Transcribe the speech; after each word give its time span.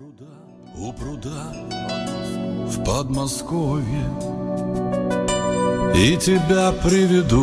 У 0.00 0.92
пруда 0.92 1.52
в 2.68 2.84
Подмосковье. 2.84 4.06
И 5.92 6.16
тебя 6.16 6.70
приведу 6.70 7.42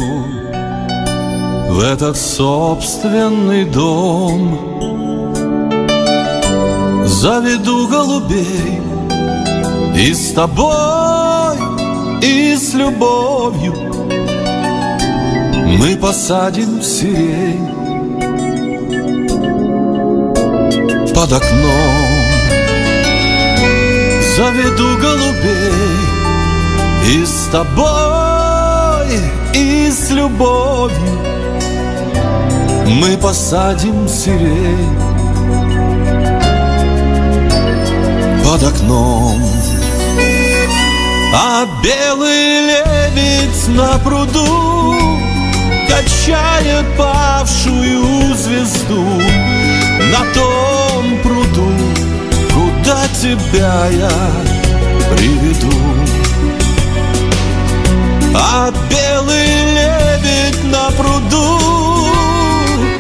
в 1.70 1.80
этот 1.82 2.16
собственный 2.16 3.66
дом. 3.66 4.58
Заведу 7.06 7.90
голубей 7.90 8.80
и 9.98 10.14
с 10.14 10.32
тобой, 10.32 11.58
и 12.22 12.56
с 12.56 12.74
любовью. 12.74 13.74
Мы 15.78 15.98
посадим 15.98 16.82
сирень 16.82 17.68
под 21.14 21.34
окном 21.34 21.95
Заведу 24.36 24.98
голубей 24.98 25.72
и 27.06 27.26
с 27.26 27.48
тобой, 27.54 29.08
и 29.54 29.90
с 29.90 30.12
любовью. 30.12 31.00
Мы 32.86 33.16
посадим 33.16 34.10
сирень 34.10 35.00
под 38.44 38.62
окном. 38.64 39.42
А 41.34 41.66
белый 41.82 42.68
лебедь 42.68 43.68
на 43.70 43.98
пруду 44.00 44.96
Качает 45.88 46.86
павшую 46.98 48.36
звезду. 48.36 49.06
На 50.12 50.34
том 50.34 50.75
Куда 52.86 53.08
тебя 53.20 53.88
я 53.88 54.12
приведу. 55.16 55.76
А 58.36 58.72
белый 58.92 59.74
лебедь 59.74 60.64
на 60.66 60.92
пруду 60.92 62.12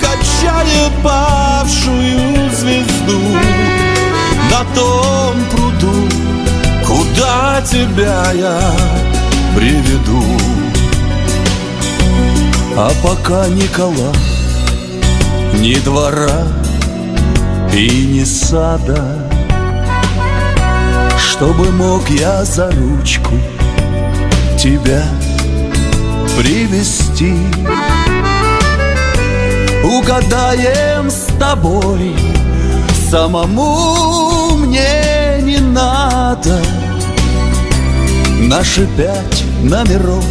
Качает 0.01 0.91
павшую 1.03 2.49
звезду 2.51 3.19
На 4.49 4.65
том 4.73 5.35
пруду 5.51 6.09
Куда 6.87 7.61
тебя 7.61 8.31
я 8.33 8.59
приведу. 9.55 10.23
А 12.75 12.91
пока 13.03 13.47
Никола 13.49 14.11
Ни 15.53 15.75
двора 15.75 16.47
и 17.71 18.07
ни 18.07 18.23
сада 18.23 19.24
чтобы 21.35 21.69
мог 21.71 22.09
я 22.11 22.45
за 22.45 22.71
ручку 22.71 23.33
тебя 24.57 25.03
привести. 26.37 27.33
Угадаем 29.83 31.11
с 31.11 31.27
тобой 31.37 32.15
Самому 33.11 34.55
мне 34.55 35.41
не 35.41 35.57
надо. 35.57 36.61
Наши 38.39 38.87
пять 38.97 39.43
номеров 39.61 40.25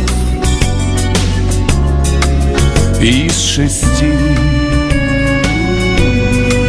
из 3.00 3.38
шести. 3.38 4.12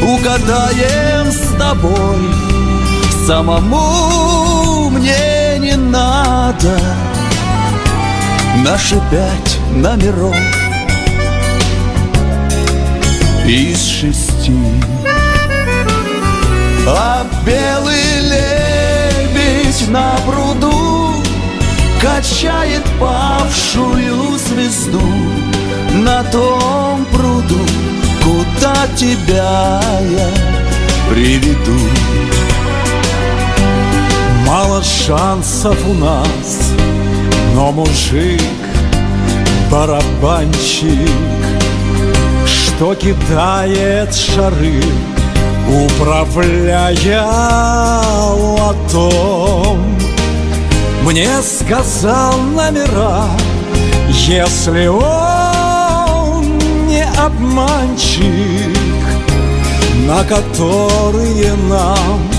Угадаем 0.03 1.31
с 1.31 1.57
тобой 1.57 2.54
Самому 3.25 4.91
мне 4.91 5.57
не 5.57 5.75
надо. 5.75 6.79
Наши 8.63 9.01
пять 9.09 9.57
номеров 9.71 10.35
из 13.47 13.83
шести. 13.83 14.53
А 16.87 17.25
белый 17.43 18.19
лебедь 18.29 19.89
на 19.89 20.11
пруду 20.27 21.15
Качает 21.99 22.83
павшую 22.99 24.37
звезду 24.37 25.01
На 25.95 26.23
том 26.25 27.03
пруду, 27.05 27.65
куда 28.23 28.85
тебя 28.95 29.81
я 30.11 30.29
приведу 31.09 31.79
Мало 34.47 34.83
шансов 34.83 35.75
у 35.87 35.93
нас, 35.93 36.71
но 37.55 37.71
мужик 37.71 38.41
барабанщик, 39.71 41.09
что 42.45 42.93
кидает 42.95 44.13
шары, 44.13 44.81
управляя 45.67 47.25
лотом. 48.33 49.79
Мне 51.03 51.29
сказал 51.41 52.37
номера, 52.37 53.25
если 54.09 54.87
он 54.87 56.57
не 56.87 57.03
обманщик, 57.17 58.77
на 60.07 60.23
которые 60.23 61.53
нам 61.67 62.34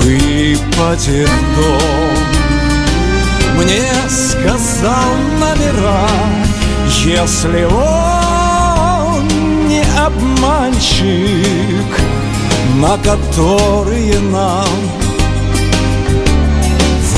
выпадет 0.00 1.30
дом. 1.56 2.30
Мне 3.56 3.82
сказал 4.08 5.14
номера 5.38 6.08
Если 7.04 7.64
он 7.64 9.28
не 9.68 9.82
обманщик 9.98 11.20
На 12.76 12.96
которые 12.98 14.18
нам 14.20 14.66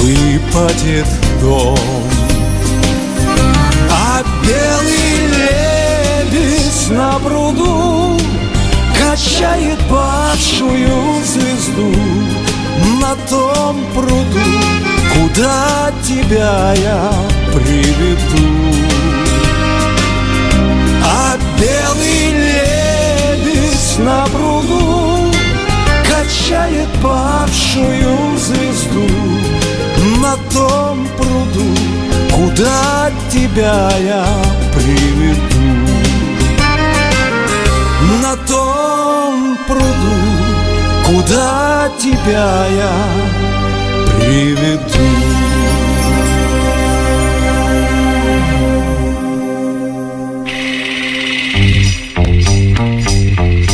выпадет 0.00 1.06
дом. 1.40 1.78
А 3.90 4.22
белый 4.42 5.28
лебедь 6.32 6.90
на 6.90 7.18
пруду 7.20 8.18
Качает 8.98 9.78
падшую 9.88 11.24
звезду 11.24 11.94
на 13.00 13.14
том 13.28 13.84
пруду, 13.94 14.40
куда 15.14 15.90
тебя 16.02 16.72
я 16.74 17.12
приведу. 17.52 18.48
А 21.04 21.36
белый 21.58 22.32
лебедь 22.32 23.98
на 23.98 24.26
пруду 24.26 25.32
качает 26.06 26.88
павшую 27.02 28.38
звезду 28.38 29.08
на 30.20 30.36
том 30.52 31.06
пруду, 31.16 31.76
куда 32.32 33.10
тебя 33.30 33.90
я 34.00 34.26
приведу. 34.74 35.92
На 38.22 38.36
том 38.46 39.56
пруду 39.66 40.42
Куда 41.06 41.61
тебя 42.02 42.66
я 42.66 42.92
приведу? 44.18 44.82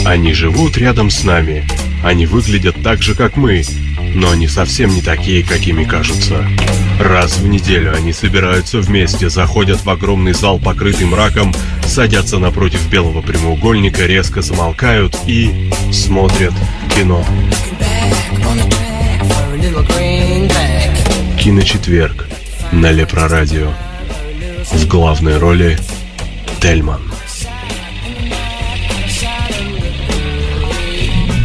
Они 0.05 0.35
живут 0.35 0.77
рядом 0.77 1.09
с 1.09 1.25
нами. 1.25 1.65
Они 2.05 2.27
выглядят 2.27 2.77
так 2.83 3.03
же, 3.03 3.15
как 3.15 3.37
мы, 3.37 3.63
но 4.15 4.31
они 4.31 4.47
совсем 4.47 4.95
не 4.95 5.01
такие, 5.01 5.43
какими 5.43 5.85
кажутся. 5.85 6.47
Раз 7.01 7.39
в 7.39 7.49
неделю 7.49 7.95
они 7.97 8.13
собираются 8.13 8.81
вместе, 8.81 9.31
заходят 9.31 9.85
в 9.85 9.89
огромный 9.89 10.35
зал, 10.35 10.59
покрытый 10.59 11.07
мраком, 11.07 11.55
садятся 11.87 12.39
напротив 12.39 12.91
белого 12.91 13.23
прямоугольника, 13.23 14.05
резко 14.05 14.43
замолкают 14.43 15.17
и 15.27 15.71
смотрят 15.93 16.53
кино. 16.95 17.25
Киночетверг 21.49 22.27
на 22.73 22.93
Лепрорадио. 22.93 23.69
В 24.71 24.87
главной 24.87 25.39
роли 25.39 25.79
Тельман. 26.61 27.01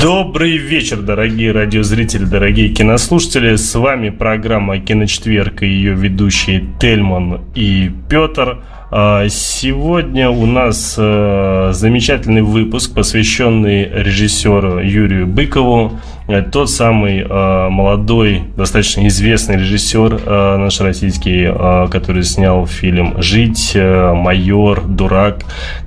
Добрый 0.02 0.58
вечер, 0.58 1.02
дорогие 1.02 1.54
радиозрители, 1.54 2.26
дорогие 2.26 2.68
кинослушатели. 2.68 3.56
С 3.56 3.74
вами 3.76 4.10
программа 4.10 4.78
«Киночетверг» 4.80 5.64
и 5.64 5.68
ее 5.68 5.94
ведущие 5.94 6.66
Тельман 6.82 7.40
и 7.56 7.90
Петр. 8.10 8.62
А, 8.95 9.28
сегодня 9.28 10.30
у 10.30 10.45
нас 10.45 10.94
э, 11.00 11.72
замечательный 11.74 12.44
выпуск, 12.44 12.94
посвященный 12.94 13.86
режиссеру 13.86 14.81
Юрию 14.81 15.25
Быкову. 15.25 15.94
Э, 16.28 16.44
тот 16.44 16.69
самый 16.69 17.22
э, 17.22 17.69
молодой, 17.69 18.44
достаточно 18.56 19.07
известный 19.07 19.57
режиссер 19.57 20.60
наш 20.60 20.80
российский, 20.80 21.51
который 21.90 22.24
снял 22.24 22.68
фильм 22.68 23.19
«Жить», 23.19 23.75
«Майор», 23.75 24.84
«Дурак», 24.86 25.39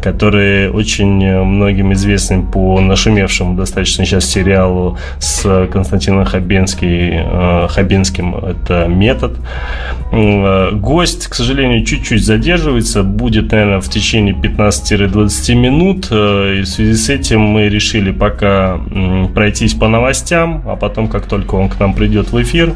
который 0.02 0.69
очень 0.70 1.44
многим 1.44 1.93
известен 1.93 2.50
по 2.50 2.81
нашумевшему 2.81 3.56
достаточно 3.56 4.05
сейчас 4.05 4.25
сериалу 4.25 4.99
с 5.20 5.69
Константином 5.73 6.25
Хабенский, 6.25 7.69
Хабенским 7.69 8.35
«Это 8.35 8.88
метод». 8.88 9.37
Гость, 10.11 11.29
к 11.29 11.35
сожалению, 11.35 11.85
чуть-чуть 11.85 12.25
задерживается, 12.25 12.96
длиться 12.97 13.03
будет, 13.03 13.53
наверное, 13.53 13.81
в 13.81 13.89
течение 13.89 14.35
15-20 14.35 15.55
минут. 15.55 16.09
Э, 16.11 16.59
и 16.59 16.63
в 16.63 16.67
связи 16.67 16.95
с 16.95 17.09
этим 17.09 17.41
мы 17.41 17.69
решили 17.69 18.11
пока 18.11 18.79
пройтись 19.35 19.75
по 19.75 19.89
новостям, 19.89 20.63
а 20.67 20.77
потом, 20.77 21.09
как 21.09 21.27
только 21.27 21.57
он 21.57 21.69
к 21.69 21.79
нам 21.81 21.95
придет 21.95 22.33
в 22.33 22.43
эфир, 22.43 22.75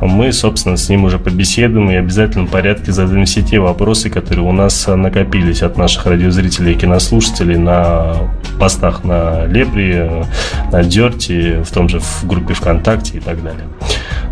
мы, 0.00 0.32
собственно, 0.32 0.76
с 0.76 0.88
ним 0.88 1.04
уже 1.04 1.18
побеседуем 1.18 1.90
и 1.90 1.96
в 1.96 1.98
обязательном 1.98 2.48
порядке 2.48 2.92
задаем 2.92 3.24
все 3.24 3.42
те 3.42 3.58
вопросы, 3.58 4.10
которые 4.10 4.46
у 4.46 4.52
нас 4.52 4.86
накопились 4.86 5.62
от 5.62 5.78
наших 5.78 6.06
радиозрителей 6.06 6.72
и 6.72 6.74
кинослушателей 6.74 7.56
на 7.56 8.14
постах 8.58 9.04
на 9.04 9.46
Лепре, 9.46 10.24
на 10.72 10.82
Дерте, 10.82 11.62
в 11.62 11.70
том 11.70 11.88
же 11.88 12.00
в 12.00 12.24
группе 12.24 12.54
ВКонтакте 12.54 13.18
и 13.18 13.20
так 13.20 13.42
далее. 13.42 13.64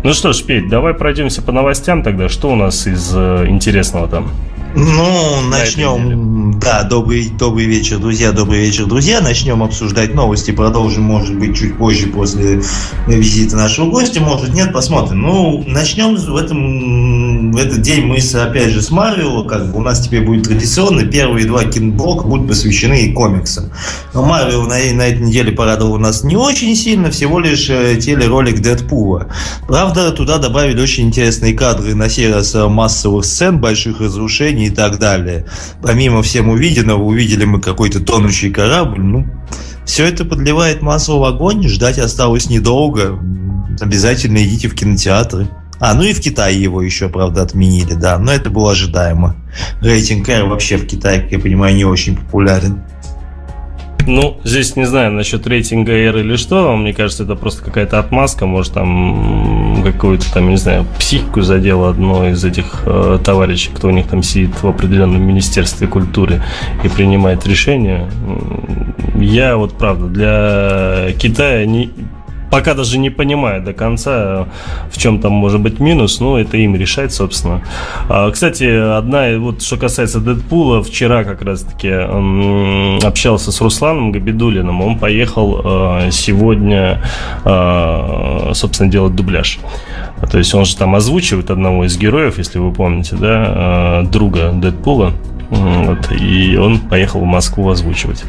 Ну 0.03 0.13
что 0.13 0.33
ж, 0.33 0.43
Петь, 0.43 0.67
давай 0.67 0.93
пройдемся 0.93 1.41
по 1.41 1.51
новостям 1.51 2.01
тогда. 2.03 2.27
Что 2.27 2.51
у 2.51 2.55
нас 2.55 2.87
из 2.87 3.11
э, 3.15 3.45
интересного 3.47 4.07
там? 4.07 4.31
Ну, 4.75 5.41
начнем. 5.49 6.59
Да, 6.59 6.83
добрый, 6.83 7.29
добрый 7.29 7.65
вечер, 7.65 7.97
друзья, 7.97 8.31
добрый 8.31 8.59
вечер, 8.59 8.85
друзья. 8.85 9.19
Начнем 9.19 9.63
обсуждать 9.63 10.13
новости, 10.13 10.51
продолжим, 10.51 11.03
может 11.03 11.37
быть, 11.37 11.57
чуть 11.57 11.77
позже 11.77 12.07
после 12.07 12.61
визита 13.07 13.57
нашего 13.57 13.89
гостя, 13.89 14.21
может, 14.21 14.53
нет, 14.53 14.71
посмотрим. 14.71 15.21
Ну, 15.21 15.63
начнем 15.67 16.15
в 16.15 16.35
этом 16.35 17.30
в 17.49 17.57
этот 17.57 17.81
день 17.81 18.05
мы, 18.05 18.21
с, 18.21 18.35
опять 18.35 18.69
же, 18.69 18.81
с 18.81 18.91
Марвел, 18.91 19.43
как 19.45 19.71
бы 19.71 19.79
у 19.79 19.81
нас 19.81 20.01
теперь 20.01 20.23
будет 20.23 20.43
традиционно, 20.43 21.05
первые 21.05 21.45
два 21.45 21.63
кинблока 21.63 22.27
будут 22.27 22.47
посвящены 22.47 23.11
комиксам. 23.13 23.71
Но 24.13 24.23
Марвел 24.23 24.63
на, 24.63 24.75
на 24.93 25.07
этой 25.07 25.21
неделе 25.21 25.51
порадовал 25.51 25.97
нас 25.97 26.23
не 26.23 26.35
очень 26.35 26.75
сильно, 26.75 27.09
всего 27.09 27.39
лишь 27.39 27.69
э, 27.69 27.97
телеролик 27.97 28.61
Дэдпула. 28.61 29.27
Правда, 29.67 30.11
туда 30.11 30.37
добавили 30.37 30.81
очень 30.81 31.07
интересные 31.07 31.53
кадры, 31.53 31.95
на 31.95 32.05
раз 32.05 32.55
э, 32.55 32.67
массовых 32.67 33.25
сцен, 33.25 33.59
больших 33.59 33.99
разрушений, 34.01 34.67
и 34.67 34.69
так 34.69 34.99
далее. 34.99 35.45
Помимо 35.81 36.21
всем 36.21 36.49
увиденного, 36.49 37.03
увидели 37.03 37.45
мы 37.45 37.59
какой-то 37.59 37.99
тонущий 37.99 38.51
корабль. 38.51 39.01
Ну, 39.01 39.25
все 39.85 40.05
это 40.05 40.25
подливает 40.25 40.81
масло 40.81 41.15
в 41.15 41.23
огонь, 41.23 41.67
ждать 41.67 41.99
осталось 41.99 42.49
недолго. 42.49 43.19
Обязательно 43.79 44.43
идите 44.43 44.67
в 44.67 44.75
кинотеатры. 44.75 45.49
А, 45.81 45.95
ну 45.95 46.03
и 46.03 46.13
в 46.13 46.21
Китае 46.21 46.61
его 46.61 46.81
еще, 46.83 47.09
правда, 47.09 47.41
отменили, 47.41 47.93
да, 47.93 48.19
но 48.19 48.31
это 48.31 48.51
было 48.51 48.71
ожидаемо. 48.71 49.35
Рейтинг 49.81 50.29
R 50.29 50.45
вообще 50.45 50.77
в 50.77 50.85
Китае, 50.85 51.21
как 51.21 51.31
я 51.31 51.39
понимаю, 51.39 51.75
не 51.75 51.85
очень 51.85 52.15
популярен. 52.15 52.83
Ну, 54.07 54.37
здесь 54.43 54.75
не 54.75 54.85
знаю 54.85 55.11
насчет 55.11 55.45
рейтинга 55.47 55.91
R 55.91 56.17
или 56.17 56.35
что. 56.35 56.75
Мне 56.75 56.93
кажется, 56.93 57.23
это 57.23 57.35
просто 57.35 57.63
какая-то 57.63 57.99
отмазка. 57.99 58.45
Может, 58.45 58.73
там 58.73 59.81
какую-то 59.83 60.31
там, 60.33 60.49
не 60.49 60.57
знаю, 60.57 60.85
психику 60.99 61.41
задел 61.41 61.85
одно 61.85 62.27
из 62.29 62.43
этих 62.43 62.83
э, 62.85 63.19
товарищей, 63.23 63.71
кто 63.73 63.87
у 63.87 63.91
них 63.91 64.07
там 64.07 64.23
сидит 64.23 64.61
в 64.61 64.67
определенном 64.67 65.21
министерстве 65.23 65.87
культуры 65.87 66.43
и 66.83 66.89
принимает 66.89 67.45
решения. 67.47 68.07
Я 69.15 69.57
вот 69.57 69.73
правда 69.73 70.07
для 70.07 71.11
Китая 71.13 71.65
не 71.65 71.91
пока 72.51 72.73
даже 72.73 72.99
не 72.99 73.09
понимаю 73.09 73.63
до 73.63 73.73
конца, 73.73 74.47
в 74.91 74.97
чем 74.97 75.19
там 75.19 75.31
может 75.31 75.61
быть 75.61 75.79
минус, 75.79 76.19
но 76.19 76.37
это 76.37 76.57
им 76.57 76.75
решать, 76.75 77.13
собственно. 77.13 77.61
А, 78.09 78.29
кстати, 78.29 78.97
одна, 78.97 79.39
вот 79.39 79.63
что 79.63 79.77
касается 79.77 80.19
Дэдпула, 80.19 80.83
вчера 80.83 81.23
как 81.23 81.41
раз-таки 81.41 81.89
общался 83.03 83.51
с 83.51 83.61
Русланом 83.61 84.11
Габидулиным, 84.11 84.81
он 84.81 84.99
поехал 84.99 85.61
а, 85.63 86.11
сегодня, 86.11 87.01
а, 87.45 88.51
собственно, 88.53 88.91
делать 88.91 89.15
дубляж. 89.15 89.59
То 90.29 90.37
есть 90.37 90.53
он 90.53 90.65
же 90.65 90.75
там 90.75 90.93
озвучивает 90.93 91.49
одного 91.49 91.85
из 91.85 91.97
героев, 91.97 92.37
если 92.37 92.59
вы 92.59 92.73
помните, 92.73 93.15
да, 93.15 94.03
друга 94.11 94.51
Дэдпула. 94.53 95.13
Вот, 95.51 96.11
и 96.13 96.55
он 96.55 96.79
поехал 96.79 97.19
в 97.19 97.25
Москву 97.25 97.69
озвучивать. 97.69 98.23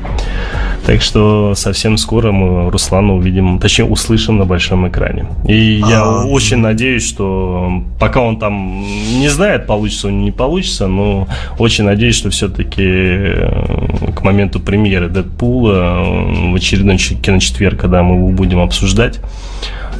Так 0.84 1.00
что 1.00 1.54
совсем 1.54 1.96
скоро 1.96 2.32
мы 2.32 2.68
Руслана 2.68 3.14
увидим, 3.14 3.60
точнее 3.60 3.84
услышим 3.84 4.38
на 4.38 4.44
большом 4.44 4.88
экране. 4.88 5.26
И 5.46 5.80
я 5.86 6.02
а... 6.02 6.24
очень 6.26 6.56
надеюсь, 6.56 7.06
что 7.06 7.84
пока 8.00 8.20
он 8.20 8.40
там 8.40 8.82
не 9.20 9.28
знает, 9.28 9.68
получится 9.68 10.08
он 10.08 10.24
не 10.24 10.32
получится, 10.32 10.88
но 10.88 11.28
очень 11.58 11.84
надеюсь, 11.84 12.16
что 12.16 12.30
все-таки 12.30 12.82
э, 12.84 14.12
к 14.16 14.22
моменту 14.22 14.58
премьеры 14.58 15.08
Дэдпула 15.08 15.74
э, 15.74 16.50
в 16.50 16.54
очередной 16.56 16.96
киночетверг, 16.96 17.80
когда 17.80 18.02
мы 18.02 18.16
его 18.16 18.28
будем 18.30 18.58
обсуждать, 18.58 19.20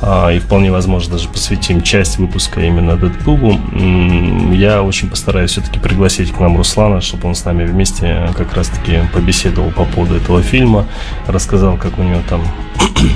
и 0.02 0.38
вполне 0.40 0.72
возможно 0.72 1.12
даже 1.12 1.28
посвятим 1.28 1.80
часть 1.80 2.18
выпуска 2.18 2.60
именно 2.60 2.96
Дэдпулу. 2.96 3.60
Я 4.52 4.82
очень 4.82 5.08
постараюсь 5.08 5.52
все-таки 5.52 5.78
пригласить 5.78 6.32
к 6.32 6.40
нам 6.40 6.56
Руслана, 6.56 7.00
чтобы 7.00 7.28
он 7.28 7.36
с 7.36 7.44
нами 7.44 7.64
вместе 7.64 8.28
как 8.36 8.52
раз-таки 8.54 9.00
побеседовал 9.12 9.70
по 9.70 9.84
поводу 9.84 10.16
этого 10.16 10.42
фильма, 10.42 10.86
рассказал, 11.28 11.76
как 11.76 11.98
у 11.98 12.02
него 12.02 12.20
там 12.28 12.42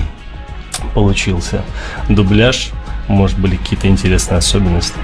получился 0.94 1.62
дубляж, 2.08 2.70
может 3.08 3.38
были 3.38 3.56
какие-то 3.56 3.88
интересные 3.88 4.38
особенности. 4.38 4.98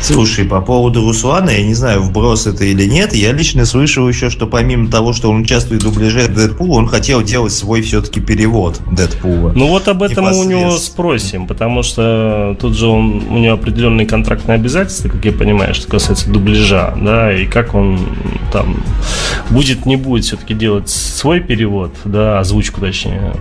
Слушай, 0.00 0.44
по 0.44 0.60
поводу 0.60 1.02
Руслана, 1.02 1.50
я 1.50 1.64
не 1.64 1.74
знаю, 1.74 2.02
вброс 2.02 2.46
это 2.46 2.64
или 2.64 2.84
нет, 2.84 3.14
я 3.14 3.32
лично 3.32 3.64
слышал 3.64 4.08
еще, 4.08 4.30
что 4.30 4.46
помимо 4.46 4.90
того, 4.90 5.12
что 5.12 5.30
он 5.30 5.42
участвует 5.42 5.82
в 5.82 5.84
дубляже 5.84 6.28
Дэдпула, 6.28 6.78
он 6.78 6.86
хотел 6.86 7.22
делать 7.22 7.52
свой 7.52 7.82
все-таки 7.82 8.20
перевод 8.20 8.80
Дэдпула. 8.90 9.52
Ну 9.54 9.68
вот 9.68 9.88
об 9.88 10.02
этом 10.02 10.24
мы 10.26 10.38
у 10.38 10.44
него 10.44 10.70
спросим, 10.76 11.46
потому 11.46 11.82
что 11.82 12.56
тут 12.60 12.76
же 12.76 12.86
он, 12.86 13.24
у 13.28 13.38
него 13.38 13.54
определенные 13.54 14.06
контрактные 14.06 14.54
обязательства, 14.54 15.08
как 15.08 15.24
я 15.24 15.32
понимаю, 15.32 15.74
что 15.74 15.88
касается 15.88 16.30
дубляжа, 16.30 16.94
да, 17.00 17.34
и 17.34 17.46
как 17.46 17.74
он 17.74 17.98
там 18.52 18.82
будет, 19.50 19.84
не 19.84 19.96
будет 19.96 20.24
все-таки 20.24 20.54
делать 20.54 20.88
свой 20.88 21.40
перевод, 21.40 21.92
да, 22.04 22.38
озвучку 22.38 22.80
точнее. 22.80 23.34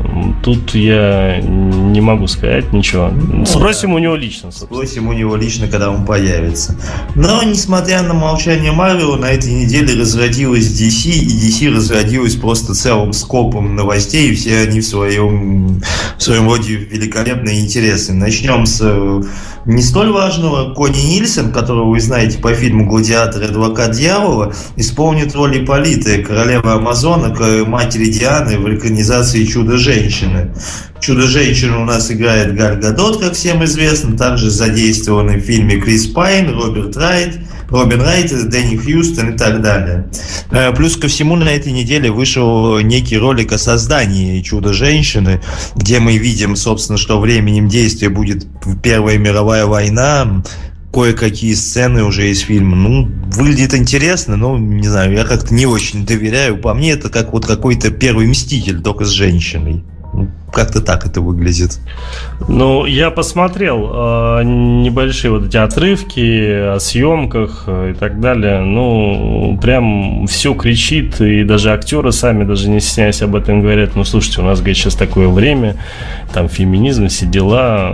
Тут 0.43 0.73
я 0.75 1.39
не 1.39 2.01
могу 2.01 2.27
сказать 2.27 2.73
ничего. 2.73 3.09
Ну, 3.09 3.45
Спросим 3.45 3.89
да. 3.89 3.95
у 3.95 3.99
него 3.99 4.15
лично. 4.15 4.51
Собственно. 4.51 4.85
Спросим 4.85 5.07
у 5.07 5.13
него 5.13 5.35
лично, 5.35 5.67
когда 5.67 5.91
он 5.91 6.05
появится 6.05 6.46
нравится. 6.47 6.75
Но, 7.15 7.43
несмотря 7.43 8.01
на 8.03 8.13
молчание 8.13 8.71
Марвела, 8.71 9.17
на 9.17 9.31
этой 9.31 9.51
неделе 9.51 9.99
разродилась 9.99 10.67
DC, 10.67 11.09
и 11.09 11.27
DC 11.27 11.73
разродилась 11.75 12.35
просто 12.35 12.73
целым 12.73 13.13
скопом 13.13 13.75
новостей, 13.75 14.31
и 14.31 14.35
все 14.35 14.61
они 14.61 14.81
в 14.81 14.85
своем, 14.85 15.81
в 16.17 16.23
своем 16.23 16.47
роде 16.47 16.75
великолепно 16.75 17.49
и 17.49 17.59
интересны. 17.59 18.15
Начнем 18.15 18.65
с 18.65 18.79
э, 18.81 19.21
не 19.65 19.81
столь 19.81 20.11
важного. 20.11 20.73
Кони 20.73 20.99
Нильсон, 20.99 21.51
которого 21.51 21.89
вы 21.89 21.99
знаете 21.99 22.37
по 22.37 22.53
фильму 22.53 22.85
«Гладиатор» 22.85 23.43
и 23.43 23.45
«Адвокат 23.45 23.91
дьявола», 23.91 24.53
исполнит 24.75 25.35
роль 25.35 25.63
Ипполиты, 25.63 26.23
королевы 26.23 26.71
Амазонок, 26.71 27.39
матери 27.67 28.05
Дианы 28.05 28.57
в 28.57 28.75
экранизации 28.75 29.45
«Чудо-женщины». 29.45 30.51
Чудо-женщину 30.99 31.81
у 31.81 31.85
нас 31.85 32.11
играет 32.11 32.55
Галь 32.55 32.79
Гадот, 32.79 33.21
как 33.21 33.33
всем 33.33 33.63
известно, 33.63 34.17
также 34.17 34.49
задействованы 34.49 35.37
в 35.37 35.41
фильме 35.41 35.79
Крис 35.79 36.07
Пайн, 36.07 36.36
Роберт 36.45 36.95
Райт, 36.97 37.39
Робин 37.69 38.01
Райт, 38.01 38.31
Дэнни 38.49 38.77
Хьюстон 38.77 39.33
и 39.33 39.37
так 39.37 39.61
далее. 39.61 40.07
Э, 40.51 40.71
плюс 40.73 40.95
ко 40.95 41.07
всему 41.07 41.35
на 41.35 41.49
этой 41.49 41.71
неделе 41.71 42.11
вышел 42.11 42.79
некий 42.79 43.17
ролик 43.17 43.51
о 43.51 43.57
создании 43.57 44.41
Чудо-женщины, 44.41 45.41
где 45.75 45.99
мы 45.99 46.17
видим, 46.17 46.55
собственно, 46.55 46.97
что 46.97 47.19
временем 47.19 47.67
действия 47.67 48.09
будет 48.09 48.47
Первая 48.83 49.17
мировая 49.17 49.65
война, 49.65 50.43
кое-какие 50.93 51.53
сцены 51.53 52.03
уже 52.03 52.29
из 52.29 52.39
фильма. 52.39 52.75
Ну, 52.75 53.09
выглядит 53.31 53.73
интересно, 53.73 54.37
но, 54.37 54.57
не 54.57 54.87
знаю, 54.87 55.13
я 55.13 55.25
как-то 55.25 55.53
не 55.53 55.65
очень 55.65 56.05
доверяю. 56.05 56.57
По 56.57 56.73
мне, 56.73 56.91
это 56.91 57.09
как 57.09 57.33
вот 57.33 57.45
какой-то 57.45 57.91
первый 57.91 58.27
Мститель, 58.27 58.81
только 58.81 59.05
с 59.05 59.09
женщиной. 59.09 59.83
Как-то 60.51 60.81
так 60.81 61.05
это 61.05 61.21
выглядит. 61.21 61.79
Ну, 62.47 62.85
я 62.85 63.11
посмотрел 63.11 63.89
э, 63.91 64.43
небольшие 64.43 65.31
вот 65.31 65.47
эти 65.47 65.57
отрывки 65.57 66.75
о 66.75 66.79
съемках 66.79 67.67
и 67.67 67.93
так 67.93 68.19
далее. 68.21 68.61
Ну, 68.61 69.59
прям 69.61 70.25
все 70.27 70.53
кричит, 70.53 71.19
и 71.19 71.43
даже 71.43 71.71
актеры 71.71 72.11
сами, 72.11 72.45
даже 72.45 72.69
не 72.69 72.79
стесняясь 72.79 73.21
об 73.21 73.35
этом, 73.35 73.61
говорят, 73.61 73.95
ну, 73.95 74.03
слушайте, 74.03 74.41
у 74.41 74.45
нас, 74.45 74.59
говорит, 74.59 74.77
сейчас 74.77 74.95
такое 74.95 75.27
время, 75.27 75.75
там 76.33 76.47
феминизм, 76.47 77.07
все 77.07 77.25
дела. 77.25 77.91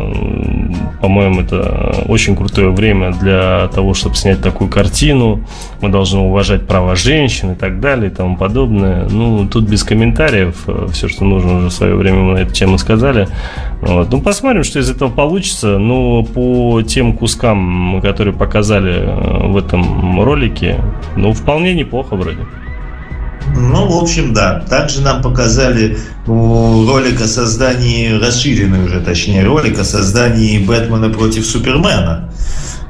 По-моему, 1.02 1.42
это 1.42 2.04
очень 2.08 2.36
крутое 2.36 2.70
время 2.70 3.12
для 3.14 3.68
того, 3.74 3.94
чтобы 3.94 4.16
снять 4.16 4.42
такую 4.42 4.70
картину. 4.70 5.44
Мы 5.82 5.90
должны 5.90 6.20
уважать 6.20 6.68
права 6.68 6.96
женщин 6.96 7.54
и 7.54 7.56
так 7.56 7.80
далее 7.80 8.12
и 8.12 8.14
тому 8.14 8.38
подобное. 8.38 9.08
Ну, 9.10 9.48
тут 9.48 9.66
без 9.66 9.84
комментариев. 9.84 10.56
Э, 10.68 10.88
все, 10.92 11.08
что 11.08 11.26
нужно 11.26 11.58
уже 11.58 11.68
в 11.68 11.74
свое 11.74 11.96
время 11.96 12.20
мы 12.20 12.43
на 12.44 12.48
эту 12.48 12.54
тему 12.54 12.78
сказали. 12.78 13.28
Вот. 13.82 14.12
Ну, 14.12 14.22
посмотрим, 14.22 14.64
что 14.64 14.80
из 14.80 14.90
этого 14.90 15.10
получится. 15.10 15.78
Ну, 15.78 16.24
по 16.24 16.82
тем 16.82 17.14
кускам, 17.14 18.02
которые 18.02 18.34
показали 18.34 18.94
э, 18.94 19.48
в 19.48 19.58
этом 19.58 20.22
ролике, 20.22 20.84
ну, 21.16 21.34
вполне 21.34 21.74
неплохо 21.74 22.16
вроде. 22.16 22.40
Ну, 23.56 23.88
в 23.88 24.04
общем, 24.04 24.34
да. 24.34 24.64
Также 24.70 25.02
нам 25.02 25.22
показали 25.22 25.98
ролик 26.26 27.22
о 27.22 27.28
создании, 27.28 28.14
расширенный 28.14 28.86
уже, 28.86 29.02
точнее, 29.02 29.44
ролик 29.46 29.80
о 29.80 29.84
создании 29.84 30.64
Бэтмена 30.66 31.10
против 31.10 31.46
Супермена. 31.46 32.32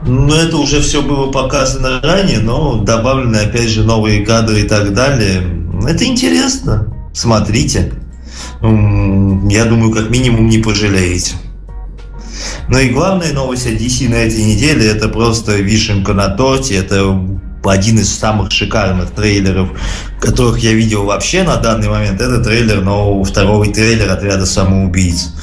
Ну, 0.06 0.34
это 0.34 0.58
уже 0.58 0.82
все 0.82 1.02
было 1.02 1.32
показано 1.32 2.02
ранее, 2.02 2.40
но 2.40 2.76
добавлены, 2.76 3.38
опять 3.38 3.70
же, 3.70 3.84
новые 3.84 4.26
кадры 4.26 4.62
и 4.62 4.64
так 4.64 4.94
далее. 4.94 5.42
Это 5.88 6.06
интересно. 6.06 6.88
Смотрите. 7.14 7.94
Я 8.62 9.66
думаю, 9.66 9.92
как 9.92 10.10
минимум 10.10 10.48
не 10.50 10.60
пожалеете. 10.60 11.34
Ну 12.70 12.80
и 12.80 12.90
главная 12.90 13.34
новость 13.34 13.68
от 13.68 13.74
DC 13.74 14.10
на 14.10 14.16
этой 14.16 14.44
неделе 14.44 14.88
это 14.88 15.10
просто 15.10 15.58
вишенка 15.58 16.14
на 16.14 16.30
торте. 16.30 16.76
Это 16.76 17.20
один 17.72 18.00
из 18.00 18.14
самых 18.14 18.52
шикарных 18.52 19.12
трейлеров, 19.12 19.70
которых 20.20 20.60
я 20.60 20.74
видел 20.74 21.06
вообще 21.06 21.44
на 21.44 21.58
данный 21.58 21.90
момент, 21.90 22.22
это 22.22 22.44
трейлер 22.44 22.82
нового, 22.82 23.24
второго 23.24 23.66
трейлер 23.66 24.12
отряда 24.12 24.46
самоубийц. 24.46 25.34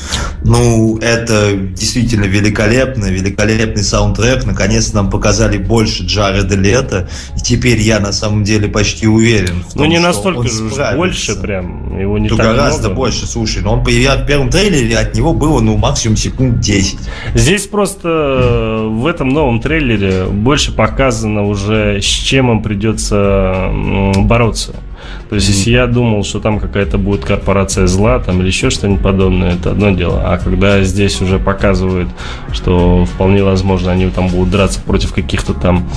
Ну, 0.42 0.98
это 0.98 1.54
действительно 1.54 2.24
великолепно, 2.24 3.06
великолепный 3.06 3.82
саундтрек. 3.82 4.44
Наконец-то 4.44 4.96
нам 4.96 5.10
показали 5.10 5.58
больше 5.58 6.04
Джареда 6.04 6.56
Лето. 6.56 7.08
И 7.36 7.40
теперь 7.40 7.78
я 7.80 8.00
на 8.00 8.12
самом 8.12 8.44
деле 8.44 8.68
почти 8.68 9.06
уверен 9.06 9.56
ну, 9.56 9.62
том, 9.62 9.82
Ну, 9.82 9.84
не 9.84 9.98
настолько 9.98 10.48
же 10.48 10.70
больше 10.96 11.34
прям. 11.36 11.98
Его 11.98 12.18
не 12.18 12.28
ну, 12.28 12.36
так 12.36 12.46
гораздо 12.46 12.88
много. 12.88 12.94
больше, 12.94 13.26
слушай. 13.26 13.62
Но 13.62 13.74
он 13.74 13.84
появился 13.84 14.22
в 14.22 14.26
первом 14.26 14.50
трейлере, 14.50 14.96
от 14.96 15.14
него 15.14 15.34
было, 15.34 15.60
ну, 15.60 15.76
максимум 15.76 16.16
секунд 16.16 16.60
10. 16.60 16.98
Здесь 17.34 17.66
просто 17.66 18.08
э, 18.08 18.88
в 18.88 19.06
этом 19.06 19.28
новом 19.28 19.60
трейлере 19.60 20.24
больше 20.24 20.72
показано 20.72 21.46
уже, 21.46 22.00
с 22.10 22.22
чем 22.22 22.50
им 22.50 22.62
придется 22.62 23.70
бороться. 24.16 24.74
То 25.28 25.37
есть, 25.37 25.49
если 25.49 25.71
я 25.71 25.87
думал, 25.87 26.25
что 26.25 26.40
там 26.40 26.59
какая-то 26.59 26.99
будет 26.99 27.25
корпорация 27.25 27.87
зла 27.87 28.19
там 28.19 28.40
или 28.40 28.49
еще 28.49 28.71
что-нибудь 28.71 29.02
подобное, 29.02 29.54
это 29.54 29.71
одно 29.73 29.90
дело. 29.90 30.23
А 30.25 30.38
когда 30.38 30.83
здесь 30.83 31.21
уже 31.21 31.38
показывают, 31.38 32.09
что 32.52 33.04
вполне 33.04 33.42
возможно 33.45 33.92
они 33.92 34.09
там 34.11 34.28
будут 34.28 34.50
драться 34.50 34.80
против 34.80 35.12
каких-то 35.12 35.54
там, 35.54 35.88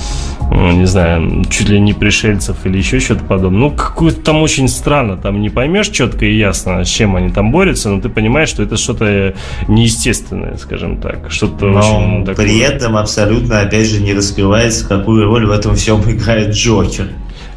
ну, 0.50 0.72
не 0.72 0.86
знаю, 0.86 1.44
чуть 1.50 1.68
ли 1.68 1.80
не 1.80 1.92
пришельцев 1.92 2.56
или 2.64 2.78
еще 2.78 3.00
что-то 3.00 3.24
подобное. 3.24 3.60
Ну, 3.60 3.70
какое-то 3.70 4.20
там 4.20 4.42
очень 4.42 4.68
странно. 4.68 5.16
Там 5.16 5.40
не 5.40 5.50
поймешь 5.50 5.88
четко 5.88 6.26
и 6.26 6.36
ясно, 6.36 6.84
с 6.84 6.88
чем 6.88 7.16
они 7.16 7.30
там 7.30 7.50
борются, 7.50 7.90
но 7.90 8.00
ты 8.00 8.08
понимаешь, 8.08 8.48
что 8.48 8.62
это 8.62 8.76
что-то 8.76 9.34
неестественное, 9.68 10.56
скажем 10.56 10.98
так. 10.98 11.30
Что-то 11.30 11.66
но 11.66 11.78
очень 11.78 12.24
такое... 12.24 12.46
при 12.46 12.58
этом 12.58 12.96
абсолютно, 12.96 13.60
опять 13.60 13.88
же, 13.88 14.00
не 14.00 14.14
раскрывается, 14.14 14.86
какую 14.86 15.24
роль 15.26 15.46
в 15.46 15.50
этом 15.50 15.74
всем 15.74 16.02
играет 16.10 16.54
Джокер. 16.54 17.08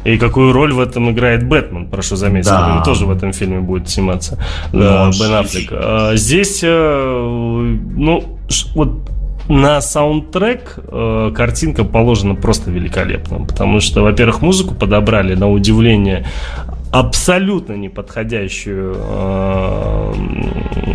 И 0.04 0.16
какую 0.16 0.52
роль 0.52 0.72
в 0.72 0.80
этом 0.80 1.10
играет 1.10 1.46
Бэтмен, 1.46 1.88
прошу 1.88 2.16
заметить. 2.16 2.48
Да. 2.48 2.76
Он 2.76 2.82
тоже 2.82 3.06
в 3.06 3.10
этом 3.10 3.32
фильме 3.32 3.60
будет 3.60 3.88
сниматься. 3.88 4.38
Да, 4.72 5.10
Бен 5.10 5.34
Аффлек. 5.34 5.68
А, 5.72 6.16
здесь, 6.16 6.60
э, 6.62 7.76
ну, 7.96 8.38
вот 8.74 9.08
на 9.48 9.80
саундтрек 9.80 10.76
э, 10.76 11.32
картинка 11.34 11.84
положена 11.84 12.34
просто 12.34 12.70
великолепно, 12.70 13.46
потому 13.46 13.80
что, 13.80 14.02
во-первых, 14.02 14.42
музыку 14.42 14.74
подобрали 14.74 15.34
на 15.34 15.50
удивление 15.50 16.26
абсолютно 16.90 17.74
неподходящую 17.74 18.96
э, 18.98 20.12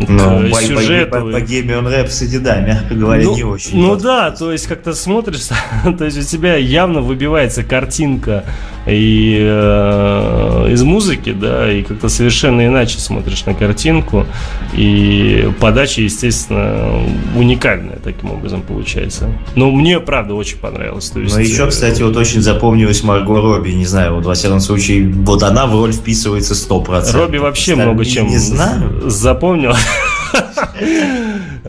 ну, 0.07 0.49
к 0.51 0.61
сюжету. 0.61 1.31
Богемиан 1.31 1.87
Рэпсоди, 1.87 2.39
да, 2.39 2.59
мягко 2.61 2.95
говоря, 2.95 3.23
ну, 3.23 3.35
не 3.35 3.43
очень. 3.43 3.79
Ну 3.79 3.95
да, 3.95 4.31
то 4.31 4.51
есть 4.51 4.67
как-то 4.67 4.93
смотришь, 4.93 5.47
то 5.97 6.05
есть 6.05 6.17
у 6.17 6.23
тебя 6.23 6.55
явно 6.55 7.01
выбивается 7.01 7.63
картинка 7.63 8.43
и 8.87 9.37
э, 9.39 10.67
из 10.71 10.83
музыки, 10.83 11.31
да, 11.31 11.71
и 11.71 11.83
как-то 11.83 12.09
совершенно 12.09 12.65
иначе 12.65 12.99
смотришь 12.99 13.45
на 13.45 13.53
картинку, 13.53 14.25
и 14.73 15.51
подача, 15.59 16.01
естественно, 16.01 17.01
уникальная 17.35 17.99
таким 18.03 18.31
образом 18.31 18.61
получается. 18.61 19.29
Но 19.55 19.71
мне, 19.71 19.99
правда, 19.99 20.33
очень 20.33 20.57
понравилось. 20.57 21.09
То 21.11 21.19
есть, 21.19 21.35
Но 21.35 21.41
еще, 21.41 21.67
кстати, 21.67 22.01
вот 22.01 22.17
очень 22.17 22.41
запомнилась 22.41 23.03
Марго 23.03 23.39
Робби, 23.39 23.71
не 23.71 23.85
знаю, 23.85 24.15
вот 24.15 24.25
во 24.25 24.33
всяком 24.33 24.59
случае, 24.59 25.07
вот 25.09 25.43
она 25.43 25.65
в 25.67 25.82
роль 25.83 25.93
вписывается 25.93 26.53
100%. 26.53 27.11
Робби 27.11 27.37
вообще 27.37 27.73
Остальные 27.73 27.93
много 27.93 28.05
чем 28.05 28.27
не 28.27 28.37
знаю. 28.37 29.09
запомнил. 29.09 29.73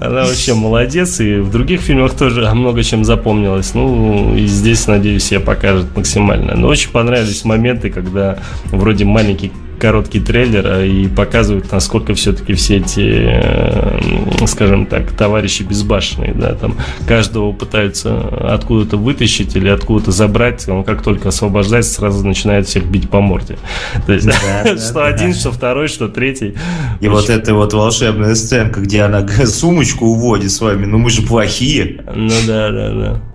Она 0.01 0.25
вообще 0.25 0.55
молодец, 0.55 1.21
и 1.21 1.37
в 1.37 1.51
других 1.51 1.81
фильмах 1.81 2.15
тоже 2.15 2.49
много 2.55 2.83
чем 2.83 3.05
запомнилась. 3.05 3.75
Ну, 3.75 4.35
и 4.37 4.47
здесь, 4.47 4.87
надеюсь, 4.87 5.33
я 5.33 5.41
покажет 5.41 5.97
максимально. 5.97 6.55
Но 6.57 6.69
очень 6.69 6.91
понравились 6.91 7.45
моменты, 7.45 7.91
когда 7.91 8.39
вроде 8.67 9.05
маленький 9.05 9.53
короткий 9.79 10.21
трейлер 10.21 10.67
а, 10.67 10.85
и 10.85 11.09
показывают, 11.09 11.71
насколько 11.71 12.15
все-таки 12.15 12.55
все 12.55 12.79
эти, 12.79 13.01
э, 13.01 14.47
скажем 14.47 14.87
так, 14.87 15.13
товарищи 15.13 15.63
безбашенные, 15.63 16.35
да, 16.35 16.55
там 16.55 16.77
каждого 17.07 17.53
пытаются 17.53 18.19
откуда-то 18.53 18.97
вытащить 18.97 19.57
или 19.57 19.69
откуда-то 19.69 20.11
забрать, 20.13 20.69
он 20.69 20.85
как 20.85 21.03
только 21.03 21.29
освобождается, 21.29 21.95
сразу 21.95 22.27
начинает 22.27 22.67
всех 22.67 22.85
бить 22.87 23.09
по 23.09 23.21
морде. 23.21 23.59
То 24.07 24.13
есть, 24.13 24.27
да, 24.27 24.77
что 24.77 24.95
да, 24.95 25.07
один, 25.07 25.33
да. 25.33 25.39
что 25.39 25.53
второй, 25.53 25.89
что 25.89 26.09
третий. 26.09 26.55
И 27.01 27.09
вот 27.09 27.31
эта 27.31 27.55
вот 27.55 27.73
волшебная 27.73 28.35
сценка, 28.35 28.81
где 28.81 29.03
она 29.03 29.27
сумочку 29.47 30.07
уводит 30.07 30.51
с 30.51 30.61
вами, 30.61 30.87
ну 30.87 30.99
мы 30.99 31.11
же 31.11 31.23
плохие. 31.23 32.03
Ну 32.15 32.33
да, 32.47 32.71
да, 32.71 32.93
да. 32.93 33.34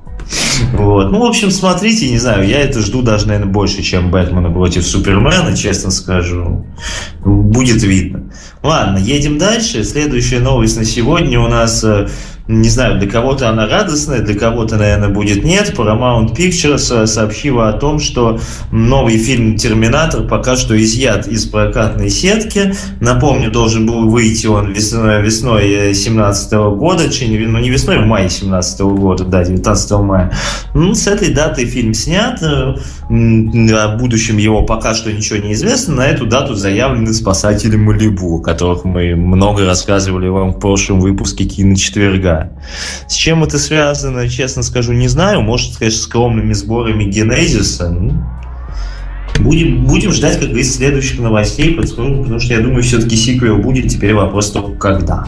Вот. 0.74 1.12
Ну, 1.12 1.20
в 1.20 1.24
общем, 1.24 1.52
смотрите, 1.52 2.10
не 2.10 2.20
знаю, 2.20 2.48
я 2.48 2.60
это 2.60 2.82
жду 2.82 3.02
даже, 3.02 3.28
наверное, 3.28 3.52
больше, 3.52 3.82
чем 3.82 4.12
Бэтмена 4.12 4.52
против 4.52 4.86
Супермена, 4.86 5.56
честно 5.56 5.92
скажу. 5.92 6.66
Будет 7.24 7.84
видно. 7.84 8.32
Ладно, 8.62 8.98
едем 8.98 9.38
дальше. 9.38 9.84
Следующая 9.84 10.40
новость 10.40 10.78
на 10.78 10.86
сегодня 10.86 11.40
у 11.40 11.48
нас 11.48 11.84
э, 11.84 12.08
не 12.50 12.68
знаю, 12.68 12.98
для 12.98 13.08
кого-то 13.08 13.48
она 13.48 13.68
радостная, 13.68 14.22
для 14.22 14.34
кого-то, 14.34 14.78
наверное, 14.78 15.10
будет 15.10 15.44
нет. 15.44 15.72
Paramount 15.78 16.36
Pictures 16.36 17.06
сообщила 17.06 17.70
о 17.70 17.74
том, 17.74 18.00
что 18.00 18.40
новый 18.72 19.18
фильм 19.20 19.56
«Терминатор» 19.56 20.24
пока 20.24 20.56
что 20.56 20.76
изъят 20.82 21.28
из 21.28 21.46
прокатной 21.46 22.10
сетки. 22.10 22.74
Напомню, 23.02 23.52
должен 23.52 23.86
был 23.86 24.10
выйти 24.10 24.48
он 24.48 24.74
весной, 24.74 25.22
весной 25.22 25.62
2017 25.62 26.52
года, 26.76 27.04
ну 27.04 27.60
не 27.60 27.70
весной, 27.70 28.00
в 28.00 28.08
мае 28.08 28.24
2017 28.24 28.80
года, 28.82 29.26
да, 29.26 29.44
19 29.44 29.92
мая. 30.00 30.34
Ну, 30.74 30.96
с 30.96 31.06
этой 31.06 31.32
даты 31.32 31.66
фильм 31.66 31.94
снят. 31.94 32.42
О 32.42 33.98
будущем 34.00 34.38
его 34.38 34.64
пока 34.64 34.96
что 34.96 35.14
ничего 35.14 35.38
не 35.38 35.54
известно. 35.54 35.98
На 35.98 36.08
эту 36.08 36.26
дату 36.26 36.56
заявлены 36.56 37.14
спасатели 37.14 37.76
Малибу, 37.76 38.40
о 38.40 38.42
которых 38.42 38.86
мы 38.86 39.16
много 39.16 39.66
рассказывали 39.66 40.28
вам 40.30 40.54
в 40.54 40.60
прошлом 40.60 41.00
выпуске 41.00 41.46
«Киночетверга». 41.46 42.39
С 43.08 43.14
чем 43.14 43.44
это 43.44 43.58
связано, 43.60 44.28
честно 44.30 44.64
скажу, 44.64 44.94
не 44.94 45.08
знаю. 45.08 45.42
Может, 45.42 45.78
конечно, 45.78 46.02
скромными 46.02 46.54
сборами 46.54 47.06
Генезиса. 47.06 47.90
Ну, 47.90 48.14
будем, 49.40 49.86
будем 49.86 50.12
ждать, 50.12 50.40
как 50.40 50.48
говорится, 50.48 50.78
следующих 50.78 51.20
новостей, 51.20 51.74
потому 51.76 52.40
что 52.40 52.54
я 52.54 52.60
думаю, 52.60 52.84
все-таки 52.84 53.16
сиквел 53.16 53.58
будет. 53.58 53.90
Теперь 53.90 54.14
вопрос 54.14 54.52
только 54.52 54.74
когда. 54.74 55.28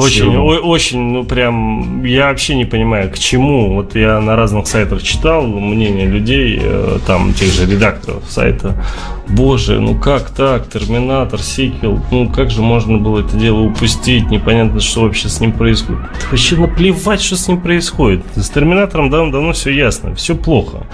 Очень, 0.00 0.36
о, 0.36 0.60
очень, 0.60 1.00
ну 1.00 1.24
прям, 1.24 2.04
я 2.04 2.28
вообще 2.28 2.54
не 2.54 2.64
понимаю, 2.64 3.10
к 3.10 3.18
чему. 3.18 3.74
Вот 3.74 3.94
я 3.94 4.20
на 4.20 4.36
разных 4.36 4.66
сайтах 4.66 5.02
читал 5.02 5.46
мнение 5.46 6.06
людей, 6.06 6.58
э, 6.62 6.98
там, 7.06 7.32
тех 7.34 7.52
же 7.52 7.66
редакторов 7.66 8.24
сайта. 8.28 8.82
Боже, 9.28 9.78
ну 9.78 9.94
как 9.94 10.30
так, 10.30 10.68
Терминатор, 10.68 11.40
сиквел, 11.40 12.00
ну 12.10 12.28
как 12.28 12.50
же 12.50 12.62
можно 12.62 12.98
было 12.98 13.20
это 13.20 13.36
дело 13.36 13.60
упустить, 13.60 14.30
непонятно, 14.30 14.80
что 14.80 15.02
вообще 15.02 15.28
с 15.28 15.40
ним 15.40 15.52
происходит. 15.52 16.02
Вообще 16.30 16.56
наплевать, 16.56 17.20
что 17.20 17.36
с 17.36 17.46
ним 17.46 17.60
происходит. 17.60 18.24
С 18.34 18.50
Терминатором 18.50 19.10
давно, 19.10 19.32
давно 19.32 19.52
все 19.52 19.70
ясно, 19.70 20.14
все 20.14 20.34
плохо. 20.34 20.86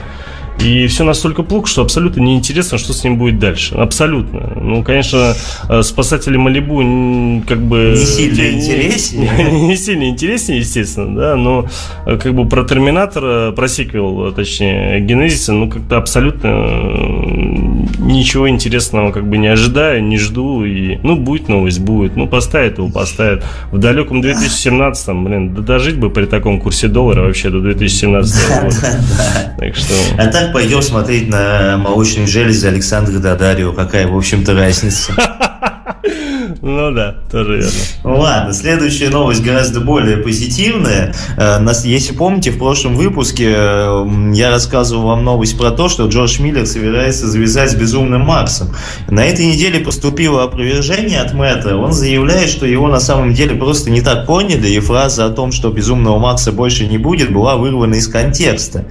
И 0.60 0.86
все 0.86 1.04
настолько 1.04 1.42
плохо, 1.42 1.66
что 1.66 1.82
абсолютно 1.82 2.22
неинтересно, 2.22 2.78
что 2.78 2.92
с 2.92 3.04
ним 3.04 3.18
будет 3.18 3.38
дальше. 3.38 3.74
Абсолютно. 3.74 4.52
Ну, 4.56 4.82
конечно, 4.82 5.34
э, 5.68 5.82
спасатели 5.82 6.36
Малибу 6.36 7.42
как 7.46 7.60
бы... 7.60 7.94
Не 7.96 8.04
сильно 8.04 8.50
интереснее. 8.50 9.30
Не, 9.50 9.60
не 9.68 9.76
сильно 9.76 10.08
интереснее, 10.08 10.60
естественно, 10.60 11.14
да, 11.14 11.36
но 11.36 11.66
э, 12.06 12.16
как 12.16 12.34
бы 12.34 12.48
про 12.48 12.64
Терминатора, 12.64 13.52
про 13.52 13.68
сиквел, 13.68 14.32
точнее, 14.32 15.00
Генезиса, 15.00 15.52
ну, 15.52 15.68
как-то 15.68 15.98
абсолютно 15.98 16.50
ничего 17.98 18.48
интересного 18.48 19.12
как 19.12 19.28
бы 19.28 19.38
не 19.38 19.48
ожидаю, 19.48 20.02
не 20.02 20.18
жду. 20.18 20.64
И, 20.64 20.98
ну, 21.02 21.16
будет 21.16 21.48
новость, 21.48 21.80
будет. 21.80 22.16
Ну, 22.16 22.26
поставят 22.26 22.78
его, 22.78 22.88
поставят. 22.88 23.44
В 23.70 23.78
далеком 23.78 24.20
2017-м, 24.20 25.24
блин, 25.24 25.54
да 25.54 25.62
дожить 25.62 25.98
бы 25.98 26.10
при 26.10 26.26
таком 26.26 26.60
курсе 26.60 26.88
доллара 26.88 27.22
вообще 27.22 27.50
до 27.50 27.60
2017 27.60 28.62
года. 28.62 28.76
Так 29.58 29.76
что... 29.76 29.94
А 30.18 30.26
так 30.26 30.52
пойдем 30.52 30.82
смотреть 30.82 31.28
на 31.28 31.76
молочные 31.78 32.26
железы 32.26 32.68
Александра 32.68 33.18
Дадарио. 33.18 33.72
Какая, 33.72 34.06
в 34.06 34.16
общем-то, 34.16 34.54
разница? 34.54 35.12
Ну 36.62 36.92
да, 36.92 37.16
тоже 37.30 37.56
верно. 37.56 37.70
Ладно, 38.04 38.52
следующая 38.52 39.08
новость 39.08 39.42
гораздо 39.42 39.80
более 39.80 40.18
позитивная. 40.18 41.14
Э, 41.36 41.58
если 41.84 42.14
помните, 42.14 42.50
в 42.50 42.58
прошлом 42.58 42.94
выпуске 42.96 43.52
э, 43.54 44.06
я 44.32 44.50
рассказывал 44.50 45.08
вам 45.08 45.24
новость 45.24 45.58
про 45.58 45.70
то, 45.70 45.88
что 45.88 46.06
Джордж 46.06 46.40
Миллер 46.40 46.66
собирается 46.66 47.26
завязать 47.26 47.72
с 47.72 47.74
Безумным 47.74 48.22
Максом. 48.22 48.68
На 49.08 49.24
этой 49.24 49.46
неделе 49.46 49.80
поступило 49.80 50.44
опровержение 50.44 51.20
от 51.20 51.34
Мэтта. 51.34 51.76
Он 51.76 51.92
заявляет, 51.92 52.48
что 52.48 52.66
его 52.66 52.88
на 52.88 53.00
самом 53.00 53.34
деле 53.34 53.56
просто 53.56 53.90
не 53.90 54.00
так 54.00 54.26
поняли, 54.26 54.68
и 54.68 54.80
фраза 54.80 55.26
о 55.26 55.30
том, 55.30 55.52
что 55.52 55.70
Безумного 55.70 56.18
Макса 56.18 56.52
больше 56.52 56.86
не 56.86 56.98
будет, 56.98 57.32
была 57.32 57.56
вырвана 57.56 57.94
из 57.94 58.08
контекста. 58.08 58.84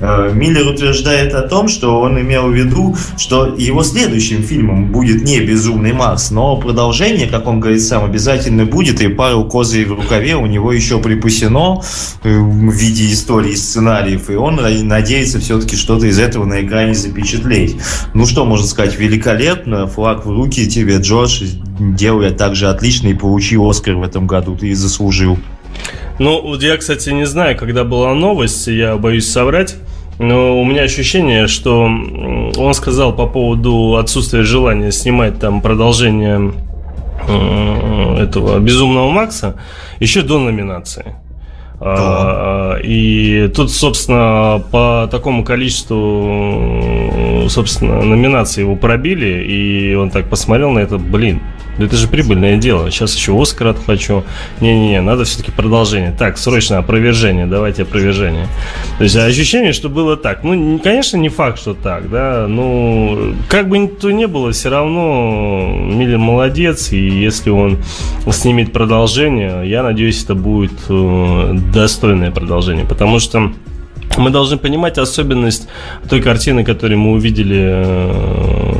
Э, 0.00 0.30
Миллер 0.32 0.66
утверждает 0.68 1.34
о 1.34 1.42
том, 1.42 1.68
что 1.68 2.00
он 2.00 2.18
имел 2.20 2.48
в 2.48 2.54
виду, 2.54 2.96
что 3.16 3.54
его 3.56 3.82
следующим 3.82 4.42
фильмом 4.42 4.92
будет 4.92 5.22
не 5.22 5.40
Безумный 5.40 5.92
Макс, 5.92 6.30
но 6.30 6.51
продолжение 6.56 7.26
как 7.26 7.46
он 7.46 7.60
говорит 7.60 7.82
сам, 7.82 8.04
обязательно 8.04 8.64
будет, 8.66 9.00
и 9.00 9.08
пару 9.08 9.44
козырей 9.44 9.84
в 9.84 9.92
рукаве 9.92 10.36
у 10.36 10.46
него 10.46 10.72
еще 10.72 10.98
припасено 10.98 11.82
э, 12.22 12.38
в 12.38 12.70
виде 12.72 13.12
истории, 13.12 13.54
сценариев, 13.54 14.30
и 14.30 14.34
он 14.34 14.56
надеется 14.56 15.40
все-таки 15.40 15.76
что-то 15.76 16.06
из 16.06 16.18
этого 16.18 16.44
на 16.44 16.64
экране 16.64 16.94
запечатлеть. 16.94 17.76
Ну 18.14 18.26
что 18.26 18.44
можно 18.44 18.66
сказать, 18.66 18.98
великолепно, 18.98 19.86
флаг 19.86 20.26
в 20.26 20.30
руки 20.30 20.68
тебе, 20.68 20.98
Джордж, 20.98 21.42
делая 21.78 22.30
также 22.30 22.68
отлично 22.68 23.08
и 23.08 23.14
получи 23.14 23.56
Оскар 23.56 23.94
в 23.94 24.02
этом 24.02 24.26
году, 24.26 24.56
ты 24.56 24.74
заслужил. 24.74 25.38
Ну, 26.18 26.54
я, 26.56 26.76
кстати, 26.76 27.10
не 27.10 27.26
знаю, 27.26 27.56
когда 27.56 27.84
была 27.84 28.14
новость, 28.14 28.66
я 28.66 28.96
боюсь 28.96 29.28
соврать, 29.28 29.76
но 30.18 30.60
у 30.60 30.64
меня 30.64 30.82
ощущение, 30.82 31.46
что 31.46 31.84
он 31.84 32.74
сказал 32.74 33.14
по 33.14 33.26
поводу 33.26 33.96
отсутствия 33.96 34.42
желания 34.42 34.92
снимать 34.92 35.38
там 35.38 35.60
продолжение 35.60 36.52
Э, 37.28 38.22
этого 38.22 38.58
безумного 38.58 39.10
Макса 39.10 39.56
еще 40.00 40.22
до 40.22 40.38
номинации. 40.38 41.14
Да. 41.80 42.78
И 42.80 43.50
тут, 43.56 43.72
собственно, 43.72 44.62
по 44.70 45.08
такому 45.10 45.44
количеству, 45.44 47.48
собственно, 47.48 48.02
номинаций 48.02 48.62
его 48.62 48.76
пробили, 48.76 49.44
и 49.44 49.94
он 49.94 50.10
так 50.10 50.30
посмотрел 50.30 50.70
на 50.70 50.78
это, 50.78 50.98
блин, 50.98 51.40
это 51.78 51.96
же 51.96 52.08
прибыльное 52.08 52.56
дело. 52.56 52.90
Сейчас 52.90 53.14
еще 53.14 53.40
Оскар 53.40 53.68
отхвачу. 53.68 54.24
Не-не-не, 54.60 55.00
надо 55.00 55.24
все-таки 55.24 55.50
продолжение. 55.50 56.14
Так, 56.16 56.38
срочно 56.38 56.78
опровержение. 56.78 57.46
Давайте 57.46 57.82
опровержение. 57.82 58.46
То 58.98 59.04
есть 59.04 59.16
ощущение, 59.16 59.72
что 59.72 59.88
было 59.88 60.16
так. 60.16 60.44
Ну, 60.44 60.78
конечно, 60.78 61.16
не 61.16 61.28
факт, 61.28 61.58
что 61.58 61.74
так, 61.74 62.10
да. 62.10 62.46
Ну, 62.48 63.34
как 63.48 63.68
бы 63.68 63.86
то 63.88 64.10
ни 64.10 64.26
было, 64.26 64.52
все 64.52 64.68
равно 64.68 65.74
Миллер 65.74 66.18
молодец. 66.18 66.92
И 66.92 66.98
если 66.98 67.50
он 67.50 67.78
снимет 68.30 68.72
продолжение, 68.72 69.68
я 69.68 69.82
надеюсь, 69.82 70.22
это 70.24 70.34
будет 70.34 70.72
э, 70.88 71.54
достойное 71.72 72.30
продолжение. 72.30 72.84
Потому 72.84 73.18
что 73.18 73.52
мы 74.18 74.30
должны 74.30 74.58
понимать 74.58 74.98
особенность 74.98 75.68
той 76.08 76.20
картины, 76.20 76.64
которую 76.64 76.98
мы 76.98 77.12
увидели, 77.12 77.60
э, 77.60 78.71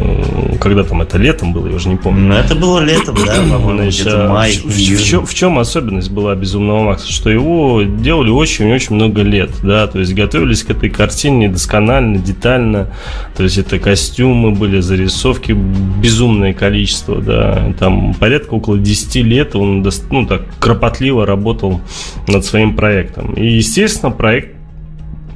когда 0.61 0.85
там 0.85 1.03
это 1.03 1.19
летом 1.19 1.53
было, 1.53 1.69
я 1.69 1.77
уже 1.77 1.89
не 1.89 1.97
помню. 1.97 2.29
Ну, 2.29 2.35
это 2.35 2.55
было 2.55 2.81
летом, 2.81 3.17
да, 3.27 3.37
по-моему, 3.37 3.89
где-то 3.89 4.29
май, 4.29 4.53
в, 4.53 4.67
в, 4.67 5.05
чем, 5.05 5.27
в 5.27 5.35
чем 5.35 5.59
особенность 5.59 6.11
была 6.11 6.35
«Безумного 6.35 6.83
Макса»? 6.83 7.13
Что 7.13 7.31
его 7.31 7.83
делали 7.83 8.31
очень-очень 8.31 8.95
много 8.95 9.23
лет, 9.23 9.51
да, 9.63 9.87
то 9.87 9.99
есть 9.99 10.15
готовились 10.15 10.63
к 10.63 10.71
этой 10.71 10.91
картине 10.91 11.49
досконально, 11.49 12.19
детально, 12.19 12.89
то 13.37 13.43
есть 13.43 13.59
это 13.59 13.79
костюмы 13.79 14.53
были, 14.53 14.81
зарисовки, 14.81 15.53
безумное 15.53 16.53
количество, 16.53 17.21
да, 17.21 17.73
там 17.79 18.15
порядка 18.15 18.55
около 18.55 18.79
10 18.79 19.17
лет 19.17 19.57
он, 19.57 19.87
ну, 20.11 20.27
так, 20.27 20.43
кропотливо 20.59 21.27
работал 21.27 21.81
над 22.29 22.45
своим 22.45 22.77
проектом. 22.77 23.35
И, 23.35 23.47
естественно, 23.47 24.11
проект 24.13 24.62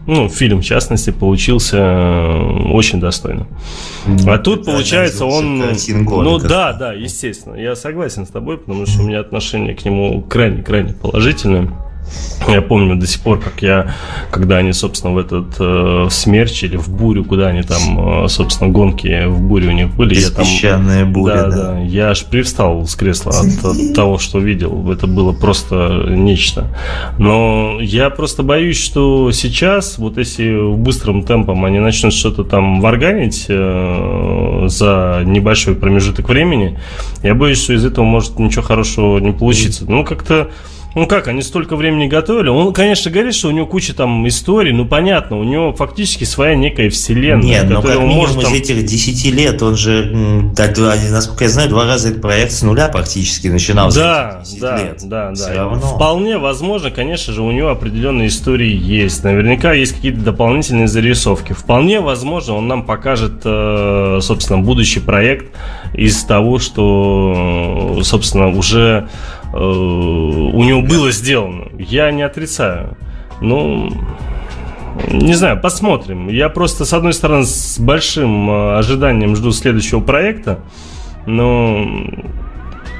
ну, 0.07 0.29
фильм, 0.29 0.61
в 0.61 0.65
частности, 0.65 1.11
получился 1.11 1.77
э, 1.79 2.71
очень 2.73 3.01
достойно. 3.01 3.47
А 4.27 4.39
тут, 4.39 4.65
получается, 4.65 5.25
он... 5.25 5.59
Ну, 5.59 6.39
да, 6.39 6.73
да, 6.73 6.93
естественно. 6.93 7.57
Я 7.57 7.75
согласен 7.75 8.27
с 8.27 8.31
тобой, 8.31 8.59
потому 8.59 8.87
что 8.87 9.03
у 9.03 9.07
меня 9.07 9.21
отношение 9.21 9.75
к 9.75 9.85
нему 9.85 10.23
крайне-крайне 10.23 10.93
положительное. 10.93 11.73
Я 12.49 12.63
помню 12.63 12.97
до 12.97 13.07
сих 13.07 13.21
пор, 13.21 13.41
как 13.41 13.63
я, 13.63 13.95
когда 14.31 14.59
они, 14.59 14.73
собственно, 14.73 15.13
в 15.13 15.19
этот 15.19 15.59
э, 15.59 16.05
в 16.09 16.11
смерч 16.11 16.63
или 16.63 16.77
в 16.77 16.89
бурю, 16.89 17.25
куда 17.25 17.49
они 17.49 17.63
там, 17.63 18.25
э, 18.25 18.29
собственно, 18.29 18.71
гонки 18.71 19.27
в 19.27 19.41
бурю 19.41 19.71
у 19.71 19.73
них 19.73 19.95
были, 19.95 20.15
я 20.15 20.31
там, 20.31 20.45
буря, 21.05 21.35
да, 21.35 21.51
да, 21.51 21.57
да, 21.57 21.79
я 21.81 22.11
аж 22.11 22.25
привстал 22.25 22.87
с 22.87 22.95
кресла 22.95 23.33
от, 23.33 23.65
от 23.65 23.95
того, 23.95 24.19
что 24.19 24.39
видел. 24.39 24.91
Это 24.91 25.07
было 25.07 25.33
просто 25.33 26.05
нечто. 26.09 26.69
Но 27.19 27.79
я 27.81 28.11
просто 28.11 28.43
боюсь, 28.43 28.79
что 28.79 29.33
сейчас, 29.33 29.99
вот 29.99 30.19
если 30.19 30.57
в 30.57 30.79
быстром 30.79 31.25
темпом 31.25 31.65
они 31.65 31.81
начнут 31.81 32.13
что-то 32.13 32.45
там 32.45 32.81
варганить 32.81 33.47
э, 33.49 34.65
за 34.69 35.23
небольшой 35.25 35.75
промежуток 35.75 36.29
времени, 36.29 36.79
я 37.23 37.35
боюсь, 37.35 37.63
что 37.63 37.73
из 37.73 37.85
этого 37.85 38.05
может 38.05 38.39
ничего 38.39 38.63
хорошего 38.63 39.19
не 39.19 39.33
получиться. 39.33 39.85
Ну, 39.89 40.05
как-то 40.05 40.51
ну 40.97 41.07
как, 41.07 41.29
они 41.29 41.43
столько 41.43 41.77
времени 41.77 42.07
готовили. 42.09 42.49
Он, 42.49 42.73
конечно, 42.73 43.11
говорит, 43.11 43.35
что 43.35 43.49
у 43.49 43.51
него 43.51 43.67
куча 43.67 43.95
там 43.95 44.27
историй, 44.27 44.73
ну 44.73 44.87
понятно, 44.87 45.39
у 45.39 45.45
него 45.45 45.75
фактически 45.75 46.25
своя 46.25 46.55
некая 46.55 46.89
вселенная. 46.89 47.45
Нет, 47.45 47.69
но 47.69 47.83
как 47.83 47.97
минимум 47.97 48.17
может, 48.17 48.41
там... 48.41 48.55
из 48.55 48.61
этих 48.63 48.83
10 48.87 49.35
лет, 49.35 49.63
он 49.63 49.77
же, 49.77 50.51
так, 50.57 50.75
насколько 50.79 51.45
я 51.45 51.51
знаю, 51.51 51.69
два 51.69 51.85
раза 51.85 52.09
этот 52.09 52.23
проект 52.23 52.53
с 52.53 52.63
нуля 52.63 52.89
практически 52.89 53.49
начинал. 53.49 53.93
Да, 53.93 54.43
да, 54.59 54.83
лет. 54.83 55.01
да, 55.05 55.33
да. 55.37 55.55
Равно. 55.55 55.81
Вполне 55.81 56.39
возможно, 56.39 56.91
конечно 56.91 57.35
же, 57.35 57.43
у 57.43 57.51
него 57.51 57.69
определенные 57.69 58.29
истории 58.29 58.75
есть. 58.75 59.23
Наверняка 59.23 59.75
есть 59.75 59.97
какие-то 59.97 60.21
дополнительные 60.21 60.89
зарисовки. 60.89 61.53
Вполне 61.53 62.01
возможно, 62.01 62.55
он 62.55 62.69
нам 62.69 62.87
покажет, 62.87 63.43
э, 63.45 64.21
собственно, 64.23 64.61
будущий 64.61 65.01
проект 65.01 65.55
из 65.93 66.25
того, 66.25 66.59
что, 66.59 68.01
собственно, 68.03 68.49
уже 68.49 69.09
у 69.59 70.63
него 70.65 70.83
было 70.83 71.11
сделано. 71.11 71.69
Я 71.79 72.11
не 72.11 72.23
отрицаю. 72.23 72.97
Ну, 73.41 73.91
не 75.11 75.35
знаю, 75.35 75.61
посмотрим. 75.61 76.29
Я 76.29 76.49
просто, 76.49 76.85
с 76.85 76.93
одной 76.93 77.13
стороны, 77.13 77.45
с 77.45 77.79
большим 77.79 78.51
э, 78.51 78.79
ожиданием 78.79 79.37
жду 79.37 79.53
следующего 79.53 80.01
проекта, 80.01 80.61
но 81.27 81.87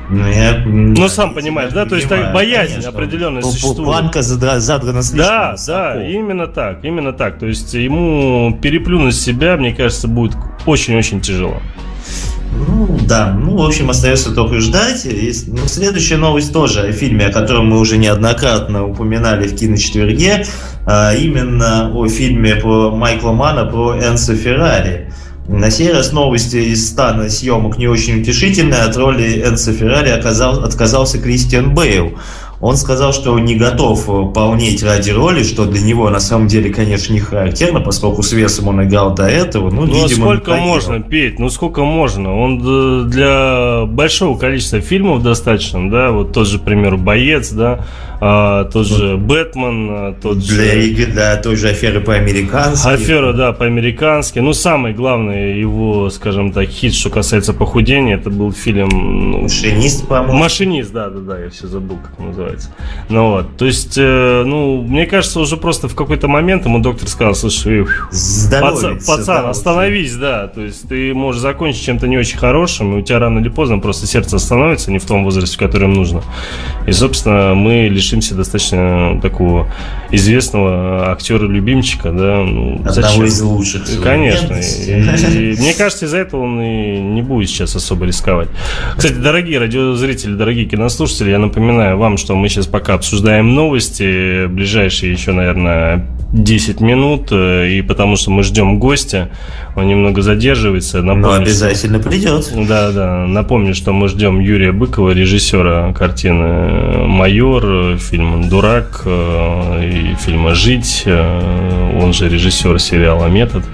ну, 0.09 0.29
я, 0.29 0.63
ну, 0.65 1.09
сам 1.09 1.35
понимаешь, 1.35 1.73
да? 1.73 1.85
То 1.85 1.97
есть 1.97 2.09
так, 2.09 2.33
боязнь 2.33 2.75
конечно. 2.75 2.91
определенная 2.91 3.43
существует. 3.43 3.89
Планка 3.89 4.23
задрана 4.23 5.03
слишком 5.03 5.19
Да, 5.19 5.53
высоко. 5.53 5.79
да, 5.79 6.09
именно 6.09 6.47
так, 6.47 6.85
именно 6.85 7.13
так. 7.13 7.39
То 7.39 7.47
есть 7.47 7.75
ему 7.75 8.57
переплюнуть 8.61 9.17
себя, 9.17 9.57
мне 9.57 9.75
кажется, 9.75 10.07
будет 10.07 10.37
очень-очень 10.65 11.21
тяжело. 11.21 11.61
Ну, 12.53 12.99
да. 13.07 13.33
Ну, 13.33 13.57
в 13.57 13.67
общем, 13.67 13.91
остается 13.91 14.33
только 14.33 14.61
ждать. 14.61 15.05
И, 15.07 15.33
ну, 15.47 15.67
следующая 15.67 16.17
новость 16.17 16.53
тоже 16.53 16.83
о 16.83 16.93
фильме, 16.93 17.27
о 17.27 17.33
котором 17.33 17.69
мы 17.69 17.79
уже 17.79 17.97
неоднократно 17.99 18.87
упоминали 18.87 19.47
в 19.47 19.57
киночетверге. 19.57 20.47
А 20.87 21.15
именно 21.15 21.91
о 21.93 22.09
фильме 22.09 22.57
про 22.57 22.91
Майкла 22.91 23.33
Мана, 23.33 23.65
про 23.65 23.99
Энсо 23.99 24.35
Феррари. 24.35 25.13
На 25.49 25.71
сей 25.71 25.93
раз 25.93 26.13
новости 26.13 26.57
из 26.57 26.89
стана 26.89 27.29
съемок 27.29 27.79
не 27.79 27.87
очень 27.87 28.21
утешительные. 28.21 28.83
От 28.83 28.97
роли 28.97 29.43
Энсо 29.45 29.73
Феррари 29.73 30.11
оказал, 30.11 30.65
отказался 30.65 31.19
Кристиан 31.19 31.73
Бейл. 31.73 32.15
Он 32.67 32.77
сказал, 32.77 33.13
что 33.13 33.39
не 33.39 33.55
готов 33.55 34.09
э, 34.09 34.33
полнеть 34.35 34.83
ради 34.83 35.13
роли, 35.13 35.45
что 35.45 35.67
для 35.67 35.81
него 35.83 36.11
на 36.11 36.19
самом 36.19 36.49
деле, 36.49 36.75
конечно, 36.75 37.13
не 37.13 37.21
характерно, 37.21 37.81
поскольку 37.81 38.25
с 38.25 38.33
весом 38.33 38.67
он 38.67 38.83
играл 38.83 39.15
до 39.15 39.23
этого. 39.23 39.71
Ну, 39.71 39.87
ну 39.87 39.95
видимо, 39.95 40.09
сколько 40.09 40.57
можно, 40.57 41.01
Петь, 41.01 41.39
ну 41.39 41.49
сколько 41.49 41.85
можно? 41.85 42.37
Он 42.37 43.09
для 43.09 43.85
большого 43.87 44.37
количества 44.37 44.81
фильмов 44.81 45.23
достаточно, 45.23 45.89
да, 45.89 46.11
вот 46.11 46.33
тот 46.33 46.49
же, 46.49 46.59
к 46.59 46.63
примеру, 46.63 46.99
«Боец», 46.99 47.53
да, 47.53 47.87
а, 48.21 48.65
тот 48.65 48.87
же 48.87 49.17
Бэтмен, 49.17 49.89
а, 49.91 50.15
тот 50.21 50.39
для, 50.39 50.83
же... 50.83 51.07
Для 51.07 51.37
той 51.37 51.57
же 51.57 51.69
аферы 51.69 52.01
по-американски. 52.01 52.89
Афера, 52.89 53.33
да, 53.33 53.53
по-американски. 53.53 54.39
Ну, 54.39 54.53
самый 54.55 54.95
главный 54.95 55.59
его, 55.59 56.09
скажем 56.11 56.53
так, 56.53 56.69
хит, 56.69 56.95
что 56.95 57.11
касается 57.11 57.53
похудения, 57.53 58.17
это 58.17 58.31
был 58.31 58.53
фильм... 58.53 58.89
Ну, 58.89 59.43
Машинист, 59.43 60.09
по-моему. 60.09 60.39
Машинист, 60.39 60.93
да, 60.93 61.11
да, 61.11 61.21
да, 61.21 61.39
я 61.39 61.51
все 61.51 61.67
забыл, 61.67 61.99
как 61.99 62.19
он 62.19 62.29
называется. 62.29 62.56
Ну 63.09 63.31
вот, 63.31 63.57
то 63.57 63.65
есть, 63.65 63.97
э, 63.97 64.43
ну, 64.45 64.83
мне 64.83 65.07
кажется, 65.07 65.41
уже 65.41 65.57
просто 65.57 65.89
в 65.89 65.95
какой-то 65.95 66.29
момент 66.29 66.65
ему 66.65 66.81
доктор 66.81 67.09
сказал, 67.09 67.35
слушай, 67.35 67.87
пацан, 68.51 68.99
пацан 69.07 69.47
остановись, 69.47 70.15
да, 70.17 70.49
то 70.49 70.63
есть 70.63 70.89
ты 70.89 71.15
можешь 71.15 71.41
закончить 71.41 71.83
чем-то 71.83 72.09
не 72.09 72.19
очень 72.19 72.39
хорошим, 72.39 72.97
и 72.97 73.01
у 73.01 73.03
тебя 73.03 73.19
рано 73.19 73.39
или 73.39 73.49
поздно 73.49 73.79
просто 73.79 74.07
сердце 74.07 74.37
остановится 74.37 74.91
не 74.91 74.99
в 74.99 75.05
том 75.05 75.25
возрасте, 75.25 75.57
в 75.57 75.59
котором 75.59 75.93
нужно. 75.93 76.23
И, 76.87 76.93
собственно, 76.93 77.55
мы 77.55 77.89
лишимся 77.89 78.35
достаточно 78.35 79.19
такого 79.21 79.73
известного 80.11 81.11
актера-любимчика, 81.13 82.13
да. 82.13 82.43
Ну, 82.43 82.75
Одного 82.77 82.93
зачем? 82.93 83.25
из 83.25 83.41
лучших. 83.41 84.03
Конечно. 84.03 84.55
И, 84.55 85.53
и, 85.53 85.57
мне 85.59 85.75
кажется, 85.75 86.05
из-за 86.07 86.19
этого 86.19 86.43
он 86.43 86.61
и 86.61 86.99
не 86.99 87.23
будет 87.23 87.49
сейчас 87.49 87.75
особо 87.77 88.07
рисковать. 88.07 88.49
Кстати, 88.97 89.15
дорогие 89.15 89.59
радиозрители, 89.59 90.35
дорогие 90.35 90.67
кинослушатели, 90.67 91.31
я 91.31 91.39
напоминаю 91.39 91.97
вам, 91.99 92.17
что 92.17 92.36
мы 92.37 92.49
сейчас 92.49 92.67
пока 92.67 92.95
обсуждаем 92.95 93.55
новости, 93.55 94.47
ближайшие 94.47 95.13
еще, 95.13 95.33
наверное, 95.33 96.07
10 96.33 96.81
минут, 96.81 97.29
э, 97.31 97.69
и 97.69 97.83
потому 97.83 98.17
что 98.17 98.31
мы 98.31 98.43
ждем 98.43 98.79
гостя, 98.79 99.31
он 99.75 99.87
немного 99.87 100.23
задерживается. 100.23 101.03
Напомню, 101.03 101.27
Но 101.27 101.33
обязательно 101.35 102.01
что... 102.01 102.09
придет. 102.09 102.53
Да, 102.69 102.93
да. 102.93 103.27
Напомню, 103.27 103.75
что 103.75 103.93
мы 103.93 104.09
ждем 104.09 104.41
Юрия 104.41 104.73
Быкова, 104.73 105.11
режиссера 105.11 105.93
картины 105.93 107.07
«Майор», 107.07 107.97
фильма 107.99 108.45
«Дурак» 108.49 109.03
э, 109.05 109.91
и 109.91 110.15
фильма 110.17 110.55
«Жить», 110.55 111.05
э, 111.07 112.01
он 112.03 112.13
же 112.13 112.29
режиссер 112.29 112.79
сериала 112.81 113.27
«Метод». 113.27 113.65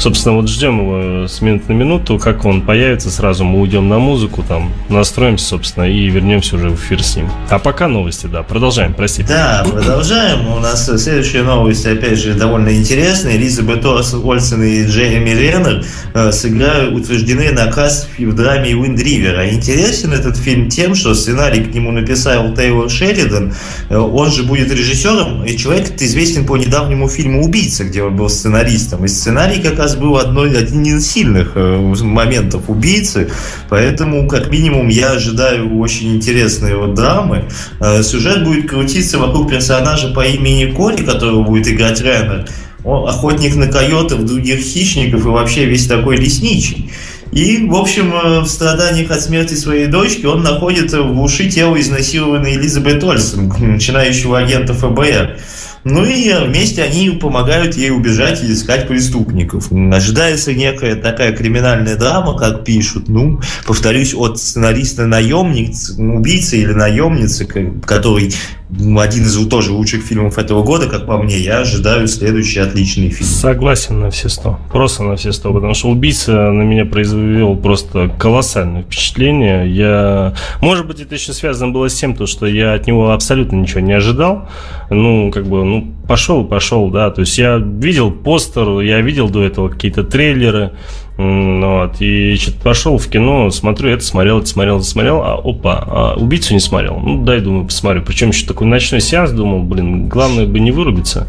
Собственно, 0.00 0.36
вот 0.36 0.48
ждем 0.48 0.80
его 0.80 1.28
с 1.28 1.42
минуты 1.42 1.64
на 1.68 1.76
минуту. 1.76 2.18
Как 2.18 2.46
он 2.46 2.62
появится, 2.62 3.10
сразу 3.10 3.44
мы 3.44 3.60
уйдем 3.60 3.86
на 3.90 3.98
музыку, 3.98 4.42
там 4.42 4.72
настроимся, 4.88 5.44
собственно, 5.44 5.84
и 5.84 6.08
вернемся 6.08 6.56
уже 6.56 6.70
в 6.70 6.76
эфир 6.76 7.02
с 7.02 7.16
ним. 7.16 7.28
А 7.50 7.58
пока 7.58 7.86
новости, 7.86 8.26
да. 8.26 8.42
Продолжаем, 8.42 8.94
простите. 8.94 9.28
Да, 9.28 9.62
продолжаем. 9.70 10.48
У 10.54 10.58
нас 10.58 10.86
следующая 10.86 11.42
новость 11.42 11.84
опять 11.84 12.18
же, 12.18 12.32
довольно 12.32 12.74
интересные. 12.74 13.36
Элизабет 13.36 13.84
Ольсен 13.84 14.62
и 14.62 14.86
Джереми 14.86 15.30
Реннер 15.30 15.84
э, 16.14 16.32
сыграют, 16.32 16.94
утверждены 16.94 17.52
на 17.52 17.66
каст 17.70 18.08
в 18.16 18.34
драме 18.34 18.70
Wind 18.70 18.96
River. 18.96 19.34
А 19.36 19.50
интересен 19.50 20.14
этот 20.14 20.38
фильм 20.38 20.70
тем, 20.70 20.94
что 20.94 21.12
сценарий 21.12 21.62
к 21.62 21.74
нему 21.74 21.90
написал 21.90 22.54
Тейлор 22.54 22.88
Шеридан. 22.88 23.52
Э, 23.90 23.98
он 23.98 24.30
же 24.30 24.44
будет 24.44 24.72
режиссером, 24.72 25.44
и 25.44 25.58
человек 25.58 26.00
известен 26.00 26.46
по 26.46 26.56
недавнему 26.56 27.06
фильму 27.06 27.44
«Убийца», 27.44 27.84
где 27.84 28.02
он 28.02 28.16
был 28.16 28.30
сценаристом. 28.30 29.04
И 29.04 29.08
сценарий 29.08 29.60
как 29.60 29.78
раз 29.78 29.89
был 29.96 30.16
одной, 30.16 30.56
один 30.56 30.82
из 30.84 31.10
сильных 31.10 31.52
э, 31.54 31.94
моментов 32.02 32.64
«Убийцы», 32.68 33.30
поэтому, 33.68 34.28
как 34.28 34.50
минимум, 34.50 34.88
я 34.88 35.12
ожидаю 35.12 35.78
очень 35.78 36.16
интересной 36.16 36.74
вот 36.76 36.94
драмы. 36.94 37.44
Э, 37.80 38.02
сюжет 38.02 38.44
будет 38.44 38.68
крутиться 38.68 39.18
вокруг 39.18 39.50
персонажа 39.50 40.08
по 40.08 40.26
имени 40.26 40.70
Кори, 40.72 41.02
которого 41.02 41.42
будет 41.42 41.68
играть 41.68 42.00
Реннер. 42.00 42.46
Он 42.84 43.08
охотник 43.08 43.56
на 43.56 43.66
койотов, 43.66 44.24
других 44.24 44.60
хищников 44.60 45.24
и 45.24 45.28
вообще 45.28 45.66
весь 45.66 45.86
такой 45.86 46.16
лесничий. 46.16 46.90
И, 47.32 47.68
в 47.68 47.76
общем, 47.76 48.12
э, 48.12 48.40
в 48.40 48.46
страданиях 48.48 49.10
от 49.10 49.20
смерти 49.20 49.54
своей 49.54 49.86
дочки 49.86 50.26
он 50.26 50.42
находит 50.42 50.92
в 50.92 51.14
глуши 51.14 51.48
тело 51.48 51.78
изнасилованной 51.78 52.54
Элизабет 52.54 53.04
Ольсен, 53.04 53.52
начинающего 53.58 54.38
агента 54.38 54.74
ФБР. 54.74 55.38
Ну 55.84 56.04
и 56.04 56.32
вместе 56.44 56.82
они 56.82 57.10
помогают 57.10 57.74
ей 57.74 57.90
убежать 57.90 58.42
и 58.42 58.52
искать 58.52 58.86
преступников. 58.86 59.72
Ожидается 59.72 60.52
некая 60.52 60.94
такая 60.94 61.32
криминальная 61.32 61.96
драма, 61.96 62.36
как 62.36 62.64
пишут. 62.64 63.08
Ну, 63.08 63.40
повторюсь, 63.66 64.14
от 64.14 64.38
сценариста 64.38 65.06
наемницы, 65.06 66.00
убийцы 66.00 66.58
или 66.58 66.72
наемницы, 66.72 67.46
который 67.86 68.34
один 68.72 69.24
из 69.24 69.36
тоже 69.48 69.72
лучших 69.72 70.02
фильмов 70.02 70.38
этого 70.38 70.62
года, 70.62 70.88
как 70.88 71.06
по 71.06 71.18
мне, 71.18 71.38
я 71.38 71.58
ожидаю 71.58 72.06
следующий 72.06 72.60
отличный 72.60 73.10
фильм. 73.10 73.28
Согласен 73.28 74.00
на 74.00 74.10
все 74.10 74.28
сто. 74.28 74.58
Просто 74.72 75.02
на 75.02 75.16
все 75.16 75.32
сто. 75.32 75.52
Потому 75.52 75.74
что 75.74 75.88
«Убийца» 75.88 76.32
на 76.32 76.62
меня 76.62 76.84
произвел 76.84 77.56
просто 77.56 78.08
колоссальное 78.18 78.82
впечатление. 78.82 79.68
Я... 79.68 80.34
Может 80.60 80.86
быть, 80.86 81.00
это 81.00 81.14
еще 81.14 81.32
связано 81.32 81.72
было 81.72 81.88
с 81.88 81.94
тем, 81.94 82.14
то, 82.14 82.26
что 82.26 82.46
я 82.46 82.74
от 82.74 82.86
него 82.86 83.10
абсолютно 83.10 83.56
ничего 83.56 83.80
не 83.80 83.92
ожидал. 83.92 84.48
Ну, 84.90 85.30
как 85.30 85.46
бы, 85.46 85.64
ну, 85.64 85.92
пошел, 86.10 86.44
пошел, 86.44 86.90
да. 86.90 87.08
То 87.10 87.20
есть 87.20 87.38
я 87.38 87.58
видел 87.58 88.10
постер, 88.10 88.80
я 88.80 89.00
видел 89.00 89.30
до 89.30 89.44
этого 89.44 89.68
какие-то 89.68 90.02
трейлеры, 90.02 90.72
вот, 91.20 92.00
и 92.00 92.34
что-то 92.36 92.58
пошел 92.62 92.96
в 92.96 93.06
кино, 93.08 93.50
смотрю, 93.50 93.90
это 93.90 94.02
смотрел, 94.02 94.38
это 94.38 94.46
смотрел, 94.46 94.78
это 94.78 94.86
смотрел, 94.86 95.22
а 95.22 95.34
опа, 95.34 95.84
а 95.86 96.14
убийцу 96.16 96.54
не 96.54 96.60
смотрел. 96.60 96.98
Ну, 96.98 97.22
дай, 97.24 97.40
думаю, 97.40 97.66
посмотрю. 97.66 98.02
Причем 98.02 98.28
еще 98.28 98.46
такой 98.46 98.66
ночной 98.66 99.02
сеанс, 99.02 99.30
думал, 99.32 99.62
блин, 99.62 100.08
главное 100.08 100.46
бы 100.46 100.60
не 100.60 100.70
вырубиться. 100.70 101.26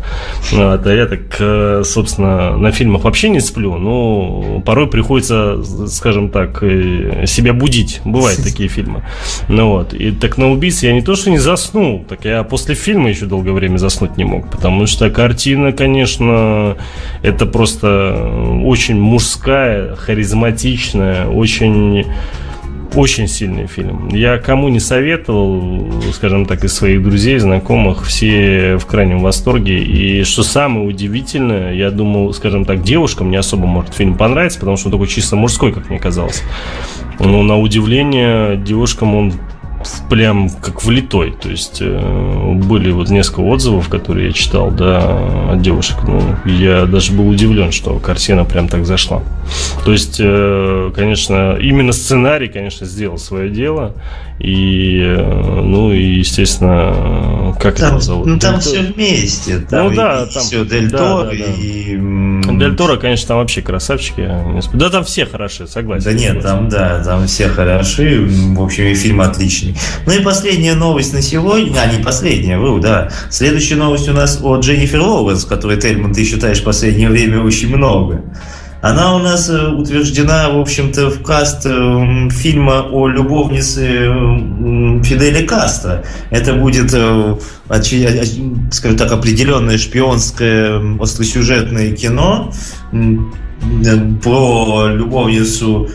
Вот, 0.54 0.88
а 0.88 0.94
я 0.94 1.08
так, 1.08 1.36
э, 1.40 1.82
собственно, 1.84 2.56
на 2.56 2.72
фильмах 2.72 3.04
вообще 3.04 3.28
не 3.28 3.42
сплю, 3.42 3.76
но 3.76 4.62
порой 4.66 4.88
приходится, 4.88 5.62
скажем 5.88 6.30
так, 6.30 6.64
э, 6.64 7.26
себя 7.28 7.52
будить. 7.52 8.00
Бывают 8.06 8.42
такие 8.44 8.70
фильмы. 8.70 9.04
Ну 9.50 9.72
вот, 9.72 9.94
и 9.94 10.12
так 10.12 10.38
на 10.38 10.50
убийце 10.52 10.86
я 10.88 10.94
не 10.94 11.02
то, 11.02 11.16
что 11.16 11.30
не 11.30 11.40
заснул, 11.40 12.06
так 12.08 12.24
я 12.24 12.44
после 12.44 12.76
фильма 12.76 13.10
еще 13.10 13.26
долгое 13.26 13.52
время 13.52 13.76
заснуть 13.76 14.16
не 14.16 14.24
мог, 14.24 14.50
потому 14.50 14.71
что 14.88 15.10
картина, 15.10 15.72
конечно, 15.72 16.78
это 17.22 17.46
просто 17.46 18.60
очень 18.64 19.00
мужская, 19.00 19.96
харизматичная, 19.96 21.28
очень 21.28 22.06
очень 22.96 23.28
сильный 23.28 23.68
фильм. 23.68 24.10
Я 24.10 24.38
кому 24.38 24.70
не 24.70 24.80
советовал, 24.80 25.90
скажем 26.14 26.46
так, 26.46 26.64
из 26.64 26.74
своих 26.74 27.02
друзей, 27.02 27.40
знакомых, 27.40 28.06
все 28.06 28.78
в 28.78 28.86
крайнем 28.86 29.20
восторге. 29.20 29.80
И 29.80 30.24
что 30.24 30.44
самое 30.44 30.86
удивительное, 30.86 31.74
я 31.74 31.90
думал, 31.90 32.34
скажем 32.34 32.66
так, 32.66 32.84
девушкам 32.84 33.32
не 33.32 33.38
особо 33.38 33.66
может 33.66 33.94
фильм 33.94 34.16
понравиться, 34.16 34.60
потому 34.60 34.78
что 34.78 34.88
он 34.88 34.92
такой 34.94 35.08
чисто 35.08 35.36
мужской, 35.36 35.72
как 35.72 35.90
мне 35.90 36.00
казалось. 36.00 36.44
Но 37.20 37.44
на 37.44 37.58
удивление 37.58 38.58
девушкам 38.58 39.16
он 39.16 39.34
прям 40.10 40.50
как 40.50 40.84
влитой. 40.84 41.32
То 41.32 41.50
есть 41.50 41.78
э, 41.82 42.54
были 42.56 42.92
вот 42.92 43.10
несколько 43.10 43.42
отзывов, 43.42 43.90
которые 43.90 44.28
я 44.28 44.34
читал, 44.34 44.72
да, 44.72 45.52
от 45.52 45.62
девушек. 45.62 45.98
Ну, 46.08 46.22
я 46.46 46.86
даже 46.86 47.14
был 47.14 47.28
удивлен, 47.30 47.72
что 47.72 48.00
картина 48.00 48.46
прям 48.46 48.68
так 48.68 48.86
зашла. 48.86 49.24
То 49.86 49.92
есть, 49.92 50.18
э, 50.20 50.92
конечно, 50.96 51.58
именно 51.60 51.92
сценарий, 51.92 52.48
конечно, 52.48 52.86
сделал 52.86 53.18
свое 53.18 53.50
дело. 53.50 53.94
И, 54.44 55.04
ну, 55.18 55.94
и, 55.94 56.20
естественно, 56.20 57.56
как 57.60 57.76
там, 57.76 57.90
его 57.90 58.00
зовут? 58.00 58.26
Ну, 58.26 58.40
там 58.40 58.56
Дель 58.56 58.62
все 58.62 58.82
вместе. 58.82 59.60
Там 59.60 59.90
ну, 59.90 59.96
да, 59.96 60.26
там 60.26 60.42
все, 60.42 60.66
Дель 60.66 60.90
да, 60.90 60.98
Торо 60.98 61.26
да, 61.26 61.32
да. 61.32 61.44
и... 61.60 61.98
Дель 62.58 62.76
Торо, 62.76 62.98
конечно, 62.98 63.28
там 63.28 63.38
вообще 63.38 63.62
красавчики. 63.62 64.28
Да, 64.74 64.90
там 64.90 65.04
все 65.04 65.28
хороши, 65.28 65.68
согласен. 65.68 66.06
Да 66.06 66.14
нет, 66.14 66.42
там, 66.42 66.70
да, 66.70 67.04
там 67.04 67.28
все 67.28 67.50
хороши. 67.50 68.26
В 68.26 68.62
общем, 68.64 68.86
и 68.86 68.96
фильм 68.96 69.22
отличный. 69.22 69.76
Ну 70.08 70.14
и 70.14 70.24
последняя 70.24 70.74
новость 70.74 71.14
на 71.14 71.22
сегодня, 71.22 71.80
а 71.80 71.86
не 71.86 72.04
последняя, 72.04 72.58
вы, 72.58 72.80
да. 72.82 73.12
Следующая 73.30 73.76
новость 73.76 74.10
у 74.10 74.14
нас 74.14 74.40
от 74.42 74.64
Дженнифер 74.64 75.02
Лоуренс, 75.02 75.46
которой, 75.46 75.78
Тельман, 75.78 76.14
ты 76.14 76.26
считаешь 76.26 76.62
в 76.62 76.64
последнее 76.64 77.10
время 77.10 77.42
очень 77.42 77.76
много. 77.76 78.24
Она 78.82 79.16
у 79.16 79.20
нас 79.20 79.48
э, 79.48 79.68
утверждена, 79.68 80.50
в 80.50 80.60
общем-то, 80.60 81.12
в 81.12 81.22
каст 81.22 81.66
э, 81.66 82.30
фильма 82.32 82.88
о 82.92 83.08
любовнице 83.08 83.84
Фидели 85.04 85.46
Кастро. 85.46 86.04
Это 86.32 86.54
будет, 86.54 86.92
э, 86.94 87.38
скажем 88.72 88.98
так, 88.98 89.12
определенное 89.12 89.78
шпионское 89.78 91.00
остросюжетное 91.00 91.96
кино 91.96 92.52
про 94.24 94.88
любовницу, 94.88 95.88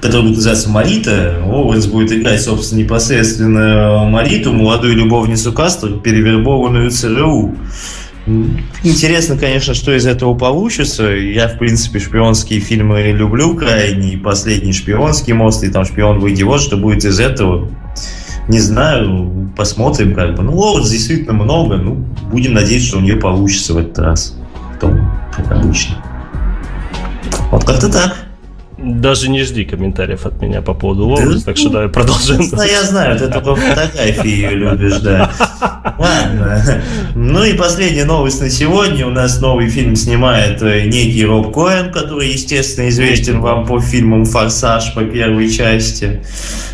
которая 0.00 0.22
будет 0.22 0.36
называться 0.36 0.70
Марита. 0.70 1.42
Оуэнс 1.44 1.86
будет 1.86 2.12
играть, 2.12 2.40
собственно, 2.40 2.80
непосредственно 2.80 4.08
Мариту, 4.08 4.54
молодую 4.54 4.96
любовницу 4.96 5.52
Кастро, 5.52 5.90
перевербованную 5.90 6.90
ЦРУ. 6.90 7.54
Интересно, 8.82 9.36
конечно, 9.36 9.74
что 9.74 9.94
из 9.96 10.06
этого 10.06 10.34
получится. 10.34 11.04
Я, 11.08 11.48
в 11.48 11.58
принципе, 11.58 11.98
шпионские 11.98 12.60
фильмы 12.60 13.12
люблю 13.12 13.54
крайне. 13.56 14.18
Последний 14.18 14.72
шпионский 14.72 15.32
мост, 15.32 15.64
и 15.64 15.68
там 15.68 15.84
шпион 15.84 16.18
выйди 16.18 16.42
вот, 16.42 16.60
что 16.60 16.76
будет 16.76 17.04
из 17.04 17.20
этого. 17.20 17.68
Не 18.48 18.58
знаю, 18.58 19.52
посмотрим 19.56 20.14
как 20.14 20.34
бы. 20.34 20.42
Ну, 20.42 20.56
Лоуренс 20.56 20.90
действительно 20.90 21.34
много, 21.34 21.76
ну, 21.76 22.04
будем 22.30 22.54
надеяться, 22.54 22.88
что 22.88 22.98
у 22.98 23.00
нее 23.00 23.16
получится 23.16 23.74
в 23.74 23.78
этот 23.78 23.98
раз. 23.98 24.36
Потом, 24.72 25.10
как 25.34 25.52
обычно. 25.52 25.96
Вот 27.50 27.64
как-то 27.64 27.90
так. 27.90 28.29
Даже 28.82 29.28
не 29.28 29.42
жди 29.42 29.64
комментариев 29.64 30.24
от 30.24 30.40
меня 30.40 30.62
по 30.62 30.72
поводу 30.72 31.06
Лоуренс, 31.06 31.44
так 31.44 31.58
что 31.58 31.68
давай 31.68 31.88
продолжим. 31.88 32.48
Да, 32.50 32.64
я 32.64 32.82
знаю, 32.82 33.18
ты 33.18 33.28
только 33.28 33.54
фотографии 33.54 34.28
ее 34.28 34.50
любишь, 34.50 35.00
да. 35.00 35.30
Ладно. 35.98 36.82
Ну 37.14 37.44
и 37.44 37.52
последняя 37.52 38.06
новость 38.06 38.40
на 38.40 38.48
сегодня. 38.48 39.06
У 39.06 39.10
нас 39.10 39.40
новый 39.40 39.68
фильм 39.68 39.96
снимает 39.96 40.62
э, 40.62 40.86
некий 40.86 41.26
Роб 41.26 41.52
Коэн, 41.52 41.92
который, 41.92 42.30
естественно, 42.30 42.88
известен 42.88 43.40
вам 43.40 43.66
по 43.66 43.80
фильмам 43.80 44.24
«Форсаж» 44.24 44.94
по 44.94 45.02
первой 45.02 45.50
части 45.50 46.24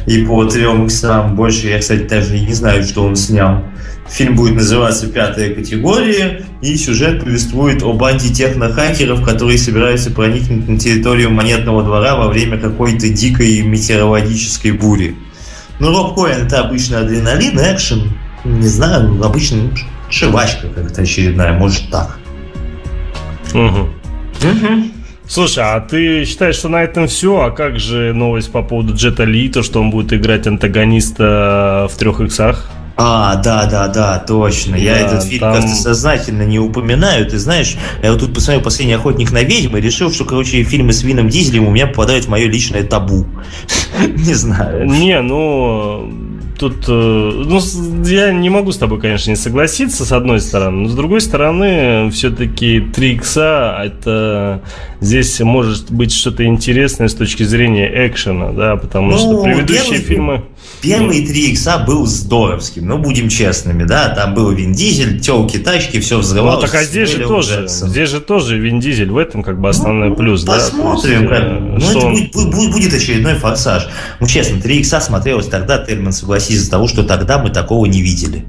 и 0.06 0.24
по 0.24 0.44
трем 0.44 0.86
иксам. 0.86 1.34
Больше 1.34 1.66
я, 1.66 1.80
кстати, 1.80 2.02
даже 2.02 2.38
не 2.38 2.52
знаю, 2.52 2.84
что 2.84 3.02
он 3.02 3.16
снял. 3.16 3.64
Фильм 4.10 4.36
будет 4.36 4.54
называться 4.54 5.08
«Пятая 5.08 5.54
категория», 5.54 6.44
и 6.62 6.76
сюжет 6.76 7.24
повествует 7.24 7.82
о 7.82 7.92
банде 7.92 8.32
технохакеров, 8.32 9.22
которые 9.22 9.58
собираются 9.58 10.10
проникнуть 10.10 10.68
на 10.68 10.78
территорию 10.78 11.30
монетного 11.30 11.82
двора 11.82 12.16
во 12.16 12.28
время 12.28 12.58
какой-то 12.58 13.08
дикой 13.08 13.62
метеорологической 13.62 14.72
бури. 14.72 15.16
Ну, 15.80 15.90
Роб 15.90 16.14
Коэн– 16.14 16.46
это 16.46 16.60
обычно 16.60 17.00
адреналин, 17.00 17.58
экшен, 17.58 18.12
не 18.44 18.68
знаю, 18.68 19.22
обычно 19.22 19.64
ну, 19.64 19.70
шивачка 20.08 20.68
как-то 20.68 21.02
очередная, 21.02 21.52
может 21.52 21.90
так. 21.90 22.18
Угу. 23.52 23.88
Слушай, 25.28 25.64
а 25.64 25.80
ты 25.80 26.24
считаешь, 26.24 26.54
что 26.54 26.68
на 26.68 26.82
этом 26.84 27.08
все? 27.08 27.40
А 27.40 27.50
как 27.50 27.80
же 27.80 28.12
новость 28.12 28.52
по 28.52 28.62
поводу 28.62 28.94
Джета 28.94 29.24
Ли, 29.24 29.48
то, 29.48 29.62
что 29.62 29.80
он 29.80 29.90
будет 29.90 30.12
играть 30.12 30.46
антагониста 30.46 31.88
в 31.92 31.98
трех 31.98 32.20
иксах? 32.20 32.70
А, 32.98 33.36
да, 33.36 33.66
да, 33.66 33.88
да, 33.88 34.18
точно. 34.18 34.74
Я 34.74 34.94
Да, 34.94 35.00
этот 35.00 35.24
фильм 35.24 35.40
там- 35.40 35.54
как-то 35.54 35.74
сознательно 35.74 36.42
не 36.42 36.58
упоминаю. 36.58 37.26
Ты 37.26 37.38
знаешь, 37.38 37.76
я 38.02 38.10
вот 38.10 38.20
тут 38.20 38.32
посмотрел 38.34 38.62
«Последний 38.62 38.94
охотник 38.94 39.32
на 39.32 39.42
ведьм» 39.42 39.76
и 39.76 39.80
решил, 39.80 40.10
что, 40.10 40.24
короче, 40.24 40.62
фильмы 40.62 40.94
с 40.94 41.02
Вином 41.02 41.28
Дизелем 41.28 41.66
у 41.66 41.70
меня 41.70 41.86
попадают 41.86 42.24
в 42.24 42.28
мое 42.28 42.46
личное 42.46 42.84
табу. 42.84 43.26
Не 44.16 44.34
знаю. 44.34 44.86
Не, 44.86 45.20
ну 45.20 46.10
тут, 46.58 46.84
э, 46.88 46.90
ну, 46.92 47.60
я 48.06 48.32
не 48.32 48.50
могу 48.50 48.72
с 48.72 48.78
тобой, 48.78 49.00
конечно, 49.00 49.30
не 49.30 49.36
согласиться, 49.36 50.04
с 50.04 50.12
одной 50.12 50.40
стороны, 50.40 50.82
но 50.84 50.88
с 50.88 50.94
другой 50.94 51.20
стороны, 51.20 52.10
все-таки 52.10 52.80
3 52.80 53.12
икса, 53.14 53.80
это 53.84 54.62
здесь 55.00 55.38
может 55.40 55.90
быть 55.90 56.12
что-то 56.12 56.44
интересное 56.44 57.08
с 57.08 57.14
точки 57.14 57.42
зрения 57.42 57.90
экшена, 58.08 58.52
да, 58.52 58.76
потому 58.76 59.12
Ну, 59.12 59.18
что 59.18 59.42
предыдущие 59.44 59.82
первый 59.84 59.98
фильмы... 60.02 60.44
Первые 60.82 61.26
три 61.26 61.50
икса 61.52 61.78
был 61.86 62.06
здоровским, 62.06 62.86
ну, 62.86 62.98
будем 62.98 63.28
честными, 63.28 63.84
да, 63.84 64.08
там 64.10 64.34
был 64.34 64.50
Вин 64.50 64.72
Дизель, 64.72 65.20
телки, 65.20 65.58
тачки, 65.58 66.00
все 66.00 66.16
Ну, 66.16 66.20
взрывалось. 66.22 66.70
так 66.70 66.80
а 66.80 66.84
здесь 66.84 67.10
же 67.12 67.18
тоже, 67.26 67.60
Джексон. 67.62 67.88
здесь 67.88 68.10
же 68.10 68.20
тоже 68.20 68.58
Вин 68.58 68.80
Дизель, 68.80 69.10
в 69.10 69.16
этом 69.16 69.42
как 69.42 69.60
бы 69.60 69.68
основной 69.68 70.14
плюс, 70.14 70.42
да. 70.42 70.52
то 70.52 70.58
есть, 70.58 70.70
Посмотрим, 70.72 71.28
как. 71.28 71.38
э, 71.42 71.58
Ну, 71.60 71.80
что 71.80 71.90
это 71.98 72.06
он- 72.06 72.12
будет, 72.14 72.32
будет- 72.32 72.72
будет 72.72 72.94
очередной 72.94 73.34
форсаж. 73.34 73.86
Ну, 74.20 74.26
честно, 74.26 74.60
3 74.60 74.78
икса 74.80 75.00
смотрелось 75.00 75.46
тогда, 75.46 75.78
Тельман 75.78 76.12
согласись, 76.46 76.56
из-за 76.56 76.70
того, 76.70 76.88
что 76.88 77.02
тогда 77.02 77.38
мы 77.38 77.50
такого 77.50 77.86
не 77.86 78.02
видели. 78.02 78.44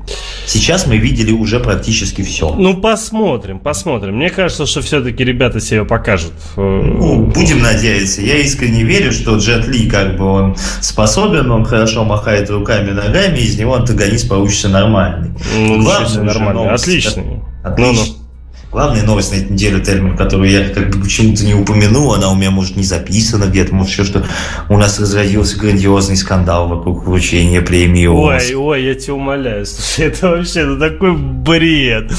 Сейчас 0.45 0.87
мы 0.87 0.97
видели 0.97 1.31
уже 1.31 1.59
практически 1.59 2.21
все. 2.21 2.53
Ну, 2.53 2.77
посмотрим, 2.77 3.59
посмотрим. 3.59 4.15
Мне 4.15 4.29
кажется, 4.29 4.65
что 4.65 4.81
все-таки 4.81 5.23
ребята 5.23 5.59
себя 5.59 5.83
покажут. 5.83 6.33
Ну, 6.55 7.25
будем 7.25 7.61
надеяться. 7.61 8.21
Я 8.21 8.37
искренне 8.37 8.83
верю, 8.83 9.11
что 9.11 9.37
Джет 9.37 9.67
Ли, 9.67 9.89
как 9.89 10.17
бы 10.17 10.25
он 10.25 10.55
способен, 10.81 11.51
он 11.51 11.65
хорошо 11.65 12.03
махает 12.05 12.49
руками, 12.49 12.91
ногами, 12.91 13.39
из 13.39 13.57
него 13.57 13.75
антагонист 13.75 14.29
получится 14.29 14.69
нормальный. 14.69 15.31
Ну, 15.55 15.81
Главное 15.81 16.23
нормально. 16.23 16.53
новость, 16.63 16.83
Отличный. 16.83 17.41
Отлично. 17.63 17.93
Ну-ну. 17.93 18.16
Главная 18.71 19.03
новость 19.03 19.31
на 19.31 19.37
этой 19.37 19.51
неделе, 19.53 19.79
Тельман, 19.79 20.17
которую 20.17 20.49
я 20.49 20.69
как 20.69 20.89
бы 20.89 21.03
почему-то 21.03 21.45
не 21.45 21.53
упомянул, 21.53 22.13
она 22.13 22.29
у 22.29 22.35
меня, 22.35 22.51
может, 22.51 22.75
не 22.75 22.83
записана 22.83 23.45
где-то, 23.45 23.73
может, 23.73 23.93
еще 23.93 24.03
что 24.03 24.25
у 24.69 24.77
нас 24.77 24.99
разразился 24.99 25.57
грандиозный 25.57 26.17
скандал 26.17 26.67
вокруг 26.67 27.05
вручения 27.05 27.61
премии 27.61 28.05
«Оскар». 28.05 28.55
Ой, 28.55 28.55
ой, 28.55 28.83
я 28.83 28.95
тебя 28.95 29.13
умоляю, 29.13 29.65
слушай, 29.65 30.07
это 30.07 30.29
вообще 30.29 30.65
ну, 30.65 30.77
такой 30.77 31.15
бред. 31.15 32.11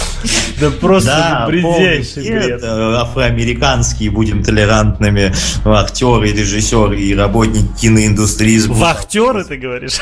Да 0.60 0.70
просто 0.70 1.46
ну, 1.50 1.62
полный 1.62 2.04
бред. 2.16 2.60
Э, 2.64 2.94
Афроамериканские, 2.96 4.10
будем 4.10 4.42
толерантными, 4.42 5.32
актеры, 5.64 6.32
режиссеры 6.32 6.98
и 6.98 7.14
работники 7.14 7.68
киноиндустрии. 7.80 8.58
Вахтеры, 8.66 9.44
ты 9.44 9.56
говоришь? 9.56 9.98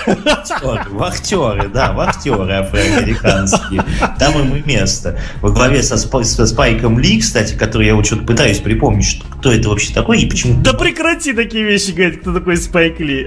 Вахтеры, 0.92 1.68
да, 1.68 1.92
вахтеры 1.92 2.52
афроамериканские. 2.52 3.84
Там 4.18 4.38
им 4.40 4.56
и 4.56 4.62
место. 4.66 5.18
Во 5.42 5.50
главе 5.50 5.82
со, 5.82 5.98
Со 6.36 6.44
Спайком 6.46 6.98
Ли, 6.98 7.18
кстати, 7.18 7.54
который 7.54 7.86
я 7.86 7.94
вот 7.94 8.04
что-то 8.04 8.24
пытаюсь 8.24 8.58
припомнить, 8.58 9.06
что, 9.06 9.24
кто 9.24 9.50
это 9.50 9.70
вообще 9.70 9.94
такой 9.94 10.20
и 10.20 10.26
почему 10.28 10.60
Да 10.62 10.74
прекрати 10.74 11.32
такие 11.32 11.64
вещи 11.64 11.92
говорить, 11.92 12.20
кто 12.20 12.34
такой 12.34 12.58
Спайк 12.58 13.00
Ли. 13.00 13.26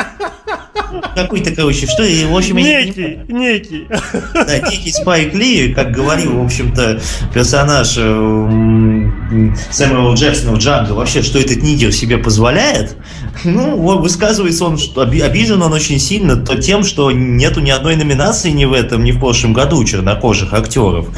какой-то, 1.14 1.54
короче, 1.54 1.86
что, 1.86 2.02
и, 2.02 2.24
в 2.24 2.36
общем, 2.36 2.56
я 2.56 2.82
не 2.82 2.86
Некий, 2.86 3.18
некий. 3.28 3.86
Да, 4.34 4.70
некий 4.70 4.92
Спайк 4.92 5.34
Ли, 5.34 5.72
как 5.72 5.92
говорил, 5.92 6.38
в 6.38 6.44
общем-то, 6.44 7.00
персонаж 7.32 7.94
э, 7.96 9.50
Сэмюэла 9.70 10.14
Джексона 10.14 10.52
в 10.52 10.58
Джанго, 10.58 10.92
вообще, 10.92 11.22
что 11.22 11.38
этот 11.38 11.62
нигер 11.62 11.92
себе 11.92 12.18
позволяет, 12.18 12.96
ну, 13.44 13.76
высказывается 13.98 14.64
он, 14.64 14.78
что 14.78 15.02
оби- 15.02 15.20
обижен 15.20 15.62
он 15.62 15.72
очень 15.72 15.98
сильно 15.98 16.36
то 16.36 16.60
тем, 16.60 16.84
что 16.84 17.10
нету 17.10 17.60
ни 17.60 17.70
одной 17.70 17.96
номинации 17.96 18.50
ни 18.50 18.64
в 18.64 18.72
этом, 18.72 19.04
ни 19.04 19.12
в 19.12 19.20
прошлом 19.20 19.52
году 19.52 19.82
чернокожих 19.84 20.52
актеров. 20.52 21.08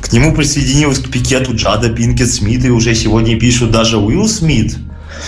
К 0.00 0.12
нему 0.12 0.34
присоединилась 0.34 0.98
к 0.98 1.10
пикету 1.10 1.54
Джада 1.54 1.88
Пинкет 1.88 2.30
Смит, 2.30 2.64
и 2.64 2.70
уже 2.70 2.94
сегодня 2.94 3.38
пишут 3.38 3.70
даже 3.70 3.98
Уилл 3.98 4.28
Смит. 4.28 4.76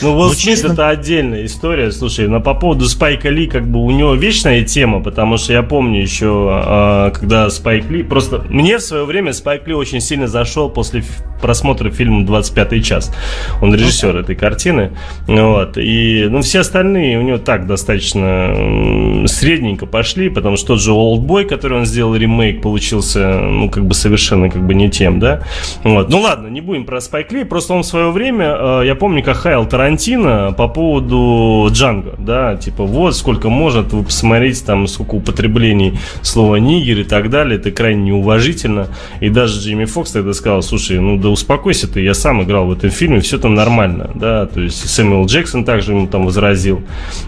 Ну, 0.02 0.10
Уилл 0.16 0.28
Ну, 0.28 0.28
Смит 0.30 0.38
честно- 0.56 0.72
это 0.72 0.88
отдельная 0.88 1.44
история. 1.46 1.90
Слушай, 1.90 2.28
но 2.28 2.40
по 2.40 2.54
поводу 2.54 2.86
Спайка 2.86 3.28
Ли, 3.28 3.46
как 3.46 3.66
бы 3.66 3.80
у 3.82 3.90
него 3.90 4.14
вечная 4.14 4.62
тема, 4.64 5.02
потому 5.02 5.36
что 5.38 5.52
я 5.52 5.62
помню 5.62 6.00
еще, 6.02 6.48
а, 6.50 7.10
когда 7.10 7.48
Спайк 7.50 7.88
Ли... 7.90 8.02
Просто 8.02 8.44
мне 8.48 8.78
в 8.78 8.82
свое 8.82 9.04
время 9.04 9.32
Спайк 9.32 9.66
Ли 9.66 9.74
очень 9.74 10.00
сильно 10.00 10.26
зашел 10.26 10.68
после 10.68 11.02
просмотра 11.40 11.90
фильма 11.90 12.24
«25 12.24 12.80
час». 12.80 13.12
Он 13.60 13.74
режиссер 13.74 14.16
этой 14.16 14.36
картины. 14.36 14.92
Вот. 15.26 15.76
И, 15.78 16.26
ну, 16.30 16.42
все 16.42 16.60
остальные 16.60 17.18
у 17.18 17.22
него 17.22 17.38
так 17.38 17.66
достаточно 17.66 19.26
средненько 19.26 19.86
пошли, 19.86 20.28
потому 20.28 20.56
что 20.56 20.68
тот 20.68 20.80
же 20.80 20.92
«Олдбой», 20.92 21.44
который 21.44 21.78
он 21.78 21.86
сделал 21.86 22.14
ремейк, 22.14 22.62
получился, 22.62 23.40
ну, 23.40 23.70
как 23.70 23.86
бы 23.86 23.94
совершенно 23.94 24.48
как 24.50 24.66
бы 24.66 24.74
не 24.74 24.90
тем, 24.90 25.18
да? 25.18 25.42
Вот. 25.84 26.08
Ну, 26.08 26.20
ладно, 26.20 26.48
не 26.48 26.60
будем 26.60 26.84
про 26.84 27.00
Спайк 27.00 27.32
Ли, 27.32 27.44
просто 27.44 27.74
он 27.74 27.82
в 27.82 27.86
свое 27.86 28.10
время, 28.10 28.56
э, 28.58 28.82
я 28.86 28.94
помню, 28.94 29.22
как 29.22 29.36
хаял 29.36 29.66
Тарантино 29.66 30.54
по 30.56 30.68
поводу 30.68 31.68
Джанго, 31.70 32.14
да, 32.18 32.56
типа, 32.56 32.84
вот 32.84 33.16
сколько 33.16 33.48
может, 33.48 33.92
вы 33.92 34.04
посмотрите, 34.04 34.64
там, 34.64 34.86
сколько 34.86 35.14
употреблений 35.14 35.98
слова 36.22 36.56
нигер 36.56 37.00
и 37.00 37.04
так 37.04 37.30
далее, 37.30 37.58
это 37.58 37.70
крайне 37.70 38.04
неуважительно, 38.04 38.88
и 39.20 39.28
даже 39.28 39.60
Джимми 39.60 39.84
Фокс 39.84 40.12
тогда 40.12 40.32
сказал, 40.32 40.62
слушай, 40.62 40.98
ну 40.98 41.18
да 41.26 41.30
успокойся 41.30 41.88
ты, 41.88 42.02
я 42.02 42.14
сам 42.14 42.44
играл 42.44 42.66
в 42.66 42.72
этом 42.72 42.90
фильме, 42.90 43.20
все 43.20 43.38
там 43.38 43.54
нормально, 43.54 44.10
да, 44.14 44.46
то 44.46 44.60
есть 44.60 44.88
Сэмюэл 44.88 45.26
Джексон 45.26 45.64
также 45.64 45.92
ему 45.92 46.06
там 46.06 46.24
возразил, 46.24 46.82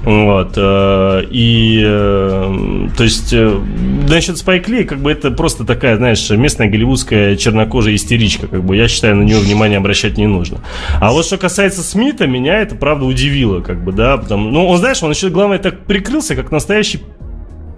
вот, 0.05 0.53
э, 0.57 1.25
и, 1.31 1.83
э, 1.85 2.89
то 2.97 3.03
есть, 3.03 3.33
э, 3.33 3.61
насчет 4.09 4.39
Спайк 4.39 4.69
Ли, 4.69 4.85
как 4.85 5.01
бы 5.01 5.11
это 5.11 5.33
просто 5.33 5.65
такая, 5.65 5.97
знаешь, 5.97 6.31
местная 6.31 6.69
голливудская 6.69 7.35
чернокожая 7.35 7.97
истеричка, 7.97 8.47
как 8.47 8.63
бы, 8.63 8.77
я 8.77 8.87
считаю, 8.87 9.17
на 9.17 9.23
нее 9.23 9.41
внимание 9.41 9.79
обращать 9.79 10.17
не 10.17 10.29
нужно. 10.29 10.59
А 11.01 11.11
вот 11.11 11.27
что 11.27 11.37
касается 11.37 11.83
Смита, 11.83 12.29
меня 12.29 12.61
это, 12.61 12.77
правда, 12.77 13.05
удивило, 13.05 13.61
как 13.61 13.83
бы, 13.83 13.91
да, 13.91 14.17
потому, 14.17 14.49
ну, 14.51 14.67
он, 14.69 14.79
знаешь, 14.79 15.03
он 15.03 15.11
еще, 15.11 15.29
главное, 15.29 15.59
так 15.59 15.87
прикрылся, 15.87 16.37
как 16.37 16.53
настоящий 16.53 17.01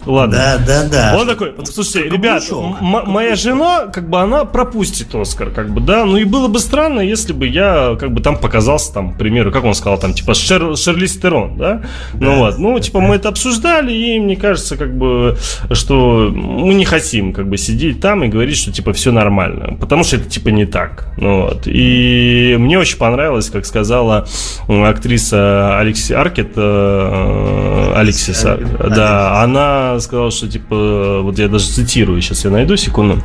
Ладно. 0.07 0.37
Да, 0.37 0.59
да, 0.67 0.89
да. 0.89 1.19
Он 1.19 1.27
такой, 1.27 1.55
слушайте, 1.65 2.05
как 2.05 2.13
ребят, 2.13 2.43
моя 2.81 3.35
жена, 3.35 3.87
как 3.87 4.09
бы, 4.09 4.21
она 4.21 4.45
пропустит 4.45 5.15
Оскар, 5.15 5.51
как 5.51 5.71
бы, 5.71 5.81
да, 5.81 6.05
ну 6.05 6.17
и 6.17 6.25
было 6.25 6.49
бы 6.49 6.59
странно, 6.59 7.01
если 7.01 7.33
бы 7.33 7.47
я, 7.47 7.97
как 7.99 8.13
бы, 8.13 8.21
там 8.21 8.37
показался, 8.39 8.93
там, 8.95 9.13
к 9.13 9.19
примеру, 9.19 9.53
как 9.53 9.65
он 9.65 9.75
сказал, 9.75 9.99
там, 9.99 10.15
типа, 10.15 10.35
Шер, 10.35 10.77
Шарлиз 10.77 11.17
Терон, 11.19 11.57
да, 11.57 11.83
ну 12.15 12.39
вот, 12.39 12.59
ну, 12.59 12.79
типа, 12.79 13.01
мы 13.01 13.17
это 13.17 13.29
обсуждали, 13.29 13.93
и 13.93 14.19
мне 14.19 14.37
кажется, 14.37 14.77
как 14.77 14.97
бы, 14.97 15.37
что 15.73 16.31
мы 16.33 16.75
не 16.75 16.85
хотим, 16.85 17.33
как 17.33 17.49
бы, 17.49 17.57
сидеть 17.59 18.01
там 18.01 18.25
и 18.25 18.29
говорить, 18.29 18.57
что, 18.57 18.73
типа, 18.73 18.93
все 18.93 19.13
нормально, 19.13 19.77
потому 19.79 20.05
что 20.05 20.17
это, 20.17 20.29
типа, 20.31 20.49
не 20.49 20.65
так, 20.65 21.13
ну 21.19 21.43
вот, 21.43 21.63
и 21.67 22.57
мне 22.59 22.79
очень 22.79 22.99
понравилось, 22.99 23.51
как 23.51 23.67
сказала 23.67 24.27
актриса 24.69 25.79
Алекси 25.79 26.13
Аркет, 26.13 26.53
э, 26.57 27.93
Алексис, 27.97 28.45
Ар- 28.45 28.61
Аркет. 28.79 28.95
да, 28.95 29.43
она 29.43 29.90
сказала, 29.99 30.31
что 30.31 30.49
типа, 30.49 31.21
вот 31.23 31.39
я 31.39 31.49
даже 31.49 31.67
цитирую, 31.67 32.21
сейчас 32.21 32.45
я 32.45 32.51
найду 32.51 32.77
секунду. 32.77 33.21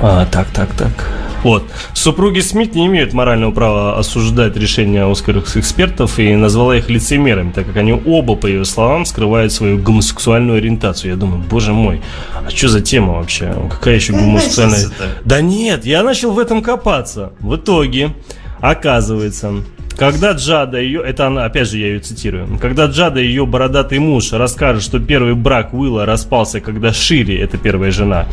А, 0.00 0.26
так, 0.26 0.48
так, 0.48 0.72
так. 0.74 1.08
Вот. 1.42 1.64
Супруги 1.94 2.40
Смит 2.40 2.74
не 2.74 2.86
имеют 2.86 3.12
морального 3.12 3.52
права 3.52 3.98
осуждать 3.98 4.56
решения 4.56 5.04
оскаровских 5.04 5.58
экспертов 5.58 6.18
и 6.18 6.34
назвала 6.34 6.76
их 6.76 6.90
лицемерами, 6.90 7.52
так 7.52 7.66
как 7.66 7.76
они 7.76 7.92
оба, 7.92 8.34
по 8.34 8.46
ее 8.46 8.64
словам, 8.64 9.04
скрывают 9.04 9.52
свою 9.52 9.78
гомосексуальную 9.78 10.58
ориентацию. 10.58 11.12
Я 11.12 11.16
думаю, 11.16 11.42
боже 11.48 11.72
мой, 11.72 12.00
а 12.44 12.50
что 12.50 12.68
за 12.68 12.80
тема 12.80 13.14
вообще? 13.14 13.54
Какая 13.70 13.94
еще 13.96 14.12
гомосексуальная... 14.12 14.86
Да 15.24 15.40
нет, 15.40 15.84
я 15.84 16.02
начал 16.02 16.32
в 16.32 16.38
этом 16.38 16.60
копаться. 16.60 17.32
В 17.38 17.54
итоге, 17.54 18.14
оказывается, 18.60 19.62
когда 19.98 20.32
Джада 20.32 20.80
ее, 20.80 21.02
это 21.02 21.26
она, 21.26 21.44
опять 21.44 21.68
же 21.68 21.78
я 21.78 21.88
ее 21.88 21.98
цитирую, 21.98 22.56
когда 22.60 22.86
Джада 22.86 23.20
ее 23.20 23.44
бородатый 23.46 23.98
муж 23.98 24.32
расскажет, 24.32 24.84
что 24.84 25.00
первый 25.00 25.34
брак 25.34 25.74
Уилла 25.74 26.06
распался, 26.06 26.60
когда 26.60 26.92
Шири, 26.92 27.36
это 27.36 27.58
первая 27.58 27.90
жена 27.90 28.26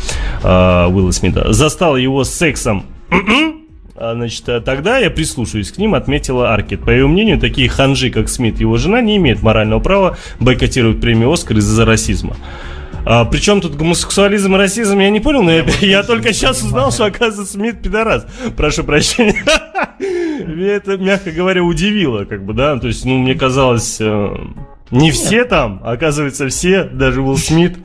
э, 0.43 0.47
Уилла 0.87 1.11
Смита, 1.11 1.51
застала 1.53 1.95
его 1.95 2.23
с 2.23 2.29
сексом 2.29 2.85
а, 3.95 4.13
Значит, 4.13 4.47
э, 4.47 4.61
тогда 4.61 4.99
я 4.99 5.09
прислушаюсь 5.09 5.71
к 5.71 5.79
ним, 5.79 5.95
отметила 5.95 6.53
Аркет. 6.53 6.83
По 6.83 6.91
ее 6.91 7.07
мнению, 7.07 7.39
такие 7.39 7.67
ханжи, 7.67 8.11
как 8.11 8.29
Смит 8.29 8.57
и 8.57 8.61
его 8.61 8.77
жена, 8.77 9.01
не 9.01 9.17
имеют 9.17 9.41
морального 9.41 9.79
права 9.79 10.17
бойкотировать 10.39 11.01
премию 11.01 11.31
Оскар 11.31 11.57
из-за 11.57 11.83
расизма. 11.83 12.37
А, 13.05 13.25
причем 13.25 13.61
тут 13.61 13.75
гомосексуализм 13.75 14.53
и 14.55 14.57
расизм, 14.59 14.99
я 14.99 15.09
не 15.09 15.19
понял, 15.19 15.41
но 15.41 15.51
я, 15.51 15.65
я 15.81 16.03
только 16.03 16.31
сейчас 16.31 16.61
узнал, 16.61 16.91
что, 16.91 17.05
оказывается, 17.05 17.53
Смит 17.53 17.81
пидорас. 17.81 18.27
Прошу 18.55 18.83
прощения. 18.83 19.43
Меня 20.43 20.73
это, 20.73 20.97
мягко 20.97 21.31
говоря, 21.31 21.63
удивило, 21.63 22.25
как 22.25 22.45
бы, 22.45 22.53
да, 22.53 22.77
то 22.77 22.87
есть, 22.87 23.05
ну, 23.05 23.17
мне 23.17 23.35
казалось, 23.35 23.97
э, 23.99 24.35
не 24.91 25.11
все 25.11 25.45
там, 25.45 25.81
оказывается, 25.83 26.47
все, 26.49 26.83
даже 26.83 27.21
Уилл 27.21 27.37
Смит. 27.37 27.77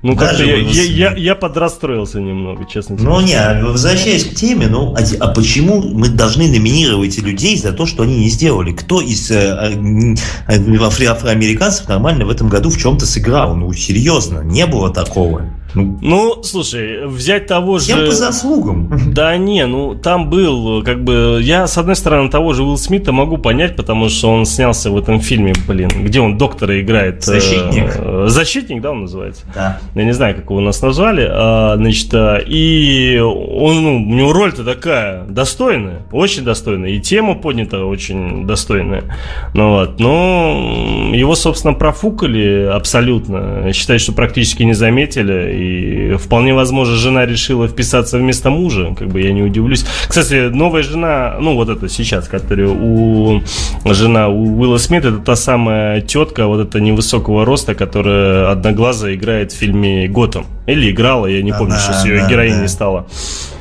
Ну, 0.00 0.16
как-то 0.16 0.44
я, 0.44 0.56
я, 0.56 0.82
я, 0.82 1.14
я 1.16 1.34
подрастроился 1.34 2.20
немного, 2.20 2.64
честно 2.66 2.94
говоря. 2.94 3.14
Ну, 3.14 3.26
не, 3.26 3.34
а 3.34 3.64
возвращаясь 3.64 4.24
к 4.24 4.34
теме, 4.34 4.68
ну, 4.68 4.94
а, 4.94 5.00
а 5.18 5.28
почему 5.28 5.82
мы 5.82 6.08
должны 6.08 6.46
номинировать 6.46 7.18
людей 7.18 7.56
за 7.56 7.72
то, 7.72 7.84
что 7.84 8.04
они 8.04 8.16
не 8.16 8.28
сделали? 8.28 8.70
Кто 8.72 9.00
из 9.00 9.28
э, 9.32 10.14
афроамериканцев 10.48 11.88
нормально 11.88 12.26
в 12.26 12.30
этом 12.30 12.48
году 12.48 12.70
в 12.70 12.78
чем-то 12.78 13.06
сыграл? 13.06 13.56
Ну, 13.56 13.72
серьезно, 13.72 14.42
не 14.42 14.66
было 14.66 14.94
такого. 14.94 15.50
Ну, 15.78 15.98
ну, 16.00 16.42
слушай, 16.42 17.06
взять 17.06 17.46
того 17.46 17.78
же... 17.78 17.84
Всем 17.84 18.06
по 18.06 18.10
заслугам. 18.12 18.90
Да 19.12 19.36
не, 19.36 19.66
ну 19.66 19.94
там 19.94 20.28
был, 20.28 20.82
как 20.82 21.04
бы, 21.04 21.38
я 21.40 21.66
с 21.66 21.78
одной 21.78 21.94
стороны 21.94 22.30
того 22.30 22.52
же 22.52 22.64
Уилл 22.64 22.76
Смита 22.76 23.12
могу 23.12 23.38
понять, 23.38 23.76
потому 23.76 24.08
что 24.08 24.30
он 24.30 24.44
снялся 24.44 24.90
в 24.90 24.98
этом 24.98 25.20
фильме, 25.20 25.52
блин, 25.66 25.88
где 26.02 26.20
он 26.20 26.36
доктора 26.36 26.80
играет. 26.80 27.18
Э, 27.28 27.32
Защитник. 27.32 27.92
Э, 27.96 28.24
защитник, 28.28 28.82
да, 28.82 28.90
он 28.90 29.02
называется? 29.02 29.44
Да. 29.54 29.78
Я 29.94 30.04
не 30.04 30.12
знаю, 30.12 30.34
как 30.34 30.46
его 30.46 30.56
у 30.56 30.60
нас 30.60 30.82
назвали. 30.82 31.28
А, 31.30 31.76
значит, 31.76 32.12
а, 32.12 32.38
и 32.38 33.18
он, 33.18 33.82
ну, 33.82 33.96
у 33.96 34.14
него 34.14 34.32
роль-то 34.32 34.64
такая 34.64 35.24
достойная, 35.24 36.02
очень 36.10 36.42
достойная, 36.42 36.90
и 36.90 37.00
тема 37.00 37.34
поднята 37.34 37.84
очень 37.84 38.46
достойная. 38.46 39.04
Ну 39.54 39.70
вот, 39.70 40.00
но 40.00 41.12
его, 41.14 41.34
собственно, 41.34 41.74
профукали 41.74 42.68
абсолютно. 42.72 43.72
Считаю, 43.72 44.00
что 44.00 44.12
практически 44.12 44.62
не 44.64 44.74
заметили 44.74 45.54
и 45.54 45.67
вполне 46.18 46.54
возможно, 46.54 46.96
жена 46.96 47.26
решила 47.26 47.68
вписаться 47.68 48.18
вместо 48.18 48.50
мужа. 48.50 48.94
Как 48.98 49.08
бы 49.08 49.20
я 49.20 49.32
не 49.32 49.42
удивлюсь. 49.42 49.84
Кстати, 50.08 50.48
новая 50.48 50.82
жена, 50.82 51.36
ну 51.40 51.54
вот 51.54 51.68
это 51.68 51.88
сейчас, 51.88 52.28
которая 52.28 52.68
у 52.68 53.42
жена 53.84 54.28
у 54.28 54.58
Уилла 54.60 54.78
Смита, 54.78 55.08
это 55.08 55.18
та 55.18 55.36
самая 55.36 56.00
тетка 56.00 56.46
вот 56.46 56.60
эта 56.60 56.80
невысокого 56.80 57.44
роста, 57.44 57.74
которая 57.74 58.50
одноглазая 58.50 59.14
играет 59.14 59.52
в 59.52 59.56
фильме 59.56 60.08
Готэм. 60.08 60.46
Или 60.66 60.90
играла, 60.90 61.26
я 61.26 61.42
не 61.42 61.52
помню, 61.52 61.76
что 61.78 62.06
ее 62.06 62.26
героиней 62.28 62.62
да. 62.62 62.68
стала. 62.68 63.06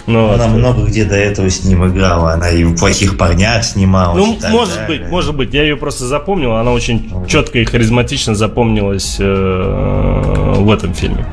Ну, 0.08 0.32
она 0.32 0.48
вот. 0.48 0.58
много 0.58 0.84
где 0.86 1.04
до 1.04 1.16
этого 1.16 1.50
с 1.50 1.66
ним 1.66 1.86
играла. 1.86 2.32
Она 2.32 2.50
и 2.50 2.64
в 2.64 2.78
плохих 2.78 3.18
парнях 3.18 3.66
снималась. 3.66 4.18
Ну, 4.18 4.38
может 4.50 4.76
далее. 4.76 5.00
быть, 5.02 5.10
может 5.10 5.36
быть. 5.36 5.54
Я 5.54 5.64
ее 5.64 5.76
просто 5.76 6.06
запомнил. 6.06 6.56
Она 6.56 6.72
очень 6.72 7.12
четко 7.28 7.60
и 7.60 7.66
харизматично 7.66 8.34
запомнилась 8.34 9.18
э, 9.20 10.54
в 10.58 10.72
этом 10.72 10.94
фильме. 10.94 11.26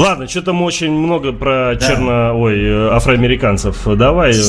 Ладно, 0.00 0.26
что-то 0.26 0.54
мы 0.54 0.64
очень 0.64 0.92
много 0.92 1.32
про 1.32 1.74
да. 1.74 1.86
черно... 1.86 2.40
Ой, 2.40 2.58
э, 2.58 2.88
афроамериканцев. 2.90 3.76
Давай. 3.96 4.34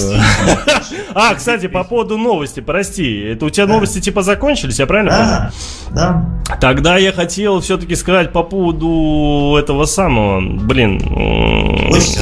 А, 1.14 1.36
кстати, 1.36 1.68
по 1.68 1.84
поводу 1.84 2.18
новости, 2.18 2.62
прости. 2.62 3.20
Это 3.20 3.46
у 3.46 3.50
тебя 3.50 3.68
новости 3.68 4.00
типа 4.00 4.22
закончились, 4.22 4.80
я 4.80 4.88
правильно 4.88 5.12
понял? 5.12 5.94
Да. 5.94 6.58
Тогда 6.62 6.96
я 6.96 7.12
хотел 7.12 7.60
все-таки 7.60 7.96
сказать 7.96 8.32
по 8.32 8.44
поводу 8.44 9.58
этого 9.60 9.84
самого, 9.84 10.40
блин, 10.40 11.02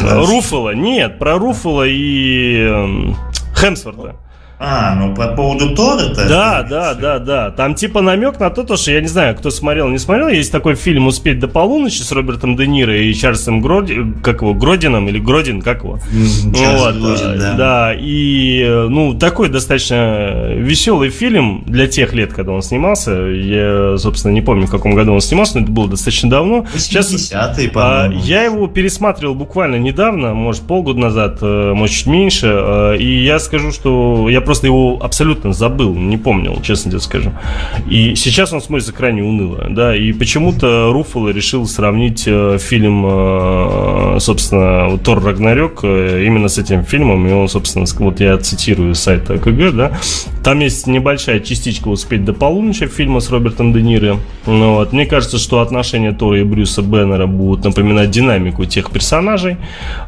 Руфала. 0.01 0.73
Нет, 0.73 1.19
про 1.19 1.37
Руфала 1.37 1.85
и 1.87 2.61
эм, 2.61 3.15
Хемсворта. 3.55 4.15
А, 4.62 4.93
ну 4.93 5.15
по 5.15 5.30
поводу 5.30 5.74
Тора-то? 5.74 6.28
Да, 6.28 6.63
да, 6.63 6.93
да, 6.93 7.19
да. 7.19 7.52
Там 7.52 7.76
типа 7.76 8.02
намек 8.02 8.41
на 8.41 8.50
то, 8.50 8.63
то, 8.63 8.76
что 8.76 8.91
я 8.91 9.00
не 9.00 9.08
знаю, 9.08 9.36
кто 9.38 9.52
смотрел, 9.52 9.88
не 9.88 10.00
смотрел. 10.00 10.28
Есть 10.28 10.52
такой 10.52 10.76
фильм 10.76 11.08
«Успеть 11.08 11.39
до 11.39 11.48
полуночи» 11.48 12.02
с 12.02 12.12
Робертом 12.12 12.58
Де 12.58 12.67
Ниро 12.67 12.93
и 12.93 13.13
Чарльзом 13.13 13.62
Гроди, 13.62 14.06
как 14.22 14.41
его, 14.41 14.54
Гродином 14.54 15.08
или 15.08 15.17
Гродин, 15.17 15.62
как 15.62 15.84
его? 15.84 16.00
Ну, 16.12 16.78
вот, 16.78 16.95
Гродин, 16.95 17.39
да. 17.39 17.54
да. 17.54 17.93
И, 17.98 18.65
ну, 18.89 19.13
такой 19.13 19.48
достаточно 19.48 20.54
веселый 20.54 21.10
фильм 21.10 21.63
для 21.65 21.88
тех 21.88 22.13
лет, 22.13 22.34
когда 22.34 22.52
он 22.52 22.62
снимался. 22.62 23.13
Я, 23.13 23.98
собственно, 23.98 24.34
не 24.34 24.41
помню, 24.41 24.67
в 24.67 24.72
каком 24.72 24.93
году 24.93 25.13
он 25.13 25.22
снимался, 25.22 25.58
но 25.58 25.63
это 25.63 25.72
было 25.72 25.88
достаточно 25.88 26.30
давно. 26.30 26.65
80-е, 26.76 27.69
по-моему. 27.69 28.19
А, 28.19 28.26
я 28.26 28.43
его 28.43 28.67
пересматривал 28.67 29.36
буквально 29.36 29.78
недавно, 29.78 30.34
может, 30.34 30.63
полгода 30.63 31.00
назад, 31.00 31.38
э, 31.41 31.74
может, 31.74 31.95
чуть 31.95 32.08
меньше. 32.08 32.48
Э, 32.48 32.98
и 32.98 33.24
я 33.24 33.39
скажу, 33.39 33.72
что 33.72 34.28
я 34.28 34.41
просто 34.49 34.65
его 34.65 34.97
абсолютно 34.99 35.53
забыл, 35.53 35.93
не 35.93 36.17
помнил, 36.17 36.59
честно 36.63 36.89
тебе 36.89 37.01
скажу. 37.01 37.31
И 37.88 38.15
сейчас 38.15 38.51
он 38.51 38.62
смотрится 38.62 38.91
крайне 38.91 39.21
уныло, 39.21 39.67
да, 39.69 39.95
и 39.95 40.12
почему-то 40.12 40.91
Руфало 40.91 41.29
решил 41.29 41.67
сравнить 41.67 42.23
э, 42.25 42.57
фильм, 42.59 43.05
э, 43.07 44.17
собственно, 44.19 44.97
Тор 44.97 45.23
Рагнарёк 45.23 45.81
э, 45.83 46.23
именно 46.25 46.47
с 46.47 46.57
этим 46.57 46.83
фильмом, 46.83 47.27
и 47.27 47.31
он, 47.31 47.47
собственно, 47.47 47.85
вот 47.99 48.19
я 48.21 48.39
цитирую 48.39 48.95
сайт 48.95 49.27
КГ, 49.27 49.71
да, 49.71 49.91
там 50.43 50.62
есть 50.62 50.88
небольшая 50.88 51.41
частичка 51.41 51.89
«Успеть 51.89 52.25
до 52.25 52.33
полуночи» 52.33 52.88
фильма 52.88 53.19
с 53.19 53.29
Робертом 53.29 53.73
Де 53.73 53.81
Ниро. 53.81 54.17
Ну, 54.47 54.75
вот. 54.75 54.93
Мне 54.93 55.05
кажется, 55.05 55.38
что 55.38 55.59
отношения 55.59 56.12
Тора 56.12 56.39
и 56.39 56.43
Брюса 56.43 56.81
Беннера 56.81 57.27
будут 57.27 57.65
напоминать 57.65 58.09
динамику 58.09 58.65
тех 58.65 58.89
персонажей. 58.89 59.57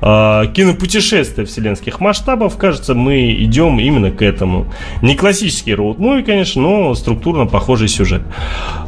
А, 0.02 0.48
кинопутешествие 0.48 1.46
вселенских 1.46 2.00
масштабов, 2.00 2.58
кажется, 2.58 2.96
мы 2.96 3.34
идем 3.34 3.80
именно 3.80 4.10
к 4.10 4.22
этому. 4.32 4.68
Не 5.02 5.16
классический 5.16 5.74
роуд-муви, 5.74 6.24
конечно, 6.24 6.62
но 6.62 6.96
структурно 6.96 7.46
похожий 7.46 7.88
сюжет. 7.88 8.22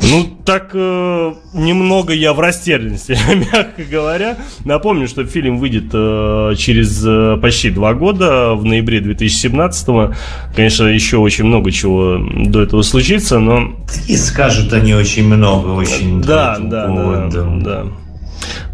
Ну, 0.01 0.25
так 0.45 0.71
э, 0.73 1.34
немного 1.53 2.13
я 2.13 2.34
в 2.34 2.39
растерянности, 2.39 3.17
мягко 3.36 3.84
говоря. 3.89 4.38
Напомню, 4.65 5.08
что 5.08 5.25
фильм 5.25 5.58
выйдет 5.58 5.91
э, 5.93 6.53
через 6.58 7.03
э, 7.06 7.38
почти 7.41 7.69
два 7.69 7.93
года, 7.93 8.53
в 8.53 8.65
ноябре 8.65 8.99
2017 9.01 9.88
-го. 9.88 10.15
Конечно, 10.56 10.86
еще 10.86 11.17
очень 11.17 11.45
много 11.45 11.71
чего 11.71 12.17
до 12.45 12.62
этого 12.62 12.82
случится, 12.82 13.39
но... 13.39 13.73
И 14.08 14.17
скажут 14.17 14.73
они 14.73 14.93
очень 14.93 15.25
много, 15.25 15.69
очень... 15.69 16.21
Да, 16.21 16.58
да, 16.60 16.88
да, 16.88 17.29
да, 17.29 17.43
да. 17.63 18.02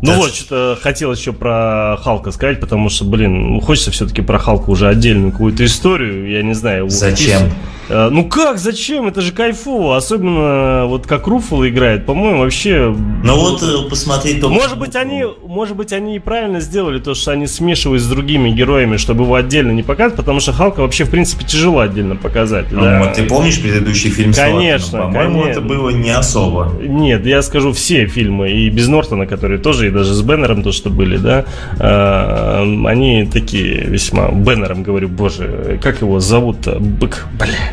Ну 0.01 0.13
вот, 0.13 0.33
что-то 0.33 0.77
хотел 0.81 1.11
еще 1.11 1.33
про 1.33 1.97
Халка 2.03 2.31
сказать, 2.31 2.59
потому 2.59 2.89
что, 2.89 3.05
блин, 3.05 3.53
ну, 3.53 3.61
хочется 3.61 3.91
все-таки 3.91 4.21
про 4.21 4.39
Халка 4.39 4.69
уже 4.69 4.87
отдельную 4.87 5.31
какую-то 5.31 5.65
историю. 5.65 6.29
Я 6.29 6.41
не 6.43 6.53
знаю. 6.53 6.89
Зачем? 6.89 7.41
Э, 7.89 8.09
ну 8.11 8.23
как, 8.29 8.59
зачем? 8.59 9.07
Это 9.07 9.21
же 9.21 9.31
кайфово. 9.31 9.97
Особенно 9.97 10.85
вот 10.85 11.07
как 11.07 11.27
Руфало 11.27 11.67
играет, 11.67 12.05
по-моему, 12.05 12.39
вообще... 12.39 12.95
Ну 13.23 13.35
вот 13.35 13.63
э, 13.63 13.89
посмотреть 13.89 14.41
только... 14.41 14.53
Может 14.53 14.77
быть, 14.77 14.95
они, 14.95 15.25
может 15.45 15.75
быть, 15.75 15.91
они 15.91 16.15
и 16.15 16.19
правильно 16.19 16.59
сделали 16.59 16.99
то, 16.99 17.15
что 17.15 17.31
они 17.31 17.47
смешивают 17.47 18.01
с 18.01 18.07
другими 18.07 18.51
героями, 18.51 18.97
чтобы 18.97 19.23
его 19.23 19.35
отдельно 19.35 19.71
не 19.71 19.83
показать, 19.83 20.15
потому 20.15 20.39
что 20.39 20.53
Халка 20.53 20.81
вообще, 20.81 21.03
в 21.03 21.09
принципе, 21.09 21.45
тяжело 21.45 21.79
отдельно 21.79 22.15
показать. 22.15 22.71
Ну, 22.71 22.81
да. 22.81 23.03
вот 23.03 23.13
ты 23.13 23.23
помнишь 23.23 23.59
предыдущий 23.59 24.11
фильм 24.11 24.33
Конечно, 24.33 24.99
По-моему, 24.99 25.45
это 25.45 25.61
было 25.61 25.89
не 25.89 26.11
особо. 26.11 26.71
Нет, 26.79 27.25
я 27.25 27.41
скажу 27.41 27.73
все 27.73 28.05
фильмы, 28.05 28.51
и 28.51 28.69
без 28.69 28.87
Нортона, 28.87 29.25
которые 29.25 29.58
тоже, 29.59 29.87
и 29.87 29.91
даже 29.91 30.13
с 30.13 30.21
Беннером 30.21 30.63
то, 30.63 30.71
что 30.71 30.89
были, 30.89 31.17
да, 31.17 31.45
э, 31.79 32.87
они 32.87 33.29
такие 33.31 33.81
весьма... 33.85 34.29
Беннером, 34.29 34.83
говорю, 34.83 35.07
боже, 35.07 35.79
как 35.81 36.01
его 36.01 36.19
зовут-то? 36.19 36.79
Бык, 36.79 37.27
бля. 37.37 37.71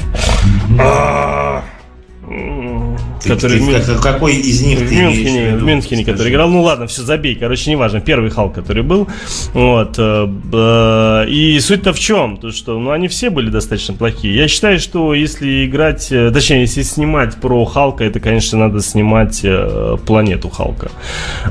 Ты, 3.26 3.34
который 3.34 3.58
ты, 3.58 3.92
в, 3.94 4.00
какой 4.00 4.36
из 4.36 4.62
них 4.62 4.80
в 4.80 4.88
ты 4.88 4.96
Мюнхене, 4.96 5.56
в 5.56 5.62
Мюнхене, 5.62 6.04
который 6.04 6.30
играл. 6.30 6.48
Ну 6.48 6.62
ладно, 6.62 6.86
все, 6.86 7.02
забей. 7.02 7.34
Короче, 7.34 7.70
неважно. 7.70 8.00
Первый 8.00 8.30
Халк, 8.30 8.54
который 8.54 8.82
был. 8.82 9.08
Вот. 9.52 9.96
Э, 9.98 11.24
и 11.28 11.58
суть-то 11.60 11.92
в 11.92 11.98
чем? 11.98 12.36
То, 12.36 12.52
что 12.52 12.78
ну, 12.78 12.90
они 12.90 13.08
все 13.08 13.30
были 13.30 13.50
достаточно 13.50 13.94
плохие. 13.94 14.34
Я 14.34 14.48
считаю, 14.48 14.78
что 14.78 15.14
если 15.14 15.66
играть, 15.66 16.08
э, 16.10 16.30
точнее, 16.30 16.60
если 16.60 16.82
снимать 16.82 17.36
про 17.36 17.64
Халка, 17.64 18.04
это, 18.04 18.20
конечно, 18.20 18.58
надо 18.58 18.80
снимать 18.80 19.40
э, 19.42 19.96
планету 20.06 20.48
Халка. 20.48 20.90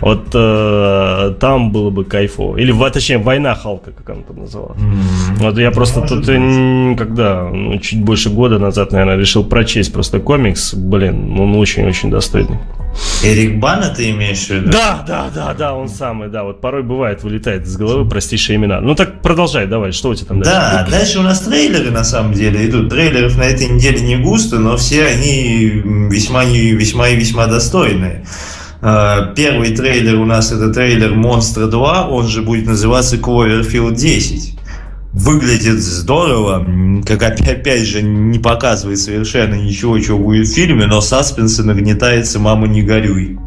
Вот 0.01 0.29
там 0.31 1.71
было 1.71 1.89
бы 1.89 2.05
кайфово. 2.05 2.57
Или, 2.57 2.73
точнее, 2.89 3.17
война 3.17 3.55
Халка, 3.55 3.91
как 3.91 4.09
она 4.09 4.21
там 4.23 4.37
называлась. 4.37 4.77
Mm-hmm. 4.77 5.35
Вот 5.39 5.57
я 5.57 5.71
просто 5.71 6.01
Может 6.01 6.25
тут, 6.25 6.25
быть. 6.27 6.97
когда, 6.97 7.49
ну, 7.49 7.77
чуть 7.79 8.01
больше 8.01 8.29
года 8.29 8.59
назад, 8.59 8.91
наверное, 8.91 9.17
решил 9.17 9.43
прочесть 9.43 9.93
просто 9.93 10.19
комикс. 10.19 10.73
Блин, 10.73 11.39
он 11.39 11.55
очень-очень 11.65 12.11
достойный. 12.11 12.59
Эрик 13.23 13.59
Бана 13.59 13.89
ты 13.89 14.11
имеешь 14.11 14.45
в 14.45 14.49
виду? 14.51 14.71
Да, 14.71 15.03
да, 15.05 15.29
да, 15.33 15.53
да, 15.53 15.73
он 15.73 15.89
самый, 15.89 16.29
да. 16.29 16.43
Вот 16.43 16.61
порой 16.61 16.83
бывает, 16.83 17.23
вылетает 17.23 17.63
из 17.63 17.75
головы 17.75 18.07
простейшие 18.07 18.57
имена. 18.57 18.81
Ну 18.81 18.93
так 18.93 19.21
продолжай, 19.21 19.65
давай, 19.65 19.91
что 19.91 20.09
у 20.09 20.15
тебя 20.15 20.27
там 20.27 20.41
дальше? 20.41 20.59
Да, 20.59 20.87
дальше 20.89 21.19
у 21.19 21.21
нас 21.23 21.41
трейлеры 21.41 21.89
на 21.89 22.03
самом 22.03 22.33
деле 22.33 22.69
идут. 22.69 22.89
Трейлеров 22.89 23.35
на 23.35 23.43
этой 23.43 23.67
неделе 23.67 23.99
не 24.01 24.15
густо, 24.15 24.59
но 24.59 24.77
все 24.77 25.07
они 25.07 25.81
весьма, 26.11 26.45
весьма 26.45 27.09
и 27.09 27.15
весьма 27.15 27.47
достойные. 27.47 28.25
А, 28.81 29.33
первый 29.35 29.75
трейлер 29.75 30.19
у 30.19 30.25
нас 30.25 30.51
это 30.51 30.71
трейлер 30.71 31.15
Монстра 31.15 31.65
2, 31.65 32.07
он 32.07 32.27
же 32.27 32.43
будет 32.43 32.67
называться 32.67 33.15
Cloverfield 33.17 33.95
10 33.95 34.54
выглядит 35.15 35.79
здорово, 35.79 36.67
как 37.05 37.23
опять 37.23 37.87
же 37.87 38.01
не 38.01 38.37
показывает 38.37 38.99
совершенно 38.99 39.55
ничего, 39.55 39.97
чего 39.97 40.19
будет 40.19 40.47
в 40.47 40.53
фильме, 40.53 40.85
но 40.87 40.99
саспенс 40.99 41.57
нагнетается 41.59 42.37
«Мама, 42.37 42.67
не 42.67 42.83
горюй». 42.83 43.39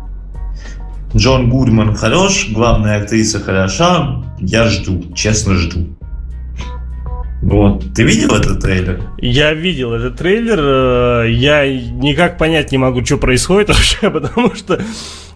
Джон 1.15 1.51
Гудман 1.51 1.95
хорош, 1.95 2.49
главная 2.51 3.03
актриса 3.03 3.39
хороша, 3.39 4.25
я 4.41 4.65
жду, 4.65 5.13
честно 5.15 5.55
жду. 5.55 5.87
Вот. 7.43 7.85
Ты 7.95 8.03
видел 8.03 8.35
этот 8.35 8.61
трейлер? 8.61 9.01
Я 9.19 9.53
видел 9.53 9.93
этот 9.93 10.17
трейлер. 10.17 10.59
Э, 10.61 11.31
я 11.31 11.65
никак 11.73 12.37
понять 12.37 12.73
не 12.73 12.79
могу, 12.79 13.05
что 13.05 13.17
происходит 13.17 13.69
вообще, 13.69 14.11
потому 14.11 14.55
что 14.55 14.81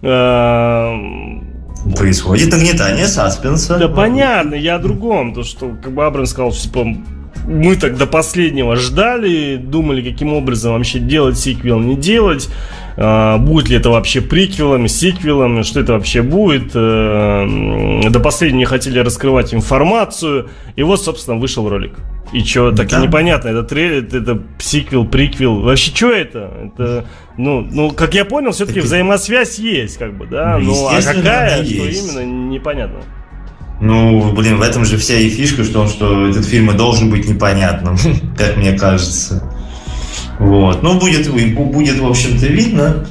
э, 0.02 1.51
Происходит 1.96 2.50
нагнетание 2.52 3.06
саспенса. 3.06 3.78
Да 3.78 3.88
понятно, 3.88 4.54
я 4.54 4.76
о 4.76 4.78
другом. 4.78 5.34
То, 5.34 5.42
что 5.42 5.76
как 5.82 5.92
бы 5.92 6.04
Абрам 6.04 6.26
сказал, 6.26 6.52
типа, 6.52 6.86
мы 7.46 7.76
так 7.76 7.96
до 7.96 8.06
последнего 8.06 8.76
ждали, 8.76 9.56
думали, 9.56 10.08
каким 10.08 10.32
образом 10.32 10.74
вообще 10.74 10.98
делать 11.00 11.38
сиквел, 11.38 11.80
не 11.80 11.96
делать. 11.96 12.48
А, 12.96 13.38
будет 13.38 13.68
ли 13.68 13.76
это 13.76 13.90
вообще 13.90 14.20
приквелом, 14.20 14.86
сиквелом, 14.86 15.64
что 15.64 15.80
это 15.80 15.94
вообще 15.94 16.22
будет. 16.22 16.70
Э, 16.74 18.08
до 18.08 18.20
последнего 18.20 18.68
хотели 18.68 18.98
раскрывать 18.98 19.54
информацию. 19.54 20.50
И 20.76 20.82
вот, 20.82 21.02
собственно, 21.02 21.38
вышел 21.38 21.68
ролик. 21.68 21.94
И 22.32 22.42
что, 22.44 22.72
так 22.72 22.88
да. 22.88 22.98
и 22.98 23.02
непонятно, 23.06 23.48
это 23.48 23.62
трейлер, 23.62 24.04
это 24.04 24.42
сиквел, 24.58 25.04
приквел. 25.04 25.60
Вообще, 25.60 25.94
что 25.94 26.10
это? 26.10 26.50
Это, 26.64 27.04
ну, 27.36 27.60
ну, 27.60 27.90
как 27.90 28.14
я 28.14 28.24
понял, 28.24 28.52
все-таки 28.52 28.78
это... 28.78 28.86
взаимосвязь 28.86 29.58
есть, 29.58 29.98
как 29.98 30.16
бы, 30.16 30.26
да. 30.26 30.58
Ну, 30.58 30.72
ну 30.72 30.88
а 30.88 31.02
какая, 31.02 31.62
что 31.62 31.84
именно, 31.84 32.50
непонятно. 32.50 33.00
Ну, 33.82 34.32
блин, 34.32 34.56
в 34.56 34.62
этом 34.62 34.84
же 34.84 34.96
вся 34.96 35.16
и 35.16 35.28
фишка, 35.28 35.64
что, 35.64 35.86
что 35.88 36.28
этот 36.28 36.46
фильм 36.46 36.70
и 36.70 36.74
должен 36.74 37.10
быть 37.10 37.28
непонятным, 37.28 37.96
как 38.38 38.56
мне 38.56 38.72
кажется. 38.78 39.42
Вот. 40.38 40.82
Ну, 40.82 40.98
будет, 40.98 41.30
будет, 41.30 41.98
в 41.98 42.06
общем-то, 42.06 42.46
видно. 42.46 43.06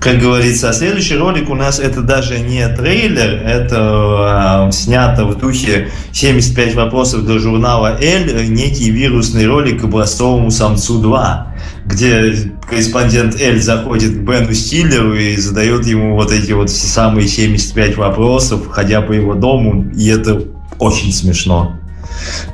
Как 0.00 0.20
говорится, 0.20 0.68
а 0.68 0.72
следующий 0.72 1.16
ролик 1.16 1.50
у 1.50 1.56
нас 1.56 1.80
это 1.80 2.02
даже 2.02 2.38
не 2.38 2.68
трейлер, 2.68 3.42
это 3.44 4.68
э, 4.68 4.72
снято 4.72 5.24
в 5.24 5.36
духе 5.36 5.88
75 6.12 6.76
вопросов 6.76 7.24
для 7.26 7.38
журнала 7.40 7.98
«Эль», 8.00 8.48
некий 8.48 8.90
вирусный 8.90 9.46
ролик 9.46 9.80
к 9.80 9.84
образцовому 9.84 10.52
самцу 10.52 11.00
2, 11.00 11.56
где 11.86 12.52
корреспондент 12.68 13.40
Эль 13.40 13.60
заходит 13.60 14.18
к 14.18 14.20
Бену 14.20 14.54
Стиллеру 14.54 15.14
и 15.14 15.36
задает 15.36 15.84
ему 15.84 16.14
вот 16.14 16.30
эти 16.30 16.52
вот 16.52 16.70
самые 16.70 17.26
75 17.26 17.96
вопросов, 17.96 18.68
ходя 18.68 19.00
по 19.00 19.10
его 19.12 19.34
дому, 19.34 19.90
и 19.96 20.08
это 20.08 20.44
очень 20.78 21.12
смешно. 21.12 21.76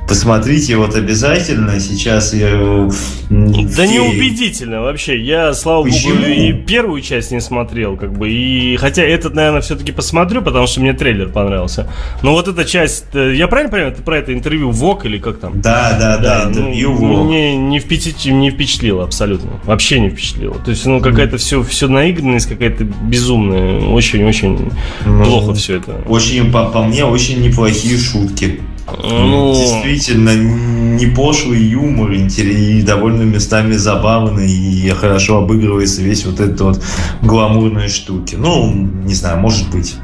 Посмотрите 0.07 0.75
вот 0.77 0.95
обязательно. 0.95 1.79
Сейчас 1.79 2.33
я... 2.33 2.89
Да 3.29 3.87
не 3.87 3.99
убедительно 3.99 4.81
вообще. 4.81 5.19
Я, 5.19 5.53
слава 5.53 5.83
Почему? 5.83 6.15
богу, 6.15 6.27
и 6.27 6.53
первую 6.53 7.01
часть 7.01 7.31
не 7.31 7.41
смотрел, 7.41 7.97
как 7.97 8.13
бы. 8.13 8.29
И 8.29 8.77
хотя 8.77 9.03
этот, 9.03 9.33
наверное, 9.33 9.61
все-таки 9.61 9.91
посмотрю, 9.91 10.41
потому 10.41 10.67
что 10.67 10.81
мне 10.81 10.93
трейлер 10.93 11.29
понравился. 11.29 11.89
Но 12.21 12.33
вот 12.33 12.47
эта 12.47 12.65
часть, 12.65 13.05
э, 13.13 13.35
я 13.35 13.47
правильно 13.47 13.71
понимаю, 13.71 13.95
ты 13.95 14.01
про 14.01 14.17
это 14.17 14.33
интервью 14.33 14.71
ВОК 14.71 15.05
или 15.05 15.17
как 15.17 15.39
там? 15.39 15.59
Да, 15.61 15.97
да, 15.99 16.17
да, 16.17 16.45
да 16.45 16.49
интервью 16.49 16.91
ну, 16.91 16.97
ВОК. 16.97 17.27
Мне 17.27 17.57
не, 17.57 17.79
впечатлило, 17.79 18.37
не 18.37 18.51
впечатлило 18.51 19.03
абсолютно. 19.03 19.59
Вообще 19.63 19.99
не 19.99 20.09
впечатлило. 20.09 20.55
То 20.55 20.71
есть, 20.71 20.85
ну, 20.85 20.99
какая-то 20.99 21.37
все, 21.37 21.63
все 21.63 21.87
наигранность 21.87 22.47
какая-то 22.47 22.83
безумная. 22.83 23.79
Очень-очень 23.81 24.71
ну, 25.05 25.23
плохо 25.25 25.53
все 25.53 25.77
это. 25.77 26.01
Очень, 26.07 26.51
по, 26.51 26.65
по 26.65 26.83
мне, 26.83 27.05
очень 27.05 27.41
неплохие 27.41 27.97
шутки. 27.97 28.61
Ну... 28.87 29.53
Действительно, 29.55 30.35
не 30.35 31.07
пошлый 31.07 31.61
юмор, 31.61 32.11
и 32.11 32.81
довольно 32.81 33.23
местами 33.23 33.73
забавный, 33.73 34.51
и 34.51 34.89
хорошо 34.91 35.39
обыгрывается 35.39 36.01
весь 36.01 36.25
вот 36.25 36.39
этот 36.39 36.61
вот 36.61 36.83
гламурные 37.21 37.89
штуки. 37.89 38.35
Ну, 38.35 38.71
не 38.73 39.13
знаю, 39.13 39.39
может 39.39 39.69
быть. 39.71 39.95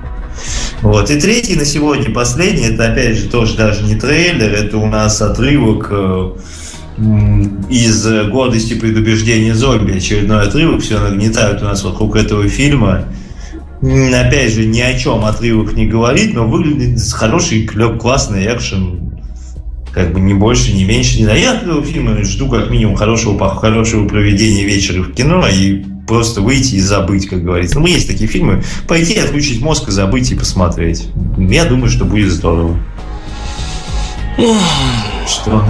Вот. 0.82 1.11
И 1.11 1.19
третий 1.19 1.55
на 1.55 1.65
сегодня, 1.65 2.11
последний, 2.11 2.65
это 2.65 2.91
опять 2.91 3.17
же 3.17 3.29
тоже 3.29 3.55
даже 3.55 3.84
не 3.84 3.95
трейлер, 3.95 4.51
это 4.51 4.77
у 4.77 4.88
нас 4.88 5.21
отрывок 5.21 5.89
э, 5.91 6.32
из 7.69 8.07
«Гордости 8.29 8.73
и 8.73 8.79
предубеждения 8.79 9.53
зомби». 9.53 9.97
Очередной 9.97 10.41
отрывок, 10.41 10.82
все 10.82 10.99
нагнетают 10.99 11.61
у 11.61 11.65
нас 11.65 11.84
вокруг 11.84 12.15
этого 12.15 12.47
фильма 12.47 13.05
опять 13.82 14.53
же, 14.53 14.65
ни 14.65 14.79
о 14.79 14.97
чем 14.97 15.25
отрывок 15.25 15.73
не 15.73 15.88
говорит, 15.88 16.34
но 16.34 16.47
выглядит 16.47 17.01
хороший, 17.11 17.65
клёв, 17.65 17.99
классный 17.99 18.45
экшен. 18.45 19.19
Как 19.91 20.13
бы 20.13 20.21
не 20.21 20.34
больше, 20.34 20.71
не 20.71 20.86
меньше. 20.86 21.17
Не 21.17 21.25
знаю. 21.25 21.41
Я 21.41 21.55
этого 21.55 21.84
фильма 21.84 22.23
жду 22.23 22.47
как 22.47 22.69
минимум 22.69 22.95
хорошего, 22.95 23.53
хорошего 23.55 24.07
проведения 24.07 24.63
вечера 24.63 25.01
в 25.01 25.11
кино 25.13 25.45
и 25.47 25.84
просто 26.07 26.41
выйти 26.41 26.75
и 26.75 26.79
забыть, 26.79 27.27
как 27.27 27.43
говорится. 27.43 27.79
Ну, 27.79 27.88
есть 27.88 28.07
такие 28.07 28.29
фильмы. 28.29 28.63
Пойти, 28.88 29.17
отключить 29.17 29.61
мозг 29.61 29.89
и 29.89 29.91
забыть 29.91 30.32
и 30.32 30.36
посмотреть. 30.36 31.09
Я 31.38 31.65
думаю, 31.65 31.89
что 31.89 32.05
будет 32.05 32.32
здорово. 32.32 32.77
Что? 35.27 35.63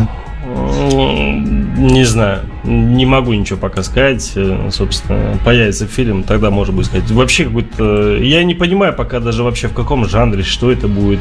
Не 1.81 2.03
знаю. 2.03 2.41
Не 2.63 3.05
могу 3.05 3.33
ничего 3.33 3.57
пока 3.57 3.81
сказать. 3.81 4.33
Э, 4.35 4.69
собственно, 4.71 5.37
появится 5.43 5.87
фильм, 5.87 6.23
тогда 6.23 6.51
можно 6.51 6.73
будет 6.73 6.87
сказать. 6.87 7.09
Вообще 7.09 7.45
какой-то... 7.45 8.17
Я 8.17 8.43
не 8.43 8.53
понимаю 8.53 8.93
пока 8.93 9.19
даже 9.19 9.43
вообще 9.43 9.67
в 9.67 9.73
каком 9.73 10.07
жанре, 10.07 10.43
что 10.43 10.71
это 10.71 10.87
будет. 10.87 11.19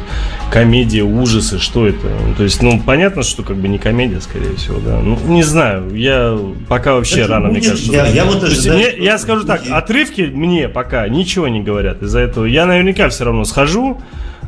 Комедия, 0.51 1.03
ужасы, 1.03 1.57
что 1.57 1.87
это. 1.87 2.07
То 2.37 2.43
есть, 2.43 2.61
ну, 2.61 2.79
понятно, 2.79 3.23
что 3.23 3.43
как 3.43 3.57
бы 3.57 3.67
не 3.67 3.79
комедия, 3.79 4.21
скорее 4.21 4.55
всего, 4.55 4.79
да. 4.79 4.99
Ну, 4.99 5.17
не 5.27 5.43
знаю. 5.43 5.95
Я 5.95 6.37
пока 6.67 6.93
вообще 6.93 7.21
это 7.21 7.31
рано, 7.31 7.49
будет, 7.49 7.61
мне 7.61 7.69
кажется. 7.69 7.91
Я, 7.91 8.07
я, 8.07 8.25
вот 8.25 8.43
ожидаю, 8.43 8.77
мне, 8.77 9.03
я 9.03 9.17
скажу 9.17 9.45
так, 9.45 9.63
отрывки 9.69 10.21
мне 10.21 10.69
пока 10.69 11.07
ничего 11.07 11.47
не 11.47 11.61
говорят 11.61 12.03
из-за 12.03 12.19
этого. 12.19 12.45
Я 12.45 12.65
наверняка 12.65 13.09
все 13.09 13.25
равно 13.25 13.45
схожу. 13.45 13.99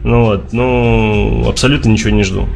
Ну 0.04 0.26
вот, 0.26 0.52
ну, 0.52 1.48
абсолютно 1.48 1.90
ничего 1.90 2.10
не 2.10 2.24
жду. 2.24 2.48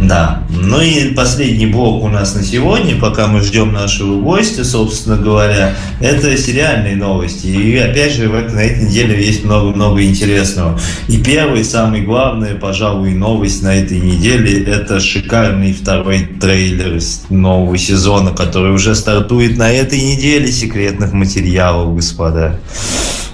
Да. 0.00 0.42
Ну 0.50 0.80
и 0.80 1.14
последний 1.14 1.66
блок 1.66 2.02
у 2.02 2.08
нас 2.08 2.34
на 2.34 2.42
сегодня, 2.42 2.96
пока 2.96 3.26
мы 3.26 3.40
ждем 3.40 3.72
нашего 3.72 4.20
гостя, 4.20 4.64
собственно 4.64 5.16
говоря, 5.16 5.74
это 6.00 6.36
сериальные 6.36 6.96
новости. 6.96 7.46
И 7.46 7.76
опять 7.76 8.12
же, 8.12 8.28
в 8.28 8.32
на 8.32 8.60
этой 8.60 8.84
неделе 8.84 9.24
есть 9.24 9.44
много-много 9.44 10.02
интересного. 10.04 10.78
И 11.08 11.18
первый, 11.18 11.64
самый 11.64 12.02
главный, 12.02 12.54
пожалуй, 12.54 13.14
новость 13.14 13.62
на 13.62 13.74
этой 13.74 14.00
неделе– 14.00 14.64
это 14.66 15.00
шикарный 15.00 15.72
второй 15.72 16.28
трейлер 16.40 17.00
нового 17.30 17.78
сезона, 17.78 18.32
который 18.32 18.72
уже 18.72 18.94
стартует 18.94 19.56
на 19.56 19.70
этой 19.70 20.00
неделе 20.00 20.50
секретных 20.50 21.12
материалов, 21.12 21.94
господа. 21.94 22.60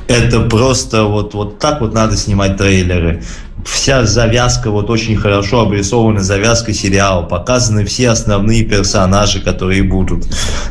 Это 0.08 0.40
просто 0.40 1.04
вот, 1.04 1.34
вот 1.34 1.58
так 1.60 1.80
вот 1.80 1.94
надо 1.94 2.16
снимать 2.16 2.56
трейлеры 2.56 3.22
вся 3.66 4.04
завязка, 4.06 4.70
вот 4.70 4.90
очень 4.90 5.16
хорошо 5.16 5.60
обрисована 5.60 6.20
завязка 6.20 6.72
сериала, 6.72 7.22
показаны 7.22 7.84
все 7.84 8.10
основные 8.10 8.64
персонажи, 8.64 9.40
которые 9.40 9.82
будут. 9.82 10.26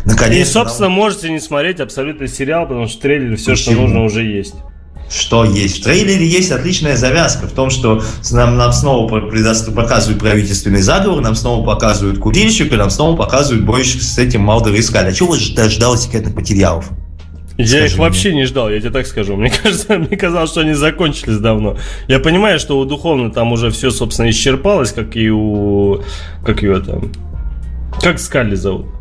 Наконец, 0.06 0.48
И, 0.48 0.52
собственно, 0.52 0.90
нам... 0.90 0.98
можете 0.98 1.30
не 1.30 1.40
смотреть 1.40 1.80
абсолютно 1.80 2.28
сериал, 2.28 2.68
потому 2.68 2.88
что 2.88 2.98
в 2.98 3.02
трейлере 3.02 3.36
все, 3.36 3.52
Почему? 3.52 3.74
что 3.74 3.82
нужно, 3.82 4.04
уже 4.04 4.24
есть. 4.24 4.56
Что 5.10 5.44
есть? 5.44 5.80
В 5.80 5.84
трейлере 5.84 6.28
есть 6.28 6.52
отличная 6.52 6.96
завязка 6.96 7.48
в 7.48 7.52
том, 7.52 7.72
что 7.72 8.04
нам, 8.32 8.58
нам 8.58 8.72
снова 8.72 9.08
показывают 9.10 10.20
правительственный 10.20 10.82
заговор, 10.82 11.22
нам 11.22 11.36
снова 11.36 11.66
показывают 11.66 12.20
курильщика, 12.20 12.78
нам 12.78 12.92
снова 12.92 13.16
показывают 13.18 13.66
бой 13.66 13.84
с 13.86 14.18
этим 14.20 14.42
Малдер 14.42 14.80
Искали. 14.80 15.10
А 15.10 15.12
чего 15.12 15.30
вы 15.30 15.40
ждали 15.40 15.98
секретных 15.98 16.36
материалов? 16.36 16.92
Я 17.62 17.86
их 17.86 17.98
вообще 17.98 18.34
не 18.34 18.46
ждал, 18.46 18.70
я 18.70 18.80
тебе 18.80 18.92
так 18.92 19.06
скажу. 19.06 19.36
Мне 19.36 19.52
кажется, 19.64 19.98
мне 19.98 20.16
казалось, 20.16 20.50
что 20.50 20.62
они 20.62 20.74
закончились 20.74 21.40
давно. 21.40 21.78
Я 22.08 22.20
понимаю, 22.20 22.58
что 22.58 22.80
у 22.80 22.86
Духовно 22.86 23.32
там 23.32 23.52
уже 23.52 23.70
все, 23.70 23.92
собственно, 23.92 24.30
исчерпалось, 24.30 24.94
как 24.94 25.18
и 25.18 25.30
у... 25.30 26.02
Как 26.46 26.64
ее 26.64 26.80
там... 26.80 27.12
Как 28.02 28.20
Скалли 28.20 28.56
зовут? 28.56 28.99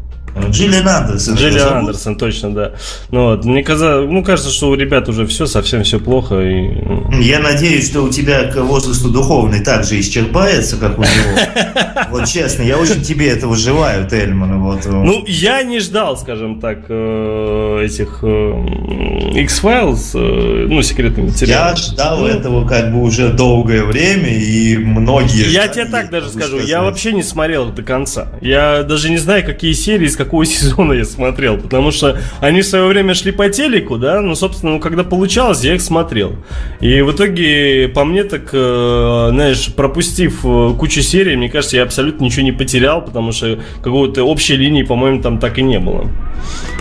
Джиллиан 0.50 0.88
Андерсон. 0.88 1.34
Джиллиан 1.34 1.78
Андерсон, 1.78 2.16
точно, 2.16 2.54
да. 2.54 2.72
Ну, 3.10 3.30
вот, 3.30 3.44
мне 3.44 3.62
казалось, 3.62 4.08
ну, 4.10 4.22
кажется, 4.22 4.50
что 4.50 4.70
у 4.70 4.74
ребят 4.74 5.08
уже 5.08 5.26
все, 5.26 5.46
совсем 5.46 5.82
все 5.82 5.98
плохо. 5.98 6.40
И... 6.40 6.68
Ну. 6.68 7.20
Я 7.20 7.40
надеюсь, 7.40 7.88
что 7.88 8.02
у 8.02 8.08
тебя 8.08 8.44
к 8.44 8.56
возрасту 8.56 9.10
духовный 9.10 9.60
также 9.60 10.00
исчерпается, 10.00 10.76
как 10.76 10.98
у 10.98 11.02
него. 11.02 11.08
Вот 12.10 12.26
честно, 12.26 12.62
я 12.62 12.78
очень 12.78 13.02
тебе 13.02 13.28
этого 13.28 13.56
желаю, 13.56 14.08
Тельман. 14.08 14.60
Вот. 14.62 14.86
Ну, 14.86 15.24
я 15.26 15.62
не 15.62 15.80
ждал, 15.80 16.16
скажем 16.16 16.60
так, 16.60 16.86
э, 16.88 17.82
этих 17.84 18.20
э, 18.22 19.40
X-Files, 19.42 20.10
э, 20.14 20.66
ну, 20.68 20.80
секретных 20.82 21.26
материалов. 21.26 21.76
Я 21.76 21.76
ждал 21.76 22.18
ну, 22.20 22.26
этого 22.26 22.66
как 22.66 22.92
бы 22.92 23.02
уже 23.02 23.30
долгое 23.30 23.84
время, 23.84 24.32
и 24.32 24.76
многие... 24.76 25.50
Я 25.50 25.68
тебе 25.68 25.86
так 25.86 26.10
даже 26.10 26.30
скажу, 26.30 26.60
я 26.60 26.82
вообще 26.82 27.12
не 27.12 27.22
смотрел 27.22 27.66
до 27.70 27.82
конца. 27.82 28.28
Я 28.40 28.82
даже 28.82 29.10
не 29.10 29.18
знаю, 29.18 29.44
какие 29.44 29.72
серии, 29.72 30.06
из 30.06 30.16
какого 30.28 30.44
сезона 30.46 30.92
я 30.92 31.04
смотрел, 31.04 31.56
потому 31.56 31.90
что 31.90 32.20
они 32.40 32.60
в 32.60 32.66
свое 32.66 32.86
время 32.86 33.14
шли 33.14 33.32
по 33.32 33.48
телеку, 33.48 33.96
да, 33.96 34.20
ну, 34.20 34.34
собственно, 34.34 34.72
ну, 34.72 34.80
когда 34.80 35.02
получалось, 35.02 35.64
я 35.64 35.74
их 35.74 35.80
смотрел. 35.80 36.36
И 36.80 37.00
в 37.00 37.12
итоге, 37.12 37.88
по 37.88 38.04
мне, 38.04 38.24
так, 38.24 38.50
э, 38.52 39.28
знаешь, 39.30 39.72
пропустив 39.74 40.44
э, 40.44 40.74
кучу 40.78 41.00
серий, 41.00 41.36
мне 41.36 41.48
кажется, 41.48 41.76
я 41.76 41.82
абсолютно 41.82 42.24
ничего 42.24 42.42
не 42.42 42.52
потерял, 42.52 43.02
потому 43.02 43.32
что 43.32 43.58
какого-то 43.82 44.22
общей 44.24 44.56
линии, 44.56 44.82
по-моему, 44.82 45.22
там 45.22 45.38
так 45.38 45.58
и 45.58 45.62
не 45.62 45.78
было. 45.78 46.10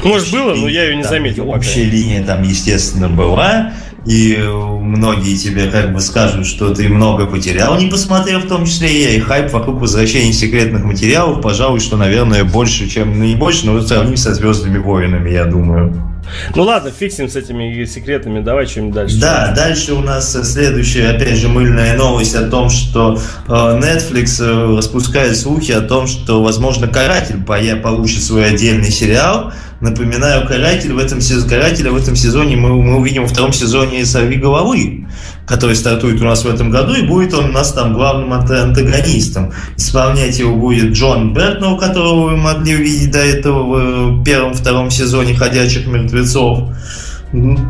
Может, 0.04 0.32
было, 0.32 0.54
но 0.54 0.68
я 0.68 0.84
ее 0.84 0.96
не 0.96 1.04
заметил. 1.04 1.50
Общая 1.50 1.86
линия 1.86 2.24
там, 2.24 2.44
естественно, 2.44 3.08
была 3.08 3.74
и 4.06 4.38
многие 4.38 5.36
тебе 5.36 5.68
как 5.68 5.94
бы 5.94 6.00
скажут, 6.00 6.46
что 6.46 6.74
ты 6.74 6.88
много 6.90 7.26
потерял, 7.26 7.78
не 7.78 7.88
посмотрев 7.88 8.46
в 8.46 8.48
том 8.48 8.66
числе 8.66 9.04
я, 9.04 9.10
и 9.12 9.20
хайп 9.20 9.52
вокруг 9.52 9.82
возвращения 9.82 10.34
секретных 10.34 10.84
материалов, 10.84 11.42
пожалуй, 11.42 11.80
что, 11.80 11.98
наверное, 11.98 12.44
больше, 12.44 12.88
чем, 12.90 13.22
не 13.22 13.36
больше, 13.36 13.66
но 13.66 13.82
сравним 13.82 14.18
со 14.18 14.34
«Звездными 14.34 14.78
войнами», 14.78 15.30
я 15.30 15.46
думаю. 15.46 16.17
Ну 16.56 16.64
ладно, 16.64 16.92
фиксим 16.92 17.30
с 17.30 17.36
этими 17.36 17.86
секретами, 17.86 18.42
давай 18.42 18.66
что-нибудь 18.66 18.94
дальше. 18.94 19.20
Да, 19.20 19.54
дальше 19.56 19.94
у 19.94 20.02
нас 20.02 20.32
следующая, 20.52 21.10
опять 21.10 21.38
же, 21.38 21.48
мыльная 21.48 21.98
новость 21.98 22.36
о 22.36 22.48
том, 22.50 22.70
что 22.70 23.20
э, 23.48 23.52
Netflix 23.52 24.42
э, 24.42 24.78
распускает 24.78 25.38
слухи 25.38 25.72
о 25.72 25.82
том, 25.82 26.08
что, 26.08 26.44
возможно, 26.44 26.88
«Каратель» 26.88 27.44
получит 27.44 28.24
свой 28.24 28.46
отдельный 28.46 28.92
сериал, 28.92 29.54
Напоминаю, 29.80 30.48
каратель 30.48 30.94
в 30.94 30.98
этом, 30.98 31.20
карателя 31.48 31.92
в 31.92 31.98
этом 31.98 32.16
сезоне 32.16 32.56
мы, 32.56 32.82
мы 32.82 32.98
увидим 32.98 33.24
во 33.24 33.28
втором 33.28 33.54
сезоне 33.54 34.04
«Сорви 34.06 34.38
головы», 34.38 35.07
который 35.46 35.76
стартует 35.76 36.22
у 36.22 36.26
нас 36.26 36.44
в 36.44 36.48
этом 36.48 36.70
году, 36.70 36.94
и 36.94 37.04
будет 37.04 37.34
он 37.34 37.46
у 37.46 37.52
нас 37.52 37.74
там 37.74 37.94
главным 37.94 38.34
антагонистом. 38.34 39.54
Исполнять 39.78 40.40
его 40.40 40.56
будет 40.56 40.94
Джон 40.94 41.34
Бертнелл, 41.34 41.78
которого 41.78 42.30
вы 42.30 42.38
могли 42.38 42.76
увидеть 42.76 43.12
до 43.12 43.20
этого 43.20 44.12
в 44.12 44.24
первом-втором 44.24 44.92
сезоне 44.92 45.36
«Ходячих 45.36 45.88
мертвецов». 45.88 46.70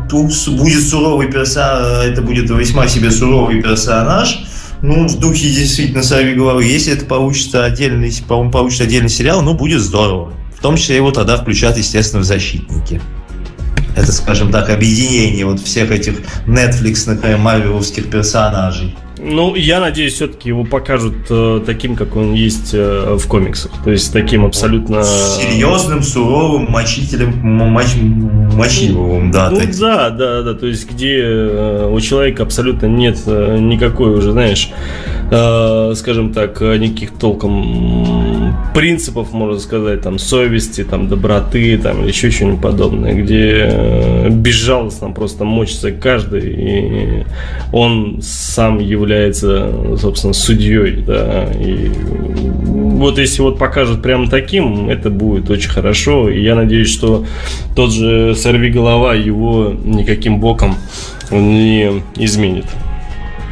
Тут 0.08 0.32
будет 0.56 0.82
суровый 0.88 1.30
персонаж, 1.30 2.06
это 2.06 2.22
будет 2.22 2.48
весьма 2.50 2.86
себе 2.86 3.10
суровый 3.10 3.60
персонаж, 3.60 4.44
ну, 4.82 5.08
в 5.08 5.18
духе 5.18 5.48
действительно 5.48 6.04
«Сорви 6.04 6.34
головы». 6.34 6.64
Если 6.64 6.92
это 6.92 7.04
получится 7.04 7.64
отдельный, 7.64 8.12
по-моему, 8.28 8.52
получится 8.52 8.84
отдельный 8.84 9.08
сериал, 9.08 9.42
ну, 9.42 9.54
будет 9.54 9.80
здорово. 9.80 10.32
В 10.56 10.62
том 10.62 10.76
числе 10.76 10.96
его 10.96 11.10
тогда 11.10 11.36
включат, 11.36 11.76
естественно, 11.76 12.22
в 12.22 12.24
защитники. 12.24 13.00
Это, 13.96 14.12
скажем 14.12 14.50
так, 14.50 14.70
объединение 14.70 15.44
вот 15.44 15.60
всех 15.60 15.90
этих 15.90 16.20
Netflix, 16.46 17.36
марвеловских 17.38 18.10
персонажей. 18.10 18.96
Ну, 19.20 19.54
я 19.56 19.80
надеюсь, 19.80 20.14
все-таки 20.14 20.48
его 20.48 20.64
покажут 20.64 21.26
э, 21.28 21.60
таким, 21.66 21.96
как 21.96 22.14
он 22.14 22.34
есть 22.34 22.70
э, 22.72 23.16
в 23.18 23.26
комиксах. 23.26 23.72
То 23.82 23.90
есть 23.90 24.12
таким 24.12 24.44
абсолютно... 24.44 25.02
Серьезным, 25.02 26.02
суровым, 26.02 26.70
мочителем, 26.70 27.32
моч... 27.42 27.86
мочивым, 28.58 29.30
да. 29.30 29.50
Ну, 29.50 29.60
да, 29.80 30.10
да, 30.10 30.42
да. 30.42 30.54
То 30.54 30.66
есть 30.66 30.90
где 30.90 31.20
э, 31.20 31.90
у 31.90 32.00
человека 32.00 32.42
абсолютно 32.42 32.86
нет 32.86 33.18
э, 33.26 33.58
никакой 33.58 34.10
уже, 34.10 34.32
знаешь, 34.32 34.70
э, 35.30 35.92
скажем 35.96 36.32
так, 36.32 36.60
никаких 36.60 37.12
толком 37.12 38.54
принципов, 38.74 39.32
можно 39.32 39.58
сказать, 39.58 40.02
там, 40.02 40.18
совести, 40.18 40.84
там, 40.84 41.08
доброты, 41.08 41.78
там, 41.78 42.02
или 42.02 42.08
еще 42.08 42.30
что-нибудь 42.30 42.60
подобное, 42.60 43.14
где 43.14 43.68
э, 43.70 44.28
безжалостно 44.30 45.10
просто 45.10 45.44
мочится 45.44 45.90
каждый, 45.90 46.52
и 46.52 47.24
он 47.72 48.20
сам 48.22 48.78
является 48.78 49.08
является, 49.08 49.96
собственно, 49.96 50.32
судьей, 50.32 51.02
да, 51.06 51.50
и 51.52 51.90
вот 52.98 53.18
если 53.18 53.42
вот 53.42 53.58
покажут 53.58 54.02
прям 54.02 54.28
таким, 54.28 54.90
это 54.90 55.10
будет 55.10 55.50
очень 55.50 55.70
хорошо, 55.70 56.28
и 56.28 56.42
я 56.42 56.54
надеюсь, 56.54 56.92
что 56.92 57.24
тот 57.76 57.92
же 57.92 58.34
«Сорви 58.48 58.70
голова» 58.70 59.14
его 59.14 59.74
никаким 59.84 60.40
боком 60.40 60.74
не 61.30 62.02
изменит. 62.16 62.64